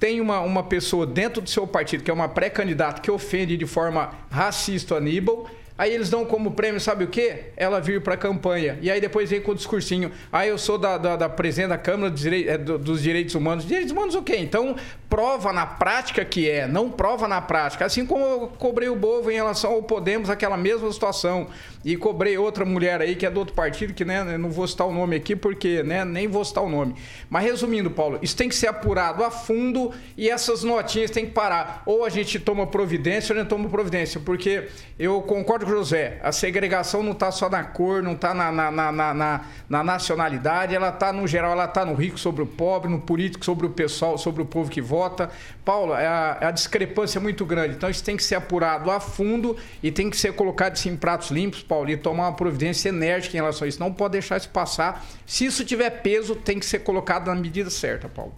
tem 0.00 0.20
uma, 0.20 0.40
uma 0.40 0.64
pessoa 0.64 1.06
dentro 1.06 1.40
do 1.40 1.48
seu 1.48 1.64
partido 1.64 2.02
que 2.02 2.10
é 2.10 2.14
uma 2.14 2.28
pré-candidata 2.28 3.00
que 3.00 3.10
ofende 3.10 3.56
de 3.56 3.66
forma 3.66 4.10
racista 4.28 4.94
o 4.94 4.96
Aníbal 4.96 5.48
Aí 5.76 5.92
eles 5.92 6.10
dão 6.10 6.24
como 6.24 6.52
prêmio, 6.52 6.80
sabe 6.80 7.04
o 7.04 7.08
quê? 7.08 7.46
Ela 7.56 7.80
vir 7.80 8.02
para 8.02 8.14
a 8.14 8.16
campanha. 8.16 8.78
E 8.82 8.90
aí 8.90 9.00
depois 9.00 9.30
vem 9.30 9.40
com 9.40 9.52
o 9.52 9.54
discursinho. 9.54 10.12
Ah, 10.30 10.46
eu 10.46 10.58
sou 10.58 10.76
da, 10.76 10.98
da, 10.98 11.16
da 11.16 11.28
presidente 11.28 11.70
da 11.70 11.78
Câmara 11.78 12.10
dos 12.10 12.20
Direitos, 12.20 12.52
é, 12.52 12.58
dos 12.58 13.02
Direitos 13.02 13.34
Humanos. 13.34 13.66
Direitos 13.66 13.90
Humanos 13.92 14.14
o 14.14 14.22
quê? 14.22 14.36
Então, 14.36 14.76
prova 15.08 15.52
na 15.52 15.66
prática 15.66 16.24
que 16.24 16.48
é, 16.48 16.66
não 16.66 16.90
prova 16.90 17.26
na 17.26 17.40
prática. 17.40 17.84
Assim 17.84 18.04
como 18.06 18.24
eu 18.24 18.48
cobrei 18.58 18.88
o 18.88 18.96
Bovo 18.96 19.30
em 19.30 19.34
relação 19.34 19.72
ao 19.72 19.82
Podemos, 19.82 20.30
aquela 20.30 20.56
mesma 20.56 20.90
situação. 20.92 21.48
E 21.84 21.96
cobrei 21.96 22.38
outra 22.38 22.64
mulher 22.64 23.00
aí, 23.00 23.16
que 23.16 23.26
é 23.26 23.30
do 23.30 23.40
outro 23.40 23.54
partido, 23.54 23.92
que 23.92 24.04
né, 24.04 24.38
não 24.38 24.50
vou 24.50 24.68
citar 24.68 24.86
o 24.86 24.92
nome 24.92 25.16
aqui, 25.16 25.34
porque 25.34 25.82
né, 25.82 26.04
nem 26.04 26.28
vou 26.28 26.44
citar 26.44 26.62
o 26.62 26.68
nome. 26.68 26.94
Mas 27.28 27.44
resumindo, 27.44 27.90
Paulo, 27.90 28.18
isso 28.22 28.36
tem 28.36 28.48
que 28.48 28.54
ser 28.54 28.68
apurado 28.68 29.24
a 29.24 29.30
fundo 29.30 29.92
e 30.16 30.30
essas 30.30 30.62
notinhas 30.62 31.10
tem 31.10 31.26
que 31.26 31.32
parar. 31.32 31.82
Ou 31.84 32.04
a 32.04 32.08
gente 32.08 32.38
toma 32.38 32.66
providência 32.66 33.34
ou 33.34 33.40
gente 33.40 33.48
toma 33.48 33.68
providência. 33.68 34.20
Porque 34.20 34.68
eu 34.98 35.20
concordo 35.22 35.61
José, 35.68 36.18
a 36.22 36.32
segregação 36.32 37.02
não 37.02 37.12
está 37.12 37.30
só 37.30 37.48
na 37.48 37.64
cor, 37.64 38.02
não 38.02 38.12
está 38.12 38.32
na, 38.34 38.52
na, 38.52 38.70
na, 38.70 39.14
na, 39.14 39.40
na 39.68 39.84
nacionalidade, 39.84 40.74
ela 40.74 40.88
está 40.88 41.12
no 41.12 41.26
geral, 41.26 41.52
ela 41.52 41.64
está 41.64 41.84
no 41.84 41.94
rico 41.94 42.18
sobre 42.18 42.42
o 42.42 42.46
pobre, 42.46 42.90
no 42.90 43.00
político 43.00 43.44
sobre 43.44 43.66
o 43.66 43.70
pessoal, 43.70 44.18
sobre 44.18 44.42
o 44.42 44.46
povo 44.46 44.70
que 44.70 44.80
vota. 44.80 45.30
Paulo, 45.64 45.94
é 45.94 46.06
a, 46.06 46.38
é 46.40 46.46
a 46.46 46.50
discrepância 46.50 47.18
é 47.18 47.22
muito 47.22 47.44
grande, 47.44 47.74
então 47.74 47.88
isso 47.88 48.02
tem 48.02 48.16
que 48.16 48.24
ser 48.24 48.34
apurado 48.34 48.90
a 48.90 49.00
fundo 49.00 49.56
e 49.82 49.90
tem 49.90 50.10
que 50.10 50.16
ser 50.16 50.34
colocado 50.34 50.72
assim, 50.72 50.90
em 50.90 50.96
pratos 50.96 51.30
limpos, 51.30 51.62
Paulo, 51.62 51.90
e 51.90 51.96
tomar 51.96 52.28
uma 52.28 52.36
providência 52.36 52.88
enérgica 52.88 53.36
em 53.36 53.40
relação 53.40 53.64
a 53.64 53.68
isso. 53.68 53.80
Não 53.80 53.92
pode 53.92 54.12
deixar 54.12 54.36
isso 54.36 54.48
passar. 54.48 55.04
Se 55.26 55.44
isso 55.44 55.64
tiver 55.64 55.90
peso, 56.02 56.34
tem 56.34 56.58
que 56.58 56.66
ser 56.66 56.80
colocado 56.80 57.26
na 57.26 57.34
medida 57.34 57.70
certa, 57.70 58.08
Paulo. 58.08 58.32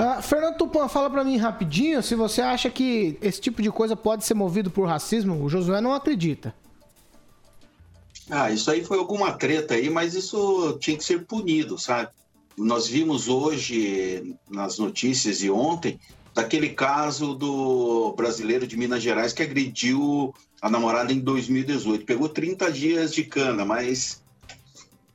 Uh, 0.00 0.22
Fernando 0.22 0.56
Tupan, 0.56 0.88
fala 0.88 1.10
para 1.10 1.22
mim 1.22 1.36
rapidinho 1.36 2.02
se 2.02 2.14
você 2.14 2.40
acha 2.40 2.70
que 2.70 3.18
esse 3.20 3.38
tipo 3.38 3.60
de 3.60 3.70
coisa 3.70 3.94
pode 3.94 4.24
ser 4.24 4.32
movido 4.32 4.70
por 4.70 4.88
racismo. 4.88 5.44
O 5.44 5.48
Josué 5.50 5.82
não 5.82 5.92
acredita. 5.92 6.54
Ah, 8.30 8.50
isso 8.50 8.70
aí 8.70 8.82
foi 8.82 8.96
alguma 8.96 9.32
treta 9.32 9.74
aí, 9.74 9.90
mas 9.90 10.14
isso 10.14 10.78
tinha 10.80 10.96
que 10.96 11.04
ser 11.04 11.26
punido, 11.26 11.76
sabe? 11.76 12.08
Nós 12.56 12.86
vimos 12.86 13.28
hoje 13.28 14.36
nas 14.48 14.78
notícias 14.78 15.42
e 15.42 15.50
ontem 15.50 16.00
daquele 16.34 16.70
caso 16.70 17.34
do 17.34 18.14
brasileiro 18.16 18.66
de 18.66 18.78
Minas 18.78 19.02
Gerais 19.02 19.34
que 19.34 19.42
agrediu 19.42 20.32
a 20.62 20.70
namorada 20.70 21.12
em 21.12 21.18
2018. 21.18 22.06
Pegou 22.06 22.28
30 22.28 22.72
dias 22.72 23.12
de 23.12 23.24
cana, 23.24 23.66
mas 23.66 24.22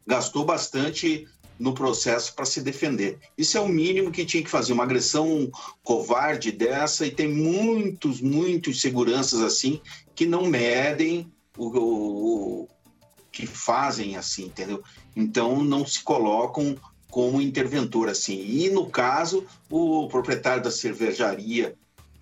gastou 0.05 0.45
bastante 0.45 1.27
no 1.57 1.73
processo 1.73 2.33
para 2.35 2.45
se 2.45 2.61
defender. 2.61 3.17
Isso 3.37 3.57
é 3.57 3.61
o 3.61 3.67
mínimo 3.67 4.11
que 4.11 4.25
tinha 4.25 4.43
que 4.43 4.49
fazer, 4.49 4.73
uma 4.73 4.83
agressão 4.83 5.49
covarde 5.83 6.51
dessa, 6.51 7.05
e 7.05 7.11
tem 7.11 7.27
muitos, 7.27 8.21
muitos 8.21 8.81
seguranças 8.81 9.41
assim 9.41 9.79
que 10.13 10.25
não 10.25 10.45
medem 10.45 11.31
o, 11.57 11.67
o, 11.67 12.61
o 12.63 12.67
que 13.31 13.45
fazem 13.45 14.17
assim, 14.17 14.45
entendeu? 14.45 14.83
Então 15.15 15.63
não 15.63 15.85
se 15.85 16.03
colocam 16.03 16.75
como 17.09 17.41
interventor 17.41 18.09
assim. 18.09 18.45
E 18.45 18.69
no 18.69 18.87
caso, 18.87 19.45
o 19.69 20.07
proprietário 20.09 20.63
da 20.63 20.71
cervejaria 20.71 21.75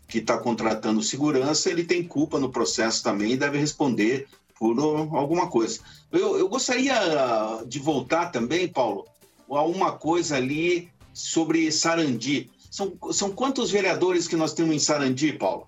que 0.07 0.19
está 0.19 0.37
contratando 0.37 1.01
segurança, 1.01 1.69
ele 1.69 1.83
tem 1.83 2.03
culpa 2.03 2.39
no 2.39 2.51
processo 2.51 3.01
também 3.01 3.31
e 3.31 3.37
deve 3.37 3.57
responder 3.57 4.27
por 4.59 4.79
alguma 4.79 5.49
coisa. 5.49 5.79
Eu, 6.11 6.37
eu 6.37 6.47
gostaria 6.47 6.93
de 7.65 7.79
voltar 7.79 8.27
também, 8.27 8.67
Paulo, 8.67 9.07
a 9.49 9.63
uma 9.63 9.91
coisa 9.91 10.37
ali 10.37 10.89
sobre 11.13 11.71
Sarandi. 11.71 12.49
São, 12.69 12.93
são 13.11 13.31
quantos 13.31 13.69
vereadores 13.69 14.27
que 14.27 14.35
nós 14.35 14.53
temos 14.53 14.75
em 14.75 14.79
Sarandi, 14.79 15.33
Paulo? 15.33 15.67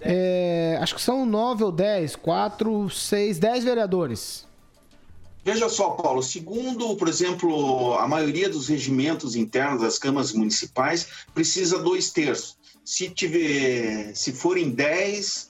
É, 0.00 0.78
acho 0.80 0.94
que 0.94 1.02
são 1.02 1.26
nove 1.26 1.64
ou 1.64 1.72
dez, 1.72 2.14
quatro, 2.14 2.88
seis, 2.90 3.38
dez 3.38 3.64
vereadores. 3.64 4.46
Veja 5.44 5.68
só, 5.68 5.90
Paulo, 5.90 6.22
segundo, 6.22 6.94
por 6.96 7.08
exemplo, 7.08 7.94
a 7.94 8.06
maioria 8.06 8.48
dos 8.48 8.68
regimentos 8.68 9.34
internos 9.34 9.80
das 9.80 9.98
câmaras 9.98 10.32
municipais, 10.32 11.08
precisa 11.32 11.78
dois 11.78 12.10
terços. 12.10 12.58
Se 12.84 13.08
tiver, 13.08 14.14
se 14.14 14.32
forem 14.32 14.70
dez, 14.70 15.47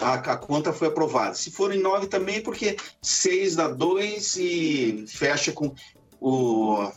a, 0.00 0.14
a, 0.14 0.36
conta 0.36 0.72
foi 0.72 0.88
aprovada. 0.88 1.34
Se 1.34 1.50
forem 1.50 1.80
nove 1.80 2.06
também, 2.06 2.40
porque 2.40 2.76
seis 3.02 3.56
dá 3.56 3.68
dois 3.68 4.36
e 4.36 5.04
fecha 5.06 5.52
com 5.52 5.74
o 6.20 6.90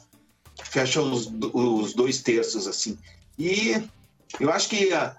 fecha 0.64 1.02
os, 1.02 1.32
os 1.54 1.94
dois 1.94 2.22
terços 2.22 2.68
assim. 2.68 2.98
E 3.38 3.84
eu 4.40 4.52
acho 4.52 4.70
que 4.70 4.94
a, 4.94 5.16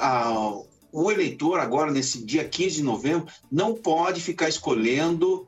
a, 0.00 0.52
o 0.92 1.10
eleitor 1.10 1.60
agora 1.60 1.90
nesse 1.90 2.24
dia 2.24 2.44
15 2.44 2.76
de 2.76 2.82
novembro 2.82 3.26
não 3.50 3.74
pode 3.74 4.20
ficar 4.20 4.48
escolhendo 4.48 5.46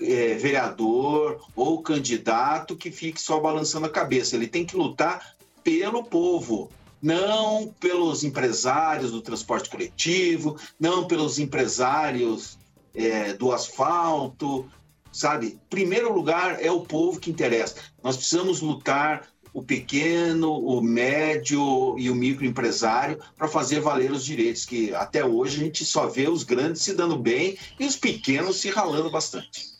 é, 0.00 0.34
vereador 0.34 1.44
ou 1.54 1.82
candidato 1.82 2.76
que 2.76 2.90
fique 2.90 3.20
só 3.20 3.40
balançando 3.40 3.86
a 3.86 3.90
cabeça. 3.90 4.36
Ele 4.36 4.46
tem 4.46 4.64
que 4.64 4.76
lutar 4.76 5.36
pelo 5.62 6.04
povo 6.04 6.70
não 7.02 7.74
pelos 7.80 8.24
empresários 8.24 9.10
do 9.10 9.22
transporte 9.22 9.70
coletivo, 9.70 10.58
não 10.78 11.06
pelos 11.06 11.38
empresários 11.38 12.58
é, 12.94 13.32
do 13.32 13.52
asfalto, 13.52 14.68
sabe? 15.12 15.58
Primeiro 15.68 16.12
lugar 16.12 16.62
é 16.62 16.70
o 16.70 16.80
povo 16.80 17.20
que 17.20 17.30
interessa. 17.30 17.76
Nós 18.02 18.16
precisamos 18.16 18.60
lutar 18.60 19.28
o 19.52 19.62
pequeno, 19.62 20.52
o 20.52 20.80
médio 20.80 21.98
e 21.98 22.08
o 22.08 22.14
microempresário 22.14 23.18
para 23.36 23.48
fazer 23.48 23.80
valer 23.80 24.12
os 24.12 24.24
direitos, 24.24 24.64
que 24.64 24.94
até 24.94 25.24
hoje 25.24 25.60
a 25.60 25.64
gente 25.64 25.84
só 25.84 26.06
vê 26.06 26.28
os 26.28 26.44
grandes 26.44 26.82
se 26.82 26.94
dando 26.94 27.18
bem 27.18 27.58
e 27.78 27.86
os 27.86 27.96
pequenos 27.96 28.60
se 28.60 28.70
ralando 28.70 29.10
bastante. 29.10 29.79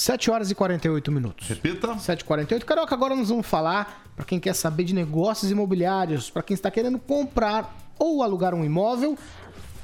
7 0.00 0.30
horas 0.30 0.50
e 0.50 0.54
48 0.54 1.12
minutos. 1.12 1.46
Repita. 1.46 1.88
7h48. 1.88 2.64
Carioca, 2.64 2.94
agora 2.94 3.14
nós 3.14 3.28
vamos 3.28 3.46
falar 3.46 4.02
para 4.16 4.24
quem 4.24 4.40
quer 4.40 4.54
saber 4.54 4.84
de 4.84 4.94
negócios 4.94 5.50
imobiliários, 5.50 6.30
para 6.30 6.42
quem 6.42 6.54
está 6.54 6.70
querendo 6.70 6.98
comprar 6.98 7.76
ou 7.98 8.22
alugar 8.22 8.54
um 8.54 8.64
imóvel. 8.64 9.18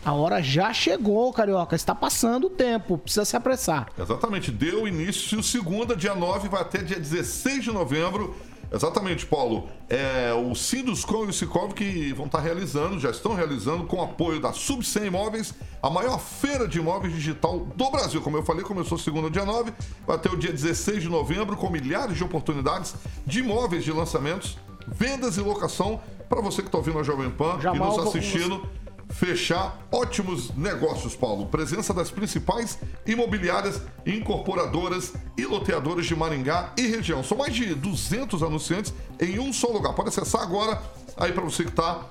A 0.03 0.15
hora 0.15 0.43
já 0.43 0.73
chegou, 0.73 1.31
Carioca. 1.35 1.77
Está 1.77 1.95
passando 1.95 2.47
o 2.47 2.51
tempo. 2.51 2.97
Precisa 2.97 3.27
se 3.27 3.37
apressar. 3.37 3.89
Exatamente. 3.99 4.51
Deu 4.51 4.89
início 4.89 5.43
segunda, 5.43 5.95
dia 5.95 6.15
9, 6.15 6.49
vai 6.49 6.63
até 6.63 6.79
dia 6.79 6.99
16 6.99 7.65
de 7.65 7.71
novembro. 7.71 8.35
Exatamente, 8.73 9.27
Paulo. 9.27 9.69
É, 9.89 10.33
o 10.33 10.55
Sinduscom 10.55 11.27
e 11.27 11.29
o 11.29 11.33
Sicov 11.33 11.73
que 11.73 12.13
vão 12.13 12.27
estar 12.27 12.41
realizando, 12.41 12.99
já 12.99 13.11
estão 13.11 13.35
realizando, 13.35 13.85
com 13.85 14.03
apoio 14.03 14.41
da 14.41 14.53
Sub100 14.53 15.07
Imóveis, 15.07 15.55
a 15.83 15.89
maior 15.89 16.19
feira 16.19 16.67
de 16.67 16.79
imóveis 16.79 17.15
digital 17.15 17.61
do 17.61 17.91
Brasil. 17.91 18.21
Como 18.21 18.37
eu 18.37 18.43
falei, 18.43 18.65
começou 18.65 18.99
segunda, 18.99 19.31
dia 19.31 19.45
9, 19.45 19.73
vai 20.07 20.17
até 20.17 20.29
o 20.29 20.37
dia 20.37 20.53
16 20.53 21.03
de 21.03 21.09
novembro, 21.09 21.57
com 21.57 21.71
milhares 21.71 22.17
de 22.17 22.25
oportunidades 22.25 22.95
de 23.25 23.41
imóveis 23.41 23.85
de 23.85 23.93
lançamentos, 23.93 24.59
vendas 24.87 25.37
e 25.37 25.41
locação 25.41 26.01
para 26.29 26.41
você 26.41 26.63
que 26.63 26.69
está 26.69 26.79
ouvindo 26.79 26.99
a 26.99 27.03
Jovem 27.03 27.31
Pan 27.31 27.61
Jamal, 27.61 27.95
e 27.95 27.97
nos 27.97 28.07
assistindo 28.09 28.67
fechar 29.11 29.79
ótimos 29.91 30.55
negócios, 30.55 31.15
Paulo. 31.15 31.47
Presença 31.47 31.95
das 31.95 32.11
principais 32.11 32.79
imobiliárias, 33.07 33.81
incorporadoras 34.05 35.15
e 35.37 35.45
loteadoras 35.45 36.07
de 36.07 36.15
Maringá 36.15 36.73
e 36.77 36.87
região. 36.87 37.23
São 37.23 37.39
mais 37.39 37.55
de 37.55 37.75
200 37.75 38.43
anunciantes 38.43 38.93
em 39.21 39.39
um 39.39 39.53
só 39.53 39.69
lugar. 39.69 39.95
Pode 39.95 40.09
acessar 40.09 40.43
agora 40.43 40.81
aí 41.17 41.33
para 41.33 41.45
você 41.45 41.65
que 41.65 41.71
está 41.71 42.07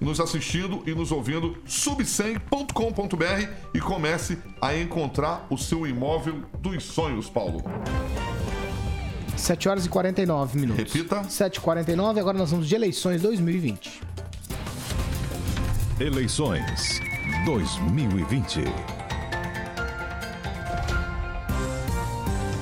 nos 0.00 0.18
assistindo 0.18 0.82
e 0.86 0.94
nos 0.94 1.12
ouvindo, 1.12 1.58
sub100.com.br 1.66 3.52
e 3.74 3.80
comece 3.80 4.38
a 4.60 4.74
encontrar 4.74 5.46
o 5.50 5.58
seu 5.58 5.86
imóvel 5.86 6.42
dos 6.58 6.82
sonhos, 6.84 7.28
Paulo. 7.28 7.62
7 9.36 9.68
horas 9.68 9.86
e 9.86 9.88
49 9.88 10.58
minutos. 10.58 10.92
Repita. 10.92 11.22
7h49, 11.22 12.18
agora 12.18 12.36
nós 12.36 12.50
vamos 12.50 12.68
de 12.68 12.74
eleições 12.74 13.22
2020. 13.22 14.00
Eleições 16.00 16.98
2020. 17.44 18.64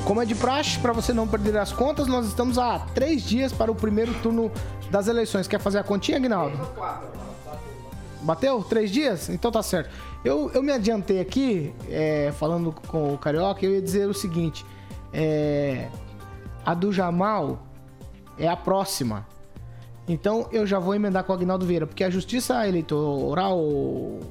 Como 0.05 0.20
é 0.20 0.24
de 0.24 0.34
praxe, 0.34 0.76
para 0.80 0.93
você 0.93 1.12
não 1.12 1.28
perder 1.28 1.57
as 1.57 1.72
contas, 1.72 2.09
nós 2.09 2.26
estamos 2.26 2.59
a 2.59 2.80
três 2.80 3.22
dias 3.22 3.53
para 3.53 3.70
o 3.70 3.76
primeiro 3.76 4.12
turno 4.14 4.51
das 4.91 5.07
eleições. 5.07 5.47
Quer 5.47 5.61
fazer 5.61 5.78
a 5.78 5.84
continha, 5.84 6.18
Aguinaldo? 6.18 6.59
Bateu? 8.22 8.61
Três 8.64 8.91
dias? 8.91 9.28
Então 9.28 9.53
tá 9.53 9.62
certo. 9.62 9.89
Eu, 10.24 10.51
eu 10.53 10.61
me 10.61 10.72
adiantei 10.72 11.20
aqui, 11.20 11.72
é, 11.89 12.32
falando 12.36 12.72
com 12.89 13.14
o 13.14 13.18
Carioca, 13.18 13.64
eu 13.64 13.70
ia 13.70 13.80
dizer 13.80 14.09
o 14.09 14.14
seguinte: 14.14 14.66
é, 15.12 15.89
a 16.66 16.74
do 16.74 16.93
Jamal 16.93 17.64
é 18.36 18.49
a 18.49 18.57
próxima. 18.57 19.24
Então 20.09 20.49
eu 20.51 20.67
já 20.67 20.79
vou 20.79 20.95
emendar 20.95 21.23
com 21.25 21.33
o 21.33 21.37
Agnaldo 21.37 21.67
Vieira, 21.67 21.87
porque 21.87 22.03
a 22.03 22.11
Justiça 22.11 22.67
Eleitoral, 22.67 23.61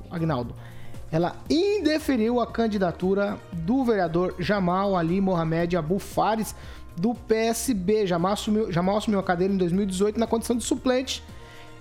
Agnaldo, 0.09 0.55
ela 1.11 1.35
indeferiu 1.49 2.41
a 2.41 2.47
candidatura 2.47 3.37
do 3.53 3.83
vereador 3.83 4.35
Jamal 4.39 4.97
Ali 4.97 5.21
Mohamed 5.21 5.77
Abu 5.77 5.99
Fares, 5.99 6.55
do 6.97 7.13
PSB. 7.13 8.07
Jamal 8.07 8.33
assumiu, 8.33 8.71
Jamal 8.71 8.97
assumiu 8.97 9.19
a 9.19 9.23
cadeira 9.23 9.53
em 9.53 9.57
2018 9.57 10.19
na 10.19 10.27
condição 10.27 10.55
de 10.57 10.63
suplente. 10.63 11.23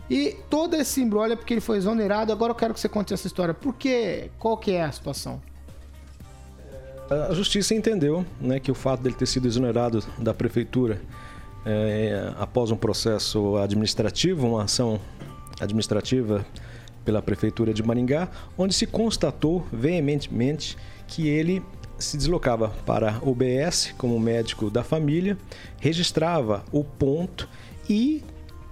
E 0.09 0.37
todo 0.49 0.75
esse 0.75 1.01
embrolho 1.01 1.33
é 1.33 1.37
porque 1.37 1.55
ele 1.55 1.61
foi 1.61 1.79
exonerado. 1.79 2.31
Agora 2.31 2.53
eu 2.53 2.55
quero 2.55 2.73
que 2.73 2.79
você 2.79 2.89
conte 2.89 3.13
essa 3.13 3.27
história. 3.27 3.53
Por 3.53 3.75
quê? 3.75 4.31
Qual 4.39 4.57
que 4.57 4.71
é 4.73 4.85
a 4.85 4.93
situação? 4.93 5.41
A 7.11 7.33
justiça 7.35 7.75
entendeu 7.75 8.25
né, 8.41 8.61
que 8.61 8.71
o 8.71 8.75
fato 8.75 9.03
dele 9.03 9.15
ter 9.15 9.27
sido 9.27 9.47
exonerado 9.47 10.05
da 10.19 10.35
prefeitura 10.35 11.01
é, 11.67 12.33
após 12.39 12.71
um 12.71 12.77
processo 12.77 13.57
administrativo, 13.57 14.47
uma 14.47 14.63
ação 14.63 15.01
administrativa 15.61 16.47
pela 17.05 17.21
prefeitura 17.21 17.75
de 17.75 17.83
Maringá, 17.83 18.29
onde 18.57 18.73
se 18.75 18.87
constatou 18.87 19.67
veementemente 19.73 20.77
que 21.09 21.29
ele 21.29 21.63
se 21.99 22.17
deslocava 22.17 22.69
para 22.85 23.17
a 23.17 23.29
UBS 23.29 23.95
como 23.99 24.19
médico 24.19 24.71
da 24.71 24.85
família, 24.85 25.37
registrava 25.81 26.65
o 26.71 26.85
ponto 26.85 27.49
e 27.89 28.23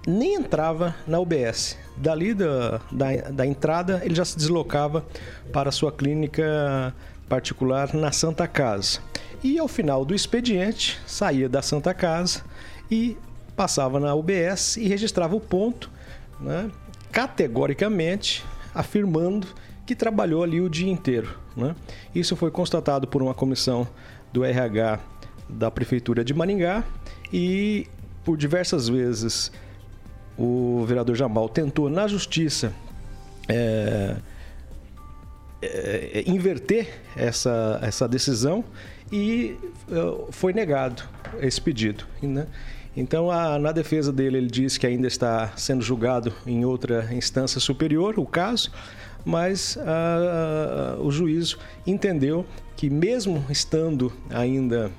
nem 0.07 0.35
entrava 0.35 0.95
na 1.07 1.19
UBS. 1.19 1.77
Dali 1.97 2.33
da, 2.33 2.81
da, 2.91 3.15
da 3.31 3.45
entrada, 3.45 4.01
ele 4.03 4.13
já 4.13 4.23
se 4.23 4.37
deslocava 4.37 5.05
para 5.51 5.71
sua 5.71 5.91
clínica 5.91 6.93
particular 7.27 7.93
na 7.93 8.11
Santa 8.11 8.47
Casa. 8.47 8.99
E 9.43 9.57
ao 9.57 9.67
final 9.67 10.05
do 10.05 10.13
expediente, 10.13 10.99
saía 11.07 11.49
da 11.49 11.61
Santa 11.61 11.93
Casa 11.93 12.43
e 12.89 13.17
passava 13.55 13.99
na 13.99 14.13
UBS 14.13 14.77
e 14.77 14.87
registrava 14.87 15.35
o 15.35 15.39
ponto, 15.39 15.89
né, 16.39 16.69
categoricamente 17.11 18.43
afirmando 18.73 19.47
que 19.85 19.95
trabalhou 19.95 20.43
ali 20.43 20.59
o 20.59 20.69
dia 20.69 20.91
inteiro. 20.91 21.39
Né? 21.55 21.75
Isso 22.13 22.35
foi 22.35 22.51
constatado 22.51 23.07
por 23.07 23.21
uma 23.21 23.33
comissão 23.33 23.87
do 24.33 24.43
RH 24.43 24.99
da 25.47 25.71
Prefeitura 25.71 26.23
de 26.23 26.33
Maringá 26.33 26.83
e 27.31 27.87
por 28.23 28.35
diversas 28.35 28.89
vezes 28.89 29.51
o 30.37 30.83
vereador 30.85 31.15
Jamal 31.15 31.47
tentou 31.47 31.89
na 31.89 32.07
justiça 32.07 32.73
é, 33.47 34.15
é, 35.61 36.23
inverter 36.27 37.01
essa, 37.15 37.79
essa 37.81 38.07
decisão 38.07 38.63
e 39.11 39.57
é, 39.89 40.31
foi 40.31 40.51
negado 40.51 41.03
esse 41.39 41.61
pedido. 41.61 42.05
Né? 42.21 42.47
Então, 42.95 43.29
a, 43.29 43.59
na 43.59 43.71
defesa 43.71 44.11
dele, 44.11 44.37
ele 44.37 44.47
diz 44.47 44.77
que 44.77 44.87
ainda 44.87 45.07
está 45.07 45.51
sendo 45.57 45.83
julgado 45.83 46.33
em 46.45 46.63
outra 46.63 47.13
instância 47.13 47.59
superior 47.59 48.17
o 48.17 48.25
caso, 48.25 48.71
mas 49.25 49.77
a, 49.77 50.97
o 51.01 51.11
juízo 51.11 51.57
entendeu 51.85 52.45
que, 52.75 52.89
mesmo 52.89 53.43
estando 53.49 54.13
ainda 54.29 54.91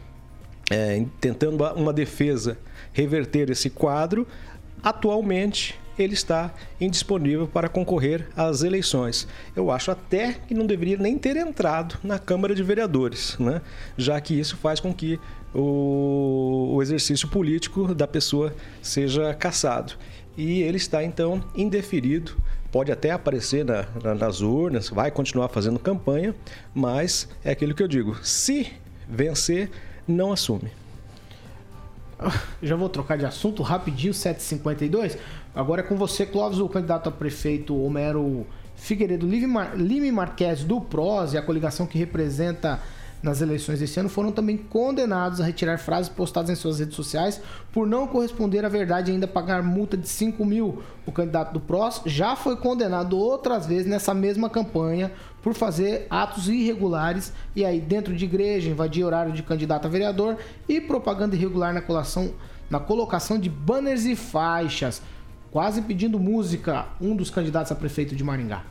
é, 0.70 1.04
tentando 1.20 1.64
uma 1.74 1.92
defesa 1.92 2.58
reverter 2.92 3.50
esse 3.50 3.70
quadro, 3.70 4.26
atualmente 4.82 5.78
ele 5.98 6.14
está 6.14 6.52
indisponível 6.80 7.46
para 7.46 7.68
concorrer 7.68 8.28
às 8.36 8.62
eleições. 8.62 9.26
Eu 9.54 9.70
acho 9.70 9.90
até 9.90 10.32
que 10.32 10.54
não 10.54 10.66
deveria 10.66 10.96
nem 10.96 11.18
ter 11.18 11.36
entrado 11.36 11.96
na 12.02 12.18
Câmara 12.18 12.54
de 12.54 12.62
Vereadores, 12.62 13.36
né? 13.38 13.62
já 13.96 14.20
que 14.20 14.38
isso 14.38 14.56
faz 14.56 14.80
com 14.80 14.92
que 14.92 15.18
o, 15.54 16.74
o 16.74 16.82
exercício 16.82 17.28
político 17.28 17.94
da 17.94 18.06
pessoa 18.06 18.54
seja 18.82 19.32
cassado. 19.34 19.94
E 20.36 20.60
ele 20.60 20.76
está 20.76 21.02
então 21.02 21.42
indeferido, 21.54 22.36
pode 22.70 22.92
até 22.92 23.10
aparecer 23.10 23.64
na, 23.64 23.86
na, 24.02 24.14
nas 24.14 24.42
urnas, 24.42 24.90
vai 24.90 25.10
continuar 25.10 25.48
fazendo 25.48 25.78
campanha, 25.78 26.34
mas 26.74 27.26
é 27.42 27.50
aquilo 27.50 27.74
que 27.74 27.82
eu 27.82 27.88
digo: 27.88 28.18
se 28.22 28.70
vencer, 29.08 29.70
não 30.06 30.32
assume. 30.32 30.70
Já 32.62 32.76
vou 32.76 32.88
trocar 32.88 33.18
de 33.18 33.26
assunto 33.26 33.62
rapidinho, 33.62 34.12
7h52. 34.12 35.18
Agora 35.56 35.80
é 35.80 35.82
com 35.82 35.96
você, 35.96 36.26
Clóvis, 36.26 36.58
o 36.58 36.68
candidato 36.68 37.08
a 37.08 37.12
prefeito 37.12 37.74
Homero 37.82 38.46
Figueiredo 38.74 39.26
Lime, 39.26 39.46
Mar... 39.46 39.74
Lime 39.74 40.12
Marques 40.12 40.62
do 40.62 40.82
PROS 40.82 41.32
e 41.32 41.38
a 41.38 41.42
coligação 41.42 41.86
que 41.86 41.96
representa 41.96 42.78
nas 43.22 43.40
eleições 43.40 43.80
desse 43.80 43.98
ano 43.98 44.10
foram 44.10 44.30
também 44.30 44.58
condenados 44.58 45.40
a 45.40 45.44
retirar 45.44 45.78
frases 45.78 46.10
postadas 46.10 46.50
em 46.50 46.54
suas 46.54 46.78
redes 46.78 46.94
sociais 46.94 47.40
por 47.72 47.86
não 47.86 48.06
corresponder 48.06 48.66
à 48.66 48.68
verdade 48.68 49.10
e 49.10 49.14
ainda 49.14 49.26
pagar 49.26 49.62
multa 49.62 49.96
de 49.96 50.06
5 50.06 50.44
mil. 50.44 50.82
O 51.06 51.10
candidato 51.10 51.54
do 51.54 51.60
PROS 51.60 52.02
já 52.04 52.36
foi 52.36 52.56
condenado 52.56 53.18
outras 53.18 53.64
vezes 53.64 53.86
nessa 53.86 54.12
mesma 54.12 54.50
campanha 54.50 55.10
por 55.42 55.54
fazer 55.54 56.06
atos 56.10 56.50
irregulares 56.50 57.32
e 57.54 57.64
aí 57.64 57.80
dentro 57.80 58.14
de 58.14 58.26
igreja, 58.26 58.68
invadir 58.68 59.06
horário 59.06 59.32
de 59.32 59.42
candidato 59.42 59.86
a 59.86 59.88
vereador 59.88 60.36
e 60.68 60.82
propaganda 60.82 61.34
irregular 61.34 61.72
na 61.72 61.80
colação, 61.80 62.34
na 62.68 62.78
colocação 62.78 63.38
de 63.38 63.48
banners 63.48 64.04
e 64.04 64.14
faixas, 64.14 65.00
quase 65.56 65.80
pedindo 65.80 66.20
música, 66.20 66.84
um 67.00 67.16
dos 67.16 67.30
candidatos 67.30 67.72
a 67.72 67.74
prefeito 67.74 68.14
de 68.14 68.22
Maringá. 68.22 68.62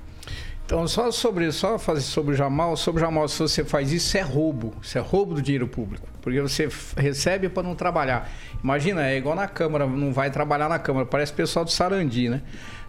Então, 0.63 0.87
só 0.87 1.09
sobre 1.09 1.51
só 1.51 1.79
fazer 1.79 2.01
sobre 2.01 2.35
o 2.35 2.37
Jamal, 2.37 2.77
sobre 2.77 3.01
o 3.01 3.03
Jamal, 3.03 3.27
se 3.27 3.39
você 3.39 3.65
faz 3.65 3.91
isso, 3.91 4.15
é 4.15 4.21
roubo. 4.21 4.71
Isso 4.83 4.95
é 4.95 5.01
roubo 5.01 5.33
do 5.33 5.41
dinheiro 5.41 5.67
público. 5.67 6.07
Porque 6.21 6.39
você 6.39 6.69
recebe 6.95 7.49
para 7.49 7.63
não 7.63 7.73
trabalhar. 7.73 8.29
Imagina, 8.63 9.09
é 9.09 9.17
igual 9.17 9.35
na 9.35 9.47
Câmara, 9.47 9.87
não 9.87 10.13
vai 10.13 10.29
trabalhar 10.29 10.69
na 10.69 10.77
Câmara. 10.77 11.07
Parece 11.07 11.33
pessoal 11.33 11.65
do 11.65 11.71
Sarandi, 11.71 12.29
né? 12.29 12.43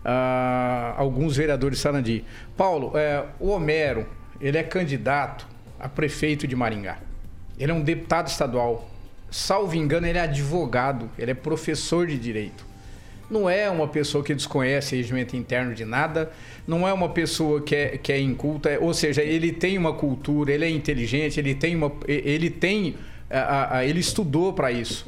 Ah, 0.04 0.92
alguns 0.98 1.34
vereadores 1.34 1.78
de 1.78 1.82
Sarandi. 1.82 2.22
Paulo, 2.54 2.92
é, 2.94 3.24
o 3.40 3.48
Homero, 3.48 4.06
ele 4.38 4.58
é 4.58 4.62
candidato 4.62 5.48
a 5.80 5.88
prefeito 5.88 6.46
de 6.46 6.54
Maringá. 6.54 6.98
Ele 7.58 7.72
é 7.72 7.74
um 7.74 7.80
deputado 7.80 8.28
estadual 8.28 8.90
salvo 9.30 9.74
engano, 9.74 10.06
ele 10.06 10.18
é 10.18 10.22
advogado, 10.22 11.10
ele 11.18 11.30
é 11.30 11.34
professor 11.34 12.06
de 12.06 12.18
direito. 12.18 12.75
Não 13.28 13.50
é 13.50 13.68
uma 13.68 13.88
pessoa 13.88 14.22
que 14.22 14.34
desconhece 14.34 14.94
regimento 14.96 15.36
interno 15.36 15.74
de 15.74 15.84
nada, 15.84 16.30
não 16.66 16.86
é 16.86 16.92
uma 16.92 17.08
pessoa 17.08 17.60
que 17.60 17.74
é, 17.74 17.98
que 17.98 18.12
é 18.12 18.20
inculta, 18.20 18.78
ou 18.80 18.94
seja, 18.94 19.22
ele 19.22 19.52
tem 19.52 19.76
uma 19.76 19.92
cultura, 19.92 20.52
ele 20.52 20.64
é 20.64 20.70
inteligente, 20.70 21.40
ele 21.40 21.54
tem 21.54 21.74
uma. 21.74 21.92
Ele 22.06 22.50
tem. 22.50 22.94
A, 23.28 23.78
a, 23.78 23.84
ele 23.84 23.98
estudou 23.98 24.52
para 24.52 24.70
isso. 24.70 25.06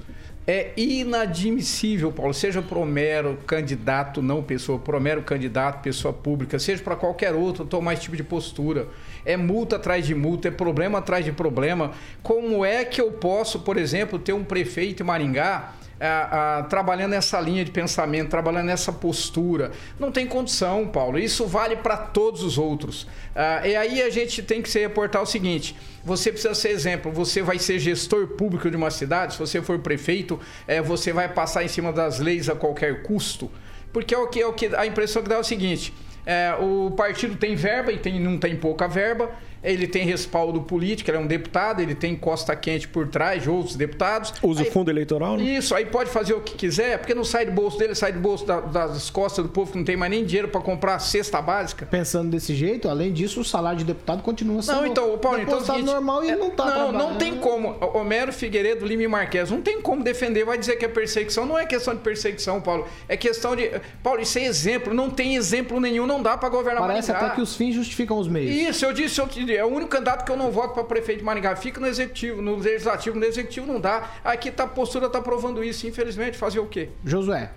É 0.51 0.73
inadmissível, 0.79 2.11
Paulo, 2.11 2.33
seja 2.33 2.62
pro 2.62 2.83
mero 2.87 3.37
candidato, 3.47 4.23
não 4.23 4.43
pessoa, 4.43 4.79
pro 4.79 4.99
mero 4.99 5.23
candidato, 5.23 5.83
pessoa 5.83 6.12
pública, 6.12 6.59
seja 6.59 6.83
para 6.83 6.97
qualquer 6.97 7.35
outro, 7.35 7.66
tomar 7.66 7.93
esse 7.93 8.05
tipo 8.05 8.16
de 8.16 8.23
postura. 8.23 8.89
É 9.27 9.37
multa 9.37 9.77
atrás 9.77 10.07
de 10.07 10.14
multa, 10.14 10.49
é 10.49 10.51
problema 10.51 11.01
atrás 11.01 11.23
de 11.23 11.33
problema. 11.33 11.93
Como 12.23 12.64
é 12.64 12.83
que 12.83 12.99
eu 12.99 13.12
posso, 13.12 13.61
por 13.61 13.77
exemplo, 13.77 14.19
ter 14.19 14.33
um 14.33 14.43
prefeito 14.43 15.03
em 15.03 15.07
Maringá 15.07 15.75
a, 16.07 16.62
trabalhando 16.68 17.11
nessa 17.11 17.40
linha 17.40 17.64
de 17.64 17.70
pensamento, 17.70 18.28
trabalhando 18.28 18.66
nessa 18.66 18.92
postura. 18.92 19.72
Não 19.99 20.12
tem 20.12 20.26
condição, 20.26 20.86
Paulo. 20.86 21.18
Isso 21.18 21.46
vale 21.46 21.76
para 21.76 21.96
todos 21.96 22.42
os 22.42 22.59
outros. 22.59 23.07
Ah, 23.34 23.66
e 23.66 23.76
aí 23.76 24.03
a 24.03 24.11
gente 24.11 24.42
tem 24.42 24.62
que 24.62 24.68
se 24.68 24.78
reportar 24.78 25.22
o 25.22 25.26
seguinte: 25.26 25.76
você 26.05 26.30
precisa 26.30 26.55
ser 26.55 26.70
exemplo. 26.70 27.11
Você 27.12 27.42
vai 27.42 27.59
ser 27.59 27.78
gestor 27.78 28.28
público 28.28 28.70
de 28.70 28.76
uma 28.76 28.90
cidade, 28.90 29.34
se 29.34 29.38
você 29.38 29.61
for 29.61 29.78
prefeito, 29.78 30.38
é, 30.66 30.80
você 30.80 31.12
vai 31.12 31.28
passar 31.28 31.64
em 31.64 31.68
cima 31.68 31.92
das 31.92 32.18
leis 32.18 32.49
a 32.49 32.55
qualquer 32.55 33.03
custo. 33.03 33.51
Porque 33.92 34.14
é 34.14 34.18
o 34.18 34.28
que, 34.28 34.40
é 34.40 34.46
o 34.46 34.53
que 34.53 34.66
a 34.76 34.86
impressão 34.86 35.22
que 35.22 35.28
dá 35.28 35.36
é 35.36 35.40
o 35.40 35.44
seguinte: 35.44 35.92
é, 36.24 36.55
o 36.61 36.90
partido 36.90 37.36
tem 37.36 37.57
verba 37.57 37.90
e 37.90 37.99
tem, 37.99 38.20
não 38.20 38.38
tem 38.38 38.55
pouca 38.57 38.86
verba 38.86 39.30
ele 39.63 39.87
tem 39.87 40.05
respaldo 40.05 40.61
político, 40.63 41.11
ele 41.11 41.19
é 41.19 41.21
um 41.21 41.27
deputado, 41.27 41.81
ele 41.81 41.95
tem 41.95 42.17
costa 42.17 42.55
quente 42.55 42.89
por 42.89 43.09
trás 43.09 43.43
de 43.43 43.51
outros 43.51 43.77
deputados. 43.77 44.33
Usa 44.43 44.63
aí, 44.63 44.69
o 44.69 44.73
fundo 44.73 44.91
eleitoral, 44.91 45.37
né? 45.37 45.45
Isso, 45.45 45.75
aí 45.75 45.87
pode 45.87 46.11
fazer 46.11 46.35
o 46.35 46.41
que 46.41 46.55
quiser, 46.55 46.99
porque 46.99 47.15
não 47.15 47.25
sai 47.25 47.47
do 47.47 47.53
bolso 47.53 47.79
dele, 47.79 47.95
sai 47.95 48.13
do 48.13 48.21
bolso 48.21 48.47
da, 48.47 48.61
das 48.61 49.11
costas 49.11 49.45
do 49.45 49.51
povo 49.51 49.73
que 49.73 49.79
não 49.79 49.85
tem 49.85 49.97
mais 49.97 50.11
nem 50.11 50.25
dinheiro 50.25 50.49
para 50.49 50.61
comprar 50.61 50.95
a 50.95 50.99
cesta 50.99 51.41
básica. 51.41 51.87
Pensando 51.87 52.31
desse 52.31 52.55
jeito, 52.55 52.89
além 52.89 53.13
disso, 53.13 53.41
o 53.41 53.45
salário 53.45 53.79
de 53.79 53.85
deputado 53.85 54.23
continua 54.23 54.63
sendo 54.63 54.77
não, 54.77 54.87
então, 54.87 55.15
o 55.15 55.19
Paulo, 55.19 55.41
então, 55.41 55.59
é 55.59 55.61
seguinte, 55.61 55.85
normal 55.85 56.25
e 56.25 56.31
é, 56.31 56.37
não 56.37 56.51
tá 56.51 56.67
Não, 56.67 56.93
não 56.93 57.17
tem 57.17 57.37
como. 57.37 57.77
Homero 57.95 58.33
Figueiredo, 58.33 58.87
Lima 58.87 59.03
e 59.03 59.09
Marques, 59.09 59.51
não 59.51 59.61
tem 59.61 59.81
como 59.81 60.03
defender, 60.03 60.45
vai 60.45 60.59
dizer 60.59 60.77
que 60.77 60.85
é 60.85 60.89
perseguição. 60.89 61.47
Não 61.47 61.59
é 61.59 61.67
questão 61.67 61.95
de 61.95 62.01
perseguição, 62.01 62.61
Paulo. 62.61 62.87
É 63.09 63.17
questão 63.17 63.57
de. 63.57 63.71
Paulo, 64.03 64.21
isso 64.21 64.39
é 64.39 64.45
exemplo. 64.45 64.95
Não 64.95 65.11
tem 65.11 65.37
exemplo 65.37 65.81
nenhum, 65.81 66.07
não 66.07 66.23
dá 66.23 66.37
para 66.37 66.49
governar 66.49 66.83
Parece 66.83 67.09
Maringá. 67.11 67.27
até 67.27 67.37
que 67.37 67.43
os 67.43 67.57
fins 67.57 67.75
justificam 67.75 68.19
os 68.19 68.29
meios. 68.29 68.55
Isso, 68.55 68.85
eu 68.85 68.93
disse, 68.93 69.21
eu, 69.21 69.29
é 69.57 69.64
o 69.64 69.68
único 69.68 69.90
candidato 69.90 70.24
que 70.24 70.32
eu 70.32 70.36
não 70.36 70.51
voto 70.51 70.74
para 70.74 70.84
prefeito 70.84 71.18
de 71.18 71.24
Maringá. 71.24 71.55
Fica 71.57 71.80
no 71.80 71.86
executivo, 71.86 72.40
no 72.42 72.57
legislativo, 72.57 73.18
no 73.18 73.24
executivo 73.24 73.66
não 73.66 73.80
dá. 73.80 74.11
Aqui 74.24 74.51
tá, 74.51 74.64
a 74.64 74.66
postura 74.66 75.07
está 75.07 75.20
provando 75.20 75.62
isso, 75.62 75.86
infelizmente. 75.86 76.36
Fazer 76.36 76.59
o 76.61 76.66
quê? 76.66 76.90
Josué. 77.05 77.51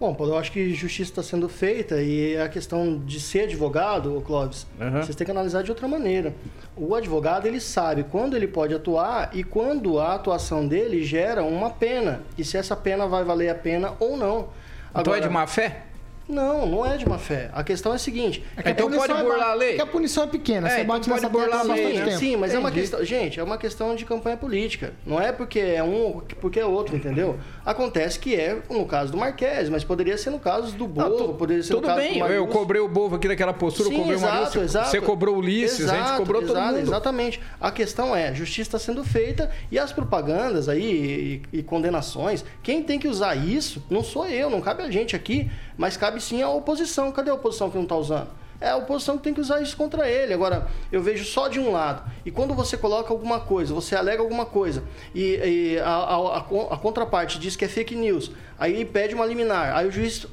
Bom, 0.00 0.16
eu 0.20 0.38
acho 0.38 0.52
que 0.52 0.72
justiça 0.74 1.10
está 1.10 1.22
sendo 1.24 1.48
feita 1.48 2.00
e 2.00 2.36
a 2.36 2.48
questão 2.48 2.98
de 2.98 3.18
ser 3.18 3.40
advogado, 3.40 4.22
Clóvis, 4.24 4.64
uhum. 4.80 5.02
vocês 5.02 5.16
têm 5.16 5.24
que 5.24 5.30
analisar 5.32 5.62
de 5.64 5.72
outra 5.72 5.88
maneira. 5.88 6.32
O 6.76 6.94
advogado, 6.94 7.46
ele 7.46 7.58
sabe 7.58 8.04
quando 8.04 8.36
ele 8.36 8.46
pode 8.46 8.72
atuar 8.72 9.30
e 9.34 9.42
quando 9.42 9.98
a 9.98 10.14
atuação 10.14 10.68
dele 10.68 11.02
gera 11.02 11.42
uma 11.42 11.70
pena. 11.70 12.22
E 12.36 12.44
se 12.44 12.56
essa 12.56 12.76
pena 12.76 13.08
vai 13.08 13.24
valer 13.24 13.48
a 13.48 13.56
pena 13.56 13.94
ou 13.98 14.16
não. 14.16 14.50
Agora, 14.94 15.00
então 15.00 15.14
é 15.14 15.20
de 15.20 15.28
má 15.28 15.48
fé? 15.48 15.87
Não, 16.28 16.66
não 16.66 16.84
é 16.84 16.96
de 16.96 17.08
má 17.08 17.18
fé. 17.18 17.50
A 17.52 17.64
questão 17.64 17.92
é 17.92 17.96
a 17.96 17.98
seguinte. 17.98 18.44
É 18.56 18.70
então 18.70 18.90
pode 18.90 19.10
é 19.10 19.22
burlar 19.22 19.48
é, 19.48 19.50
a 19.50 19.54
lei? 19.54 19.68
Porque 19.70 19.82
a 19.82 19.86
punição 19.86 20.24
é 20.24 20.26
pequena. 20.26 20.68
É, 20.68 20.76
você 20.76 20.84
bate 20.84 21.08
pode 21.08 21.28
burlar 21.28 21.60
a 21.60 21.62
lei, 21.62 21.98
né? 21.98 22.16
Sim, 22.18 22.36
mas 22.36 22.50
Entendi. 22.50 22.56
é 22.56 22.58
uma 22.58 22.70
questão... 22.70 23.04
Gente, 23.04 23.40
é 23.40 23.42
uma 23.42 23.56
questão 23.56 23.94
de 23.94 24.04
campanha 24.04 24.36
política. 24.36 24.92
Não 25.06 25.20
é 25.20 25.32
porque 25.32 25.58
é 25.58 25.82
um 25.82 26.20
porque 26.40 26.60
é 26.60 26.66
outro, 26.66 26.94
entendeu? 26.96 27.38
Acontece 27.64 28.18
que 28.18 28.34
é 28.34 28.58
no 28.68 28.84
caso 28.86 29.12
do 29.12 29.18
Marques, 29.18 29.68
mas 29.68 29.84
poderia 29.84 30.16
ser 30.18 30.30
no 30.30 30.38
caso 30.38 30.76
do 30.76 30.86
Bovo, 30.86 31.34
poderia 31.34 31.62
ser 31.62 31.74
tudo 31.74 31.82
no 31.82 31.88
caso 31.88 32.00
bem. 32.00 32.18
do 32.18 32.26
eu 32.26 32.46
cobrei 32.46 32.80
o 32.80 32.88
Bovo 32.88 33.16
aqui 33.16 33.28
daquela 33.28 33.52
postura, 33.52 33.88
Sim, 33.88 33.94
eu 33.94 34.00
cobrei 34.00 34.16
exato, 34.16 34.32
o 34.32 34.36
Marilson. 34.36 34.60
Exato. 34.62 34.90
Você 34.90 35.00
cobrou 35.00 35.34
o 35.36 35.38
Ulisses, 35.38 35.80
exato, 35.80 35.98
a 35.98 36.06
gente 36.06 36.16
cobrou 36.16 36.42
exato, 36.42 36.54
todo 36.54 36.66
mundo. 36.66 36.78
Exatamente. 36.80 37.40
A 37.60 37.70
questão 37.70 38.14
é, 38.14 38.34
justiça 38.34 38.68
está 38.68 38.78
sendo 38.78 39.04
feita 39.04 39.50
e 39.70 39.78
as 39.78 39.92
propagandas 39.92 40.68
aí 40.68 41.42
e, 41.52 41.58
e 41.58 41.62
condenações, 41.62 42.44
quem 42.62 42.82
tem 42.82 42.98
que 42.98 43.08
usar 43.08 43.34
isso 43.34 43.82
não 43.90 44.02
sou 44.02 44.26
eu, 44.26 44.50
não 44.50 44.60
cabe 44.60 44.82
a 44.82 44.90
gente 44.90 45.16
aqui, 45.16 45.50
mas 45.78 45.96
cabe 45.96 46.20
sim 46.20 46.42
a 46.42 46.50
oposição. 46.50 47.10
Cadê 47.12 47.30
a 47.30 47.34
oposição 47.34 47.70
que 47.70 47.76
não 47.76 47.84
está 47.84 47.96
usando? 47.96 48.28
É 48.60 48.70
a 48.70 48.76
oposição 48.76 49.16
que 49.16 49.22
tem 49.22 49.32
que 49.32 49.40
usar 49.40 49.62
isso 49.62 49.76
contra 49.76 50.10
ele. 50.10 50.34
Agora, 50.34 50.66
eu 50.90 51.00
vejo 51.00 51.24
só 51.24 51.46
de 51.46 51.60
um 51.60 51.70
lado. 51.70 52.02
E 52.26 52.30
quando 52.30 52.54
você 52.54 52.76
coloca 52.76 53.12
alguma 53.12 53.38
coisa, 53.38 53.72
você 53.72 53.94
alega 53.94 54.20
alguma 54.20 54.44
coisa, 54.44 54.82
e, 55.14 55.36
e 55.36 55.78
a, 55.78 55.88
a, 55.88 56.38
a, 56.38 56.76
contraparte 56.76 57.38
diz 57.38 57.54
que 57.54 57.64
é 57.64 57.68
fake 57.68 57.94
news, 57.94 58.32
aí 58.58 58.84
pede 58.84 59.14
uma 59.14 59.24
liminar, 59.24 59.76
aí 59.76 59.86
o 59.86 59.92
juiz, 59.92 60.26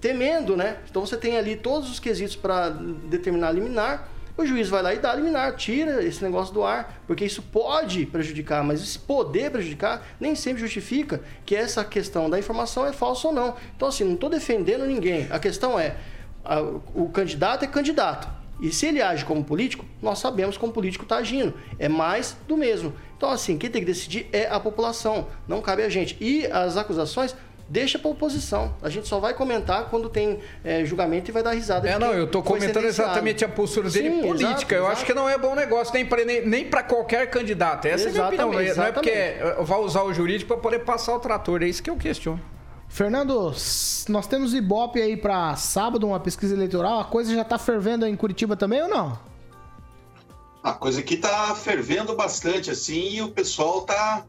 temendo, 0.00 0.56
né? 0.56 0.78
Então 0.90 1.06
você 1.06 1.16
tem 1.16 1.38
ali 1.38 1.54
todos 1.54 1.88
os 1.88 2.00
quesitos 2.00 2.34
para 2.34 2.68
determinar 2.68 3.52
liminar, 3.52 4.08
o 4.42 4.46
juiz 4.46 4.68
vai 4.68 4.82
lá 4.82 4.94
e 4.94 4.98
dá 4.98 5.14
liminar, 5.14 5.54
tira 5.56 6.02
esse 6.04 6.22
negócio 6.22 6.54
do 6.54 6.62
ar, 6.62 7.02
porque 7.06 7.24
isso 7.24 7.42
pode 7.42 8.06
prejudicar, 8.06 8.62
mas 8.62 8.80
esse 8.80 8.98
poder 8.98 9.50
prejudicar 9.50 10.06
nem 10.20 10.34
sempre 10.34 10.60
justifica 10.60 11.20
que 11.44 11.56
essa 11.56 11.84
questão 11.84 12.30
da 12.30 12.38
informação 12.38 12.86
é 12.86 12.92
falsa 12.92 13.28
ou 13.28 13.34
não. 13.34 13.56
Então, 13.76 13.88
assim, 13.88 14.04
não 14.04 14.14
estou 14.14 14.30
defendendo 14.30 14.86
ninguém. 14.86 15.26
A 15.30 15.38
questão 15.38 15.78
é, 15.78 15.96
a, 16.44 16.60
o 16.60 17.10
candidato 17.12 17.64
é 17.64 17.68
candidato. 17.68 18.28
E 18.60 18.72
se 18.72 18.86
ele 18.86 19.00
age 19.00 19.24
como 19.24 19.44
político, 19.44 19.84
nós 20.02 20.18
sabemos 20.18 20.56
como 20.56 20.72
político 20.72 21.04
está 21.04 21.16
agindo. 21.16 21.54
É 21.78 21.88
mais 21.88 22.36
do 22.46 22.56
mesmo. 22.56 22.92
Então, 23.16 23.30
assim, 23.30 23.56
quem 23.56 23.70
tem 23.70 23.82
que 23.82 23.86
decidir 23.86 24.28
é 24.32 24.48
a 24.48 24.58
população, 24.58 25.28
não 25.46 25.60
cabe 25.60 25.82
a 25.82 25.88
gente. 25.88 26.16
E 26.20 26.46
as 26.46 26.76
acusações 26.76 27.34
deixa 27.68 27.98
para 27.98 28.10
oposição. 28.10 28.74
A 28.80 28.88
gente 28.88 29.06
só 29.06 29.20
vai 29.20 29.34
comentar 29.34 29.90
quando 29.90 30.08
tem 30.08 30.40
é, 30.64 30.84
julgamento 30.84 31.30
e 31.30 31.32
vai 31.32 31.42
dar 31.42 31.52
risada. 31.52 31.88
É, 31.88 31.98
não, 31.98 32.14
eu 32.14 32.24
estou 32.24 32.42
comentando 32.42 32.84
exatamente 32.84 33.44
a 33.44 33.48
postura 33.48 33.90
dele 33.90 34.10
Sim, 34.10 34.20
política. 34.22 34.52
Exato, 34.52 34.74
eu 34.74 34.78
exato. 34.78 34.92
acho 34.92 35.04
que 35.04 35.14
não 35.14 35.28
é 35.28 35.36
bom 35.36 35.54
negócio 35.54 35.92
nem 35.92 36.06
para 36.06 36.24
nem, 36.24 36.46
nem 36.46 36.68
qualquer 36.88 37.28
candidato. 37.28 37.86
Essa 37.86 38.08
exatamente, 38.08 38.40
é 38.40 38.42
a 38.42 38.46
minha 38.46 38.58
opinião. 38.58 38.76
Não 38.76 38.84
é, 38.84 38.92
porque 38.92 39.10
é, 39.10 39.56
vai 39.60 39.78
usar 39.80 40.02
o 40.02 40.12
jurídico 40.12 40.48
para 40.48 40.62
poder 40.62 40.80
passar 40.80 41.14
o 41.14 41.20
trator. 41.20 41.62
É 41.62 41.66
isso 41.66 41.82
que 41.82 41.90
eu 41.90 41.96
questiono. 41.96 42.40
Fernando, 42.88 43.52
nós 44.08 44.26
temos 44.26 44.54
Ibope 44.54 45.00
aí 45.00 45.16
para 45.16 45.54
sábado, 45.56 46.06
uma 46.06 46.18
pesquisa 46.18 46.54
eleitoral. 46.54 47.00
A 47.00 47.04
coisa 47.04 47.34
já 47.34 47.42
está 47.42 47.58
fervendo 47.58 48.06
em 48.06 48.16
Curitiba 48.16 48.56
também 48.56 48.82
ou 48.82 48.88
não? 48.88 49.18
A 50.62 50.72
coisa 50.72 51.00
aqui 51.00 51.14
está 51.14 51.54
fervendo 51.54 52.16
bastante, 52.16 52.70
assim, 52.70 53.10
e 53.10 53.22
o 53.22 53.28
pessoal 53.28 53.80
está 53.80 54.24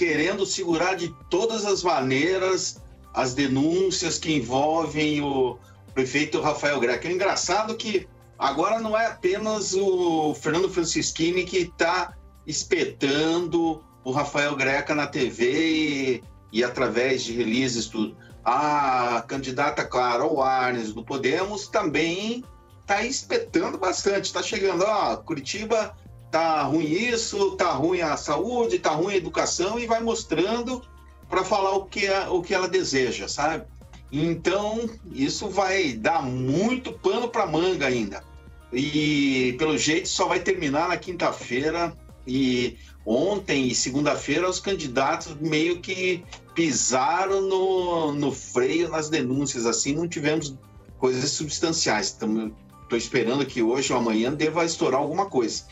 querendo 0.00 0.46
segurar 0.46 0.94
de 0.94 1.14
todas 1.28 1.66
as 1.66 1.82
maneiras 1.82 2.80
as 3.12 3.34
denúncias 3.34 4.16
que 4.18 4.34
envolvem 4.34 5.20
o 5.20 5.58
prefeito 5.92 6.40
Rafael 6.40 6.80
Greco. 6.80 7.06
É 7.06 7.12
engraçado 7.12 7.76
que 7.76 8.08
agora 8.38 8.80
não 8.80 8.98
é 8.98 9.08
apenas 9.08 9.74
o 9.74 10.32
Fernando 10.32 10.70
Francischini 10.70 11.44
que 11.44 11.58
está 11.58 12.14
espetando 12.46 13.84
o 14.02 14.10
Rafael 14.10 14.56
Greca 14.56 14.94
na 14.94 15.06
TV 15.06 15.52
e, 15.52 16.24
e, 16.50 16.64
através 16.64 17.22
de 17.22 17.34
releases 17.34 17.86
tudo. 17.86 18.16
A 18.42 19.22
candidata 19.28 19.84
Clara 19.84 20.24
Warnes 20.24 20.94
do 20.94 21.04
Podemos 21.04 21.68
também 21.68 22.42
está 22.80 23.04
espetando 23.04 23.76
bastante. 23.76 24.24
Está 24.24 24.42
chegando, 24.42 24.82
ó, 24.82 25.18
Curitiba 25.18 25.94
tá 26.30 26.62
ruim 26.62 26.86
isso, 26.86 27.52
tá 27.52 27.72
ruim 27.72 28.00
a 28.00 28.16
saúde, 28.16 28.78
tá 28.78 28.90
ruim 28.90 29.14
a 29.14 29.16
educação 29.16 29.78
e 29.78 29.86
vai 29.86 30.00
mostrando 30.00 30.82
para 31.28 31.44
falar 31.44 31.76
o 31.76 31.84
que, 31.84 32.06
a, 32.06 32.30
o 32.30 32.42
que 32.42 32.54
ela 32.54 32.68
deseja, 32.68 33.28
sabe? 33.28 33.64
Então, 34.12 34.88
isso 35.12 35.48
vai 35.48 35.92
dar 35.92 36.22
muito 36.22 36.92
pano 36.92 37.28
para 37.28 37.46
manga 37.46 37.86
ainda. 37.86 38.24
E 38.72 39.54
pelo 39.58 39.78
jeito 39.78 40.08
só 40.08 40.26
vai 40.26 40.40
terminar 40.40 40.88
na 40.88 40.96
quinta-feira 40.96 41.96
e 42.26 42.76
ontem 43.04 43.68
e 43.68 43.74
segunda-feira 43.74 44.48
os 44.48 44.60
candidatos 44.60 45.34
meio 45.40 45.80
que 45.80 46.24
pisaram 46.54 47.40
no, 47.42 48.12
no 48.12 48.32
freio 48.32 48.88
nas 48.88 49.08
denúncias, 49.08 49.66
assim, 49.66 49.94
não 49.94 50.06
tivemos 50.06 50.54
coisas 50.98 51.30
substanciais. 51.30 52.14
Então, 52.16 52.52
estou 52.82 52.98
esperando 52.98 53.46
que 53.46 53.62
hoje 53.62 53.92
ou 53.92 53.98
amanhã 53.98 54.32
deva 54.32 54.64
estourar 54.64 55.00
alguma 55.00 55.26
coisa. 55.26 55.64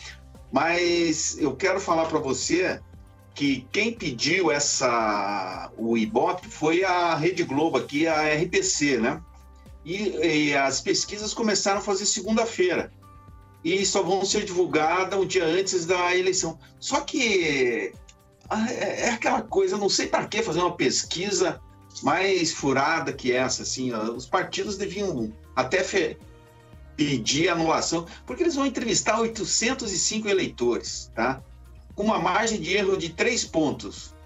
Mas 0.50 1.36
eu 1.38 1.54
quero 1.54 1.80
falar 1.80 2.06
para 2.06 2.18
você 2.18 2.80
que 3.34 3.66
quem 3.70 3.92
pediu 3.92 4.50
essa 4.50 5.70
o 5.76 5.96
Ibope 5.96 6.48
foi 6.48 6.82
a 6.84 7.14
Rede 7.14 7.44
Globo 7.44 7.78
aqui, 7.78 8.06
a 8.06 8.34
RPC, 8.34 8.98
né? 8.98 9.22
E, 9.84 10.48
e 10.48 10.56
as 10.56 10.80
pesquisas 10.80 11.32
começaram 11.32 11.78
a 11.78 11.82
fazer 11.82 12.04
segunda-feira 12.06 12.92
e 13.64 13.84
só 13.84 14.02
vão 14.02 14.24
ser 14.24 14.44
divulgadas 14.44 15.18
um 15.18 15.26
dia 15.26 15.44
antes 15.44 15.86
da 15.86 16.16
eleição. 16.16 16.58
Só 16.80 17.00
que 17.00 17.92
é, 18.50 19.04
é 19.06 19.10
aquela 19.10 19.42
coisa, 19.42 19.76
não 19.76 19.88
sei 19.88 20.06
para 20.06 20.26
que 20.26 20.42
fazer 20.42 20.60
uma 20.60 20.74
pesquisa 20.74 21.60
mais 22.02 22.52
furada 22.52 23.12
que 23.12 23.32
essa, 23.32 23.62
assim, 23.62 23.92
os 23.92 24.26
partidos 24.26 24.76
deviam 24.76 25.32
até 25.54 25.82
pedir 26.98 27.48
anulação, 27.48 28.04
porque 28.26 28.42
eles 28.42 28.56
vão 28.56 28.66
entrevistar 28.66 29.20
805 29.20 30.28
eleitores, 30.28 31.12
tá? 31.14 31.40
Com 31.94 32.02
uma 32.02 32.18
margem 32.18 32.60
de 32.60 32.76
erro 32.76 32.96
de 32.96 33.10
três 33.10 33.44
pontos. 33.44 34.16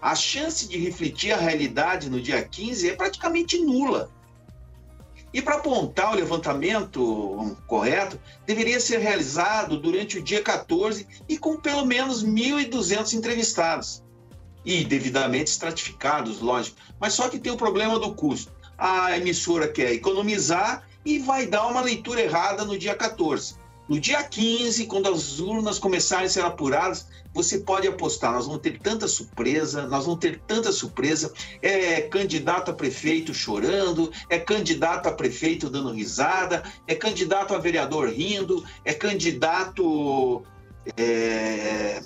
a 0.00 0.16
chance 0.16 0.66
de 0.66 0.78
refletir 0.78 1.30
a 1.30 1.36
realidade 1.36 2.10
no 2.10 2.20
dia 2.20 2.42
15 2.42 2.90
é 2.90 2.96
praticamente 2.96 3.56
nula. 3.58 4.10
E 5.32 5.40
para 5.40 5.56
apontar 5.56 6.12
o 6.12 6.16
levantamento 6.16 7.56
correto, 7.68 8.18
deveria 8.44 8.80
ser 8.80 8.98
realizado 8.98 9.78
durante 9.78 10.18
o 10.18 10.22
dia 10.22 10.42
14 10.42 11.06
e 11.28 11.38
com 11.38 11.56
pelo 11.56 11.86
menos 11.86 12.24
1.200 12.24 13.12
entrevistados. 13.12 14.02
E 14.64 14.84
devidamente 14.84 15.50
estratificados, 15.52 16.40
lógico. 16.40 16.76
Mas 16.98 17.12
só 17.12 17.28
que 17.28 17.38
tem 17.38 17.52
o 17.52 17.56
problema 17.56 17.98
do 17.98 18.12
custo. 18.12 18.52
A 18.76 19.16
emissora 19.16 19.68
quer 19.68 19.92
economizar 19.92 20.84
e 21.04 21.18
vai 21.18 21.46
dar 21.46 21.66
uma 21.66 21.80
leitura 21.80 22.20
errada 22.20 22.64
no 22.64 22.78
dia 22.78 22.94
14. 22.94 23.56
No 23.88 23.98
dia 23.98 24.22
15, 24.22 24.86
quando 24.86 25.08
as 25.08 25.38
urnas 25.38 25.78
começarem 25.78 26.26
a 26.26 26.30
ser 26.30 26.42
apuradas, 26.42 27.08
você 27.34 27.58
pode 27.58 27.88
apostar, 27.88 28.32
nós 28.32 28.46
vamos 28.46 28.60
ter 28.62 28.78
tanta 28.78 29.08
surpresa, 29.08 29.86
nós 29.86 30.04
vamos 30.04 30.20
ter 30.20 30.40
tanta 30.46 30.70
surpresa. 30.70 31.32
É 31.60 32.02
candidato 32.02 32.70
a 32.70 32.74
prefeito 32.74 33.34
chorando, 33.34 34.12
é 34.28 34.38
candidato 34.38 35.08
a 35.08 35.12
prefeito 35.12 35.68
dando 35.68 35.92
risada, 35.92 36.62
é 36.86 36.94
candidato 36.94 37.54
a 37.54 37.58
vereador 37.58 38.08
rindo, 38.08 38.64
é 38.84 38.94
candidato 38.94 40.42
é, 40.96 42.02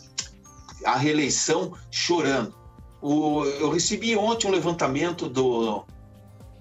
a 0.85 0.97
reeleição 0.97 1.73
chorando. 1.91 2.55
O, 3.03 3.45
eu 3.45 3.71
recebi 3.71 4.17
ontem 4.17 4.49
um 4.49 4.51
levantamento 4.51 5.29
do. 5.29 5.85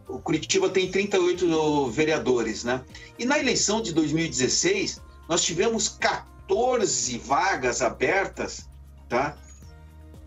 O 0.08 0.20
Curitiba 0.20 0.70
tem 0.70 0.90
38 0.90 1.90
vereadores, 1.90 2.64
né? 2.64 2.84
E 3.18 3.26
na 3.26 3.40
eleição 3.40 3.82
de 3.82 3.94
2016, 3.94 5.02
nós 5.28 5.44
tivemos 5.44 5.90
14 5.90 7.18
vagas 7.18 7.82
abertas, 7.82 8.70
tá? 9.10 9.36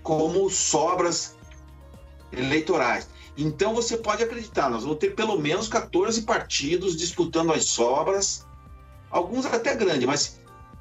Como 0.02 0.50
sobras 0.50 1.36
eleitorais. 2.32 3.08
Então 3.36 3.72
você 3.72 3.96
pode 3.96 4.22
acreditar, 4.22 4.68
nós 4.68 4.82
vamos 4.82 4.98
ter 4.98 5.14
pelo 5.14 5.38
menos 5.38 5.68
14 5.68 6.22
partidos 6.22 6.96
disputando 6.96 7.52
as 7.52 7.66
sobras, 7.66 8.44
alguns 9.10 9.46
até 9.46 9.76
grandes, 9.76 10.06
mas 10.06 10.40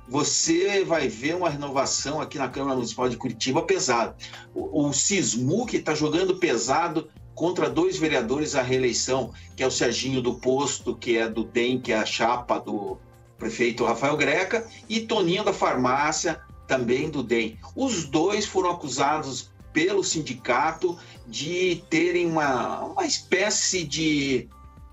você 0.10 0.84
vai 0.84 1.08
ver 1.08 1.36
uma 1.36 1.50
renovação 1.50 2.20
aqui 2.20 2.38
na 2.38 2.50
Câmara 2.50 2.76
Municipal 2.76 3.10
de 3.10 3.18
Curitiba 3.18 3.62
pesada. 3.62 4.16
O, 4.56 4.88
o 4.88 4.94
Sismu, 4.94 5.68
que 5.68 5.78
está 5.78 5.94
jogando 5.94 6.38
pesado 6.38 7.08
contra 7.38 7.70
dois 7.70 7.98
vereadores 7.98 8.56
à 8.56 8.62
reeleição, 8.62 9.32
que 9.56 9.62
é 9.62 9.68
o 9.68 9.72
Serginho 9.72 10.22
do 10.22 10.34
Posto, 10.34 10.96
que 10.96 11.18
é 11.18 11.30
do 11.30 11.44
DEM, 11.44 11.80
que 11.80 11.94
é 11.94 11.98
a 11.98 12.06
chapa 12.06 12.60
do, 12.60 12.98
prefeito 13.38 13.86
Rafael 13.86 14.18
Greca, 14.18 14.68
e 14.90 15.02
Toninho 15.02 15.44
da 15.44 15.54
Farmácia, 15.54 16.42
também 16.68 17.10
do 17.10 17.24
DEM. 17.24 17.58
Os 17.76 18.06
dois 18.06 18.46
foram 18.46 18.72
acusados 18.72 19.52
pelo 19.72 20.04
sindicato 20.04 20.98
de 21.28 21.84
terem 21.90 22.26
uma, 22.26 22.84
uma 22.84 23.06
espécie 23.06 23.84
de 23.84 24.50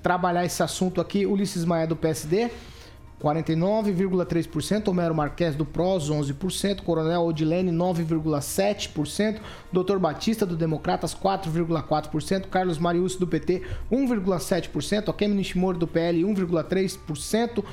trabalhar 0.02 0.44
esse 0.44 0.62
assunto 0.62 1.00
aqui. 1.00 1.26
Ulisses 1.26 1.64
Maia 1.64 1.86
do 1.86 1.96
PSD. 1.96 2.50
49,3%, 3.24 4.88
Homero 4.88 5.14
Marques 5.14 5.56
do 5.56 5.64
PROS 5.64 6.10
11%, 6.10 6.82
Coronel 6.82 7.22
Odilene 7.22 7.70
9,7%, 7.70 9.40
Dr. 9.72 9.98
Batista 9.98 10.44
do 10.44 10.54
Democratas 10.54 11.14
4,4%, 11.14 12.48
Carlos 12.48 12.78
Marius 12.78 13.16
do 13.16 13.26
PT 13.26 13.62
1,7%, 13.90 15.08
Akemi 15.08 15.36
Nishimori 15.36 15.78
do 15.78 15.86
PL 15.86 16.22
1,3%, 16.22 17.64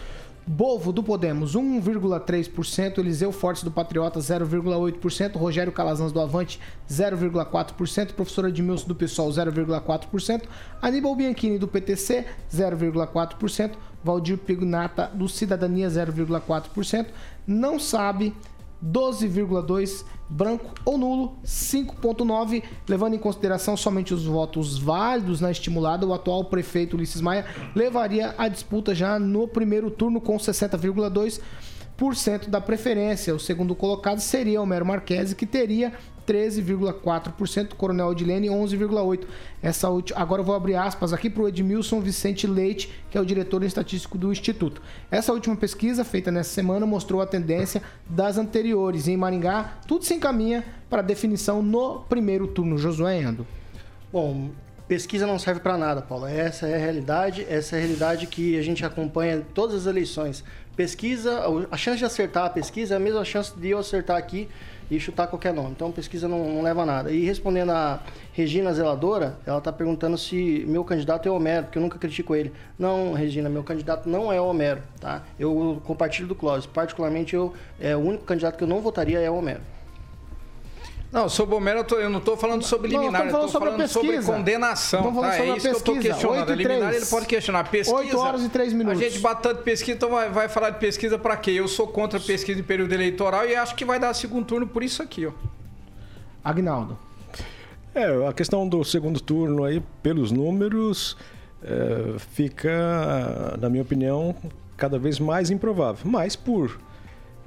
Bovo 0.46 0.92
do 0.92 1.04
Podemos 1.04 1.56
1,3%, 1.56 2.98
Eliseu 2.98 3.32
Fortes 3.32 3.64
do 3.64 3.70
Patriota 3.70 4.20
0,8%, 4.20 5.36
Rogério 5.36 5.72
Calazans 5.72 6.12
do 6.12 6.20
Avante 6.20 6.60
0,4%, 6.90 8.14
Professora 8.14 8.50
Edmilson 8.50 8.88
do 8.88 8.96
PSOL 8.96 9.30
0,4%, 9.30 10.44
Aníbal 10.82 11.16
Bianchini 11.16 11.60
do 11.60 11.68
PTC 11.68 12.26
0,4%, 12.52 13.72
Valdir 14.04 14.38
Pignata 14.38 15.12
do 15.14 15.30
Cidadania 15.30 15.88
0,4%, 15.88 17.06
não 17.46 17.80
sabe 17.80 18.36
12,2 18.84 20.04
branco 20.30 20.74
ou 20.86 20.98
nulo 20.98 21.36
5,9, 21.46 22.64
levando 22.88 23.16
em 23.16 23.20
consideração 23.20 23.76
somente 23.76 24.14
os 24.14 24.26
votos 24.26 24.78
válidos 24.78 25.42
na 25.42 25.52
estimulada, 25.52 26.08
o 26.08 26.14
atual 26.14 26.46
prefeito 26.46 26.96
Ulisses 26.96 27.20
Maia 27.22 27.46
levaria 27.76 28.34
a 28.38 28.48
disputa 28.48 28.96
já 28.96 29.20
no 29.20 29.46
primeiro 29.48 29.92
turno 29.92 30.22
com 30.22 30.38
60,2% 30.38 32.50
da 32.50 32.62
preferência. 32.62 33.36
O 33.36 33.40
segundo 33.40 33.76
colocado 33.76 34.20
seria 34.20 34.62
Homero 34.62 34.86
Marquesi, 34.86 35.36
que 35.36 35.46
teria 35.46 35.92
13,4%, 36.28 37.74
Coronel 37.76 38.08
Odilene 38.08 38.48
11,8%. 38.48 39.26
Essa 39.62 39.90
última, 39.90 40.20
agora 40.20 40.42
eu 40.42 40.46
vou 40.46 40.56
abrir 40.56 40.76
aspas 40.76 41.14
aqui 41.14 41.30
para 41.30 41.44
o 41.44 41.48
Edmilson 41.48 42.00
Vicente 42.02 42.48
Leite, 42.48 42.92
que 43.10 43.18
é 43.18 43.22
o 43.22 43.26
diretor 43.26 43.64
estatístico 43.64 44.18
do 44.18 44.32
Instituto. 44.32 44.82
Essa 45.10 45.34
última 45.34 45.56
pesquisa, 45.56 46.04
feita 46.04 46.32
nessa 46.32 46.50
semana, 46.50 46.86
mostrou 46.86 47.22
a 47.22 47.28
tendência 47.28 47.82
das 48.10 48.38
anteriores. 48.38 49.08
Em 49.08 49.18
Maringá, 49.18 49.78
tudo 49.88 50.06
se 50.06 50.14
encaminha 50.14 50.64
para 50.90 51.02
definição 51.02 51.62
no 51.62 52.00
primeiro 52.02 52.48
turno. 52.48 52.78
Josué 52.78 53.22
Endo. 53.22 53.46
Bom, 54.12 54.50
pesquisa 54.88 55.26
não 55.26 55.40
serve 55.40 55.62
para 55.62 55.78
nada, 55.78 56.02
Paulo. 56.02 56.26
Essa 56.26 56.68
é 56.68 56.76
a 56.76 56.78
realidade, 56.78 57.46
essa 57.48 57.76
é 57.76 57.80
a 57.80 57.82
realidade 57.82 58.28
que 58.28 58.58
a 58.58 58.62
gente 58.62 58.84
acompanha 58.84 59.46
todas 59.54 59.76
as 59.76 59.86
eleições. 59.86 60.44
Pesquisa, 60.76 61.44
a 61.70 61.78
chance 61.78 62.00
de 62.00 62.06
acertar 62.06 62.46
a 62.46 62.50
pesquisa 62.50 62.96
é 62.96 62.98
a 62.98 63.00
mesma 63.00 63.24
chance 63.24 63.58
de 63.58 63.70
eu 63.70 63.78
acertar 63.78 64.18
aqui 64.18 64.50
e 64.92 65.00
chutar 65.00 65.28
qualquer 65.28 65.54
nome. 65.54 65.72
Então 65.72 65.90
pesquisa 65.90 66.28
não, 66.28 66.54
não 66.54 66.62
leva 66.62 66.82
a 66.82 66.86
nada. 66.86 67.12
E 67.12 67.24
respondendo 67.26 67.72
a 67.72 68.02
Regina 68.34 68.74
Zeladora, 68.74 69.38
ela 69.46 69.60
está 69.60 69.72
perguntando 69.72 70.18
se 70.18 70.66
meu 70.68 70.84
candidato 70.84 71.30
é 71.30 71.32
Homero, 71.32 71.64
porque 71.64 71.78
eu 71.78 71.82
nunca 71.82 71.98
critico 71.98 72.36
ele. 72.36 72.52
Não, 72.78 73.14
Regina, 73.14 73.50
meu 73.50 73.64
candidato 73.64 74.10
não 74.10 74.34
é 74.34 74.42
Homero, 74.42 74.82
tá? 75.00 75.24
Eu 75.40 75.82
compartilho 75.86 76.28
do 76.28 76.36
Clóvis. 76.36 76.66
Particularmente, 76.66 77.34
eu, 77.34 77.54
é, 77.80 77.96
o 77.96 78.00
único 78.00 78.26
candidato 78.26 78.58
que 78.58 78.64
eu 78.66 78.68
não 78.68 78.82
votaria 78.82 79.20
é 79.20 79.32
Homero. 79.32 79.62
Não, 81.12 81.28
sobre 81.28 81.54
o 81.54 81.58
Homero 81.58 81.86
eu, 81.92 82.10
não 82.10 82.20
estou 82.20 82.38
falando 82.38 82.64
sobre 82.64 82.90
Não, 82.90 83.02
liminar, 83.02 83.26
estamos 83.26 83.42
eu 83.42 83.46
estou 83.48 83.60
falando 83.60 83.74
falando 83.76 83.90
sobre 83.90 84.12
pesquisa. 84.12 84.32
condenação. 84.34 85.00
Estamos 85.00 85.20
falando 85.20 85.32
tá? 85.32 85.38
sobre 85.38 85.50
é 85.50 85.54
a 85.54 85.58
isso 85.58 85.66
que 85.68 85.74
eu 85.74 85.78
estou 85.78 85.94
pesquisa. 85.96 86.14
questionando. 86.14 86.40
Oito 86.40 86.52
e 86.52 86.56
liminar 86.56 86.90
três. 86.90 87.02
ele 87.02 87.12
pode 87.12 87.26
questionar. 87.26 87.64
Pesquisa. 87.70 87.98
Oito 87.98 88.18
horas 88.18 88.44
e 88.44 88.50
três 88.50 88.72
minutos. 88.72 89.02
A 89.02 89.04
gente 89.04 89.20
bate 89.20 89.42
tanto 89.42 89.62
pesquisa, 89.62 89.98
então 89.98 90.10
vai, 90.10 90.30
vai 90.30 90.48
falar 90.48 90.70
de 90.70 90.80
pesquisa 90.80 91.20
para 91.20 91.36
quê? 91.36 91.52
Eu 91.52 91.68
sou 91.68 91.86
contra 91.86 92.18
pesquisa 92.18 92.62
em 92.62 92.64
período 92.64 92.94
eleitoral 92.94 93.46
e 93.46 93.56
acho 93.56 93.76
que 93.76 93.84
vai 93.84 94.00
dar 94.00 94.14
segundo 94.14 94.46
turno 94.46 94.66
por 94.66 94.84
isso 94.84 95.04
aqui, 95.04 95.26
ó. 95.26 95.32
Agnaldo. 96.42 96.98
É, 97.94 98.26
a 98.26 98.32
questão 98.32 98.66
do 98.66 98.82
segundo 98.86 99.20
turno 99.20 99.66
aí, 99.66 99.84
pelos 100.02 100.32
números, 100.32 101.18
é, 101.62 102.18
fica, 102.20 103.58
na 103.60 103.70
minha 103.70 103.84
opinião, 103.84 104.34
cada 104.78 104.98
vez 104.98 105.20
mais 105.20 105.50
improvável. 105.50 106.04
Mas 106.06 106.38
por 106.38 106.80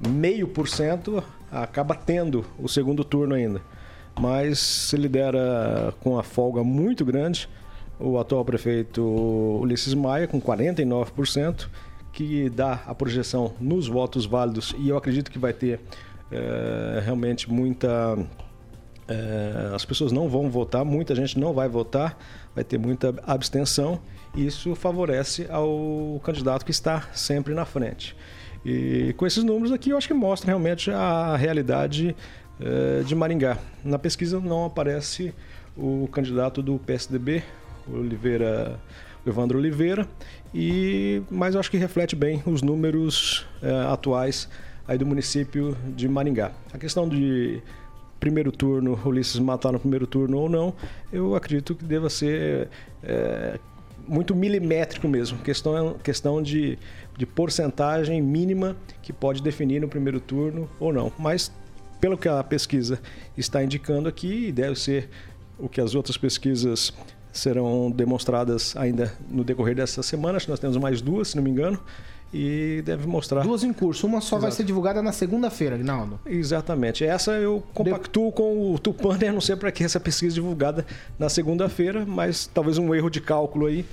meio 0.07 0.47
por 0.47 0.67
cento 0.67 1.23
acaba 1.51 1.95
tendo 1.95 2.45
o 2.59 2.67
segundo 2.67 3.03
turno 3.03 3.35
ainda. 3.35 3.61
Mas 4.19 4.59
se 4.59 4.95
lidera 4.95 5.93
com 5.99 6.11
uma 6.11 6.23
folga 6.23 6.63
muito 6.63 7.03
grande 7.03 7.49
o 7.99 8.17
atual 8.19 8.43
prefeito 8.43 9.01
Ulisses 9.61 9.93
Maia, 9.93 10.27
com 10.27 10.39
49%, 10.39 11.67
que 12.11 12.49
dá 12.49 12.81
a 12.85 12.95
projeção 12.95 13.53
nos 13.59 13.87
votos 13.87 14.25
válidos, 14.25 14.75
e 14.77 14.89
eu 14.89 14.97
acredito 14.97 15.31
que 15.31 15.39
vai 15.39 15.53
ter 15.53 15.79
é, 16.31 17.01
realmente 17.03 17.51
muita. 17.51 18.17
É, 19.07 19.71
as 19.75 19.85
pessoas 19.85 20.11
não 20.11 20.27
vão 20.27 20.49
votar, 20.49 20.83
muita 20.83 21.13
gente 21.13 21.37
não 21.37 21.53
vai 21.53 21.69
votar, 21.69 22.17
vai 22.55 22.63
ter 22.63 22.77
muita 22.77 23.13
abstenção, 23.27 23.99
e 24.33 24.45
isso 24.47 24.73
favorece 24.75 25.47
ao 25.49 26.19
candidato 26.23 26.65
que 26.65 26.71
está 26.71 27.09
sempre 27.13 27.53
na 27.53 27.65
frente. 27.65 28.15
E 28.65 29.13
com 29.13 29.27
esses 29.27 29.43
números 29.43 29.71
aqui, 29.71 29.91
eu 29.91 29.97
acho 29.97 30.07
que 30.07 30.13
mostra 30.13 30.47
realmente 30.47 30.89
a 30.89 31.35
realidade 31.35 32.15
eh, 32.59 33.03
de 33.05 33.13
Maringá. 33.13 33.59
Na 33.83 33.99
pesquisa 33.99 34.39
não 34.39 34.65
aparece 34.65 35.33
o 35.77 36.07
candidato 36.11 36.63
do 36.63 36.79
PSDB, 36.79 37.43
Oliveira, 37.87 38.79
Evandro 39.25 39.59
Oliveira, 39.59 40.07
e 40.51 41.21
mas 41.29 41.53
eu 41.53 41.59
acho 41.59 41.69
que 41.69 41.77
reflete 41.77 42.15
bem 42.15 42.41
os 42.45 42.63
números 42.63 43.45
eh, 43.61 43.85
atuais 43.91 44.49
aí 44.87 44.97
do 44.97 45.05
município 45.05 45.77
de 45.95 46.07
Maringá. 46.07 46.51
A 46.73 46.77
questão 46.79 47.07
de 47.07 47.61
primeiro 48.19 48.51
turno, 48.51 48.99
Ulisses 49.05 49.39
matar 49.39 49.71
no 49.71 49.79
primeiro 49.79 50.07
turno 50.07 50.39
ou 50.39 50.49
não, 50.49 50.73
eu 51.13 51.35
acredito 51.35 51.75
que 51.75 51.85
deva 51.85 52.09
ser 52.09 52.69
eh, 53.03 53.59
muito 54.07 54.35
milimétrico 54.35 55.07
mesmo, 55.07 55.37
questão, 55.39 55.95
questão 56.03 56.41
de, 56.41 56.77
de 57.17 57.25
porcentagem 57.25 58.21
mínima 58.21 58.75
que 59.01 59.13
pode 59.13 59.41
definir 59.41 59.81
no 59.81 59.87
primeiro 59.87 60.19
turno 60.19 60.69
ou 60.79 60.91
não. 60.91 61.11
Mas 61.17 61.51
pelo 61.99 62.17
que 62.17 62.27
a 62.27 62.43
pesquisa 62.43 62.99
está 63.37 63.63
indicando 63.63 64.07
aqui, 64.07 64.51
deve 64.51 64.75
ser 64.75 65.09
o 65.57 65.69
que 65.69 65.79
as 65.79 65.95
outras 65.95 66.17
pesquisas 66.17 66.93
serão 67.31 67.91
demonstradas 67.91 68.75
ainda 68.77 69.13
no 69.29 69.43
decorrer 69.43 69.75
dessa 69.75 70.03
semana. 70.03 70.37
Acho 70.37 70.45
que 70.45 70.51
nós 70.51 70.59
temos 70.59 70.77
mais 70.77 71.01
duas, 71.01 71.29
se 71.29 71.35
não 71.35 71.43
me 71.43 71.49
engano, 71.49 71.79
e 72.33 72.81
deve 72.85 73.07
mostrar. 73.07 73.43
Duas 73.43 73.63
em 73.63 73.73
curso. 73.73 74.07
Uma 74.07 74.21
só 74.21 74.37
vai 74.37 74.49
Exato. 74.49 74.57
ser 74.57 74.63
divulgada 74.63 75.01
na 75.01 75.11
segunda-feira, 75.11 75.75
Agnaldo. 75.75 76.19
Exatamente. 76.25 77.03
Essa 77.05 77.31
eu 77.33 77.63
compactuo 77.73 78.31
com 78.31 78.73
o 78.73 78.79
Tupan, 78.79 79.17
né? 79.17 79.31
Não 79.31 79.41
sei 79.41 79.55
para 79.55 79.71
que 79.71 79.83
essa 79.83 79.99
pesquisa 79.99 80.35
divulgada 80.35 80.85
na 81.17 81.29
segunda-feira, 81.29 82.05
mas 82.05 82.45
talvez 82.45 82.77
um 82.77 82.93
erro 82.93 83.09
de 83.09 83.21
cálculo 83.21 83.67
aí 83.67 83.85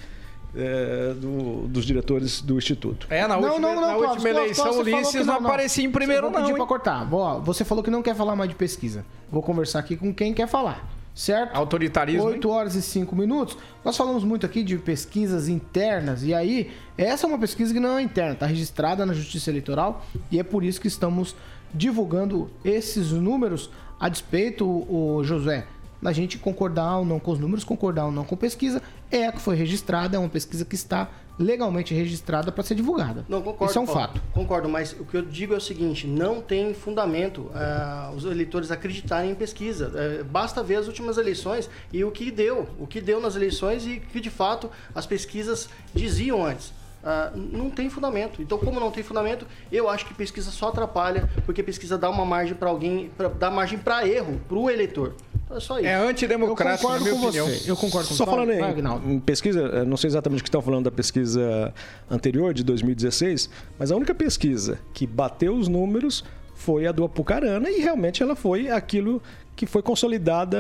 é, 0.55 1.15
do- 1.15 1.67
dos 1.69 1.85
diretores 1.85 2.41
do 2.43 2.59
Instituto. 2.59 3.07
É, 3.11 3.27
na 3.27 3.37
última, 3.37 3.69
na 3.75 3.75
Cláudio, 3.75 3.95
última 4.09 4.21
Cláudio, 4.21 4.29
eleição 4.31 4.65
Cláudio, 4.65 4.81
o 4.81 4.85
você 4.85 4.91
falou 4.91 4.99
Ulisses 5.07 5.21
que 5.21 5.27
não, 5.27 5.35
aparecia 5.37 5.85
em 5.85 5.91
primeiro, 5.91 6.23
Vou 6.23 6.31
pedir 6.33 6.49
não. 6.49 6.55
pra 6.55 6.63
hein? 6.63 6.69
cortar. 6.69 7.09
Ó, 7.15 7.41
você 7.41 7.65
falou 7.65 7.83
que 7.83 7.91
não 7.91 8.03
quer 8.03 8.15
falar 8.15 8.37
mais 8.37 8.51
de 8.51 8.57
pesquisa. 8.57 9.05
Vou 9.31 9.43
conversar 9.43 9.79
aqui 9.79 9.97
com 9.97 10.13
quem 10.13 10.33
quer 10.35 10.47
falar. 10.47 10.89
Certo? 11.15 11.55
Autoritarismo. 11.55 12.23
hein? 12.23 12.35
8 12.37 12.49
horas 12.49 12.75
e 12.75 12.81
5 12.81 13.15
minutos. 13.15 13.57
Nós 13.85 13.95
falamos 13.97 14.25
muito 14.25 14.47
aqui 14.47 14.63
de 14.63 14.79
pesquisas 14.79 15.47
internas. 15.47 16.23
E 16.23 16.33
aí, 16.33 16.71
essa 16.97 17.27
é 17.27 17.29
uma 17.29 17.39
pesquisa 17.39 17.73
que 17.75 17.79
não 17.81 17.99
é 17.99 18.03
interna, 18.03 18.33
está 18.33 18.47
registrada 18.47 19.05
na 19.05 19.13
Justiça 19.13 19.51
Eleitoral. 19.51 20.05
E 20.31 20.39
é 20.39 20.43
por 20.43 20.65
isso 20.65 20.81
que 20.81 20.89
estamos 20.89 21.37
divulgando 21.75 22.51
esses 22.65 23.11
números 23.13 23.71
a 24.01 24.09
despeito, 24.09 24.67
o 24.67 25.23
Josué, 25.23 25.67
da 26.03 26.13
gente 26.13 26.37
concordar 26.37 26.99
ou 26.99 27.05
não 27.05 27.21
com 27.21 27.31
os 27.31 27.39
números, 27.39 27.63
concordar 27.63 28.07
ou 28.07 28.13
não 28.13 28.25
com 28.25 28.37
pesquisa. 28.37 28.83
É 29.11 29.29
a 29.29 29.33
que 29.33 29.41
foi 29.41 29.55
registrada, 29.55 30.17
é 30.17 30.19
uma 30.19 30.29
pesquisa 30.29 30.65
que 30.65 30.75
está 30.75 31.09
legalmente 31.39 31.95
registrada 31.95 32.51
para 32.51 32.63
ser 32.63 32.75
divulgada. 32.75 33.25
Não, 33.29 33.41
concordo. 33.41 33.71
Isso 33.71 33.79
é 33.79 33.81
um 33.81 33.87
Paulo. 33.87 34.01
fato. 34.01 34.23
Concordo, 34.35 34.69
mas 34.69 34.93
o 34.93 35.05
que 35.05 35.17
eu 35.17 35.23
digo 35.23 35.55
é 35.55 35.57
o 35.57 35.61
seguinte: 35.61 36.07
não 36.07 36.41
tem 36.41 36.75
fundamento 36.75 37.51
ah, 37.55 38.13
os 38.15 38.25
eleitores 38.25 38.71
acreditarem 38.71 39.31
em 39.31 39.35
pesquisa. 39.35 39.93
Eh, 39.95 40.23
basta 40.25 40.63
ver 40.63 40.77
as 40.77 40.87
últimas 40.89 41.17
eleições 41.19 41.71
e 41.93 42.05
o 42.05 42.11
que 42.11 42.31
deu, 42.31 42.69
o 42.79 42.87
que 42.87 43.01
deu 43.01 43.21
nas 43.21 43.37
eleições 43.37 43.87
e 43.87 44.01
que 44.01 44.21
de 44.21 44.31
fato 44.31 44.71
as 44.95 45.07
pesquisas 45.07 45.69
diziam 45.95 46.45
antes. 46.45 46.73
Ah, 47.05 47.33
não 47.35 47.69
tem 47.69 47.91
fundamento. 47.91 48.41
Então, 48.41 48.59
como 48.59 48.79
não 48.79 48.91
tem 48.91 49.03
fundamento, 49.03 49.47
eu 49.71 49.89
acho 49.89 50.07
que 50.07 50.15
pesquisa 50.15 50.51
só 50.51 50.69
atrapalha, 50.69 51.29
porque 51.45 51.63
pesquisa 51.63 51.99
dá 51.99 52.09
uma 52.09 52.25
margem 52.25 52.55
para 52.55 52.69
alguém, 52.69 53.11
pra, 53.17 53.29
dá 53.29 53.51
margem 53.51 53.79
para 53.79 54.07
erro 54.07 54.41
para 54.49 54.59
o 54.59 54.71
eleitor. 54.71 55.15
É 55.57 55.61
só 55.61 55.79
isso. 55.79 55.87
É 55.89 55.95
antidemocrático, 55.95 56.87
Eu 56.89 56.91
na 56.95 57.01
minha 57.01 57.13
concordo 57.13 57.21
com 57.21 57.27
opinião. 57.43 57.47
você. 57.47 57.71
Eu 57.71 57.77
concordo 57.77 58.09
com 58.09 58.15
Só 58.15 58.25
você. 58.25 58.31
falando 58.31 58.49
Vai, 58.59 59.01
em, 59.09 59.15
em 59.15 59.21
pesquisa, 59.21 59.85
não 59.85 59.97
sei 59.97 60.09
exatamente 60.09 60.41
o 60.41 60.43
que 60.45 60.49
estão 60.49 60.63
falando 60.63 60.85
da 60.85 60.91
pesquisa 60.91 61.73
anterior, 62.11 62.53
de 62.55 62.63
2016, 62.65 63.49
mas 63.79 63.91
a 63.91 63.97
única 63.97 64.15
pesquisa 64.15 64.79
que 64.93 65.07
bateu 65.07 65.55
os 65.55 65.69
números 65.69 66.25
foi 66.55 66.87
a 66.87 66.93
do 66.93 67.03
Apucarana 67.05 67.69
e 67.71 67.81
realmente 67.81 68.23
ela 68.23 68.37
foi 68.37 68.69
aquilo 68.71 69.21
que 69.63 69.67
foi 69.67 69.81
consolidada 69.81 70.59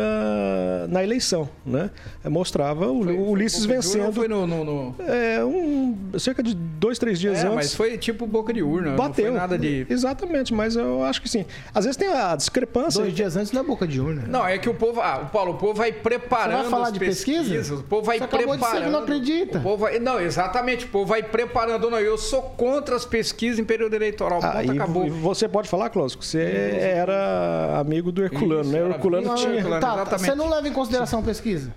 na 0.88 1.02
eleição, 1.02 1.48
né? 1.66 1.90
Eh, 2.24 2.28
Mostrava 2.28 2.86
o, 2.86 3.00
o 3.02 3.30
Ulisses 3.32 3.62
urna 3.64 3.74
vencendo 3.74 4.12
Foi 4.12 4.28
no, 4.28 4.46
no, 4.46 4.64
no- 4.64 4.94
é, 5.00 5.44
um, 5.44 5.96
cerca 6.20 6.40
de 6.40 6.54
dois, 6.54 6.98
três 7.00 7.18
dias 7.18 7.38
É, 7.38 7.42
antes. 7.42 7.54
mas 7.54 7.74
foi 7.74 7.98
tipo 7.98 8.26
boca 8.28 8.52
de 8.52 8.62
urna. 8.62 8.92
Bateu. 8.92 9.24
Não 9.24 9.32
foi 9.32 9.40
nada 9.40 9.58
de. 9.58 9.84
Exatamente, 9.90 10.54
mas 10.54 10.76
eu 10.76 11.02
acho 11.04 11.20
que 11.20 11.28
sim. 11.28 11.44
Às 11.74 11.84
vezes 11.84 11.96
tem 11.96 12.08
a 12.12 12.36
discrepância. 12.36 13.00
Dois 13.02 13.12
dias 13.12 13.36
antes 13.36 13.50
na 13.50 13.62
boca 13.64 13.88
de 13.88 14.00
urna. 14.00 14.22
Não, 14.28 14.46
é 14.46 14.56
que 14.56 14.68
o 14.68 14.74
povo. 14.74 15.00
Ah, 15.00 15.22
o 15.24 15.30
Paulo, 15.30 15.52
o 15.52 15.56
povo 15.56 15.74
vai 15.74 15.90
preparando. 15.92 16.58
Você 16.58 16.62
vai 16.62 16.70
falar 16.70 16.90
de 16.90 16.98
pesquisas, 17.00 17.48
pesquisa? 17.48 17.74
O 17.74 17.82
povo 17.82 18.04
vai 18.06 18.18
Você 18.18 18.24
de 18.24 18.30
preparando. 18.30 18.64
dizer 18.64 18.84
que 18.84 18.90
não 18.90 18.98
acredita. 19.00 19.58
O 19.58 19.62
povo 19.62 19.76
vai, 19.78 19.98
não, 19.98 20.20
exatamente. 20.20 20.84
O 20.84 20.88
povo 20.88 21.06
vai 21.06 21.24
preparando. 21.24 21.90
Não, 21.90 21.98
eu 21.98 22.16
sou 22.16 22.42
contra 22.42 22.94
as 22.94 23.04
pesquisas 23.04 23.58
em 23.58 23.64
período 23.64 23.94
eleitoral. 23.94 24.38
Ah, 24.42 24.62
e, 24.62 24.70
acabou. 24.70 25.06
e 25.06 25.10
você 25.10 25.48
pode 25.48 25.68
falar, 25.68 25.90
Cláudio, 25.90 26.18
que 26.18 26.26
você 26.26 26.40
era 26.80 27.78
amigo 27.80 28.12
do 28.12 28.22
Herculano, 28.22 28.60
Isso, 28.62 28.70
né? 28.72 28.91
Tinha. 29.36 29.54
Herculano. 29.54 29.80
Tá, 29.80 29.94
exatamente. 29.94 30.20
você 30.26 30.34
não 30.34 30.48
leva 30.48 30.68
em 30.68 30.72
consideração 30.72 31.20
a 31.20 31.22
pesquisa? 31.22 31.72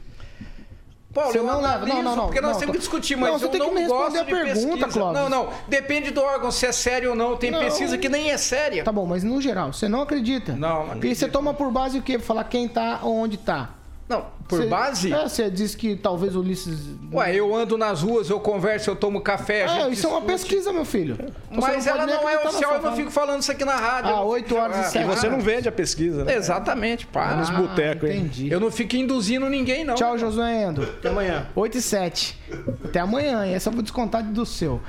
Paulo, 1.13 1.31
Você 1.31 1.39
eu 1.39 1.43
não 1.45 1.61
leva- 1.61 1.67
analiso, 1.75 1.95
não, 1.95 2.03
não, 2.03 2.15
não, 2.17 2.25
porque 2.25 2.41
nós 2.41 2.51
não, 2.51 2.59
temos 2.59 2.65
tá. 2.67 2.71
que 2.73 2.77
discutir, 2.79 3.15
Não, 3.15 3.21
mas 3.21 3.31
você 3.39 3.45
eu 3.45 3.49
tem 3.49 3.61
que 3.61 3.65
não 3.67 3.73
me 3.73 3.79
responder 3.79 4.03
gosto 4.03 4.19
a 4.19 4.25
pergunta. 4.25 4.87
Clóvis. 4.89 5.21
Não, 5.21 5.29
não. 5.29 5.49
Depende 5.69 6.11
do 6.11 6.21
órgão, 6.21 6.51
se 6.51 6.65
é 6.65 6.73
sério 6.73 7.11
ou 7.11 7.15
não. 7.15 7.37
Tem 7.37 7.51
Não. 7.51 7.59
pesquisa 7.59 7.97
que 7.97 8.09
nem 8.09 8.31
é 8.31 8.37
séria. 8.37 8.83
Tá 8.83 8.91
bom, 8.91 9.05
mas 9.05 9.23
no 9.23 9.41
geral, 9.41 9.71
você 9.71 9.87
não 9.87 10.01
acredita? 10.01 10.51
Não, 10.57 10.87
não 10.87 11.01
E 11.01 11.15
você 11.15 11.29
toma 11.29 11.53
por 11.53 11.71
base 11.71 11.97
o 11.97 12.01
quê? 12.01 12.19
Falar 12.19 12.43
quem 12.43 12.67
tá 12.67 12.99
onde 13.01 13.37
tá. 13.37 13.69
Não, 14.07 14.27
por 14.47 14.59
Você- 14.61 14.67
base. 14.67 15.11
É, 15.11 15.23
você 15.27 15.49
diz 15.49 15.73
que 15.73 15.95
talvez 15.95 16.35
o 16.35 16.39
Ulisses. 16.39 16.77
Ué, 17.11 17.33
eu 17.33 17.55
ando 17.55 17.75
nas 17.75 18.03
ruas, 18.03 18.29
eu 18.29 18.39
converso, 18.39 18.91
eu 18.91 18.95
tomo 18.95 19.19
café. 19.19 19.63
a 19.63 19.65
É, 19.65 19.81
gente 19.85 19.93
isso 19.93 20.05
é 20.05 20.09
uma 20.11 20.21
discute. 20.21 20.41
pesquisa, 20.43 20.71
meu 20.71 20.85
filho. 20.85 21.15
Então 21.19 21.33
você 21.49 21.71
Mas 21.71 21.85
pode 21.85 21.89
ela 21.89 22.05
não 22.05 22.29
é 22.29 22.37
oficial, 22.45 22.75
eu 22.75 22.81
não 22.83 22.95
fico 22.95 23.09
falando 23.09 23.41
isso 23.41 23.51
aqui 23.51 23.65
na 23.65 23.75
rádio. 23.75 24.09
Ah, 24.11 24.13
eu 24.13 24.17
não 24.17 24.27
oito 24.27 24.49
fico- 24.49 24.59
horas 24.59 24.75
e 24.75 24.79
Ah, 24.79 24.83
sete. 24.83 25.03
E 25.03 25.07
você 25.07 25.27
não 25.27 25.39
vende 25.41 25.67
a 25.67 25.71
pesquisa, 25.71 26.23
né? 26.23 26.35
Exatamente, 26.35 27.07
para. 27.07 27.35
Nos 27.37 27.49
botecos, 27.49 28.07
hein? 28.07 28.17
Entendi. 28.19 28.51
Eu 28.51 28.59
não 28.59 28.69
fico 28.69 28.95
induzindo 28.95 29.49
ninguém, 29.49 29.83
não. 29.83 29.95
Tchau, 29.95 30.15
Josué 30.19 30.65
Endo. 30.65 30.83
Até 30.83 31.09
amanhã. 31.09 31.47
8 31.55 31.79
e 31.79 31.81
7. 31.81 32.39
Até 32.83 32.99
amanhã, 32.99 33.43
hein? 33.43 33.55
Essa 33.55 33.69
eu 33.69 33.73
vou 33.73 33.81
descontar 33.81 34.23
do 34.23 34.45
seu. 34.45 34.79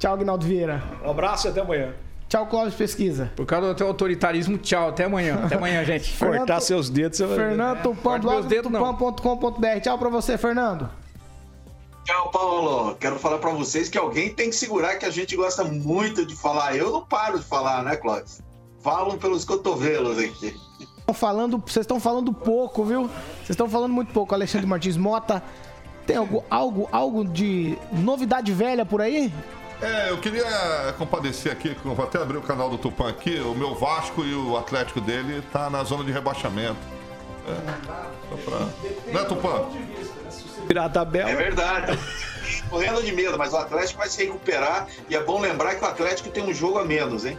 Tchau, 0.00 0.14
Agnaldo 0.14 0.44
Vieira. 0.44 0.82
Um 1.04 1.10
abraço 1.10 1.46
e 1.46 1.50
até 1.50 1.60
amanhã. 1.60 1.94
Tchau, 2.32 2.46
Clóvis 2.46 2.72
Pesquisa. 2.72 3.30
Por 3.36 3.44
causa 3.44 3.68
do 3.68 3.74
teu 3.74 3.86
autoritarismo, 3.86 4.56
tchau. 4.56 4.88
Até 4.88 5.04
amanhã. 5.04 5.38
Até 5.44 5.56
amanhã, 5.56 5.84
gente. 5.84 6.10
Fernando- 6.12 6.38
Cortar 6.38 6.60
seus 6.62 6.88
dedos, 6.88 7.18
você 7.18 7.26
vai 7.26 7.36
ver. 7.36 7.48
Fernando 7.48 7.82
Tupan, 7.82 8.20
dedos, 8.48 8.72
não. 8.72 8.94
tupan.com.br. 8.96 9.80
Tchau 9.82 9.98
pra 9.98 10.08
você, 10.08 10.38
Fernando. 10.38 10.88
Tchau, 12.06 12.30
Paulo. 12.30 12.96
Quero 12.98 13.18
falar 13.18 13.36
pra 13.36 13.50
vocês 13.50 13.90
que 13.90 13.98
alguém 13.98 14.32
tem 14.34 14.48
que 14.48 14.56
segurar 14.56 14.96
que 14.96 15.04
a 15.04 15.10
gente 15.10 15.36
gosta 15.36 15.62
muito 15.62 16.24
de 16.24 16.34
falar. 16.34 16.74
Eu 16.74 16.90
não 16.90 17.02
paro 17.04 17.38
de 17.38 17.44
falar, 17.44 17.82
né, 17.84 17.96
Clóvis? 17.96 18.40
Falam 18.80 19.18
pelos 19.18 19.44
cotovelos 19.44 20.16
aqui. 20.18 20.56
Falando, 21.12 21.58
vocês 21.58 21.84
estão 21.84 22.00
falando 22.00 22.32
pouco, 22.32 22.82
viu? 22.82 23.10
Vocês 23.40 23.50
estão 23.50 23.68
falando 23.68 23.92
muito 23.92 24.10
pouco. 24.10 24.34
Alexandre 24.34 24.66
Martins 24.66 24.96
Mota, 24.96 25.42
tem 26.06 26.16
algo, 26.16 26.42
algo, 26.48 26.88
algo 26.90 27.26
de 27.26 27.76
novidade 27.92 28.52
velha 28.54 28.86
por 28.86 29.02
aí? 29.02 29.30
É, 29.82 30.10
eu 30.10 30.18
queria 30.18 30.94
compadecer 30.96 31.50
aqui, 31.50 31.76
vou 31.82 32.04
até 32.04 32.22
abrir 32.22 32.36
o 32.36 32.42
canal 32.42 32.70
do 32.70 32.78
Tupã 32.78 33.08
aqui, 33.08 33.40
o 33.40 33.52
meu 33.52 33.74
Vasco 33.74 34.24
e 34.24 34.32
o 34.32 34.56
Atlético 34.56 35.00
dele 35.00 35.42
tá 35.52 35.68
na 35.68 35.82
zona 35.82 36.04
de 36.04 36.12
rebaixamento. 36.12 36.78
É, 37.48 37.54
só 38.28 38.36
pra... 38.36 38.58
Né, 39.12 39.24
Tupã? 39.26 39.66
Virar 40.68 40.84
a 40.84 40.88
tabela. 40.88 41.30
É 41.30 41.34
verdade. 41.34 41.98
Morrendo 42.70 43.02
de 43.02 43.10
medo, 43.12 43.36
mas 43.36 43.52
o 43.52 43.56
Atlético 43.56 43.98
vai 43.98 44.08
se 44.08 44.24
recuperar 44.24 44.86
e 45.08 45.16
é 45.16 45.22
bom 45.22 45.40
lembrar 45.40 45.74
que 45.74 45.84
o 45.84 45.88
Atlético 45.88 46.30
tem 46.30 46.44
um 46.44 46.54
jogo 46.54 46.78
a 46.78 46.84
menos, 46.84 47.24
hein? 47.24 47.36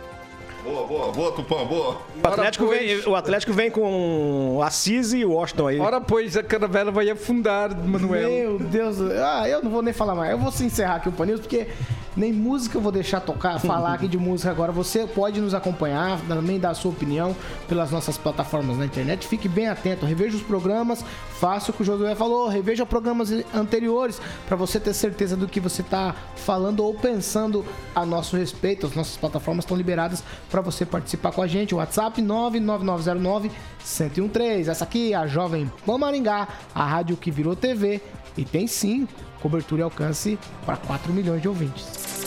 Boa, 0.63 0.87
boa, 0.87 1.11
boa, 1.11 1.31
Tupã, 1.33 1.65
boa. 1.65 1.97
O 2.23 2.27
Atlético, 2.27 2.67
vem, 2.67 2.99
o 3.05 3.15
Atlético 3.15 3.51
vem 3.51 3.69
com 3.69 4.61
Assis 4.63 5.11
e 5.11 5.25
o 5.25 5.33
Washington 5.33 5.67
aí. 5.67 5.79
Ora, 5.79 5.99
pois, 5.99 6.37
a 6.37 6.43
caravela 6.43 6.89
vai 6.89 7.09
afundar, 7.09 7.75
Manuel. 7.75 8.29
Meu 8.29 8.59
Deus. 8.59 8.97
Ah, 9.01 9.47
eu 9.47 9.61
não 9.61 9.69
vou 9.69 9.81
nem 9.81 9.93
falar 9.93 10.15
mais. 10.15 10.31
Eu 10.31 10.37
vou 10.37 10.51
se 10.51 10.63
encerrar 10.63 10.95
aqui 10.95 11.09
o 11.09 11.11
Panils, 11.11 11.41
porque 11.41 11.67
nem 12.15 12.31
música 12.31 12.77
eu 12.77 12.81
vou 12.81 12.91
deixar 12.91 13.19
tocar, 13.19 13.59
falar 13.59 13.93
aqui 13.93 14.07
de 14.07 14.17
música 14.17 14.51
agora. 14.51 14.71
Você 14.71 15.05
pode 15.07 15.41
nos 15.41 15.53
acompanhar, 15.53 16.21
também 16.27 16.59
dar 16.59 16.69
a 16.69 16.73
sua 16.73 16.91
opinião 16.91 17.35
pelas 17.67 17.91
nossas 17.91 18.17
plataformas 18.17 18.77
na 18.77 18.85
internet. 18.85 19.27
Fique 19.27 19.49
bem 19.49 19.67
atento, 19.67 20.05
reveja 20.05 20.37
os 20.37 20.43
programas, 20.43 21.03
faça 21.39 21.71
o 21.71 21.73
que 21.73 21.81
o 21.81 21.85
Josué 21.85 22.15
falou, 22.15 22.47
reveja 22.47 22.85
programas 22.85 23.31
anteriores 23.53 24.21
para 24.47 24.55
você 24.55 24.79
ter 24.79 24.93
certeza 24.93 25.35
do 25.35 25.47
que 25.47 25.59
você 25.59 25.81
está 25.81 26.15
falando 26.35 26.81
ou 26.81 26.93
pensando 26.93 27.65
a 27.95 28.05
nosso 28.05 28.37
respeito. 28.37 28.85
As 28.85 28.95
nossas 28.95 29.17
plataformas 29.17 29.65
estão 29.65 29.75
liberadas 29.75 30.23
para 30.53 30.61
você 30.61 30.85
participar 30.85 31.31
com 31.31 31.41
a 31.41 31.47
gente. 31.47 31.73
WhatsApp 31.73 32.21
99909 32.21 33.49
1013. 33.99 34.69
Essa 34.69 34.83
aqui 34.83 35.11
é 35.11 35.15
a 35.15 35.25
Jovem 35.25 35.71
Pan 35.83 35.97
Maringá, 35.97 36.47
a 36.75 36.85
rádio 36.85 37.17
que 37.17 37.31
virou 37.31 37.55
TV 37.55 37.99
e 38.37 38.45
tem 38.45 38.67
sim 38.67 39.07
cobertura 39.41 39.81
e 39.81 39.83
alcance 39.83 40.37
para 40.63 40.77
4 40.77 41.11
milhões 41.11 41.41
de 41.41 41.47
ouvintes. 41.47 42.22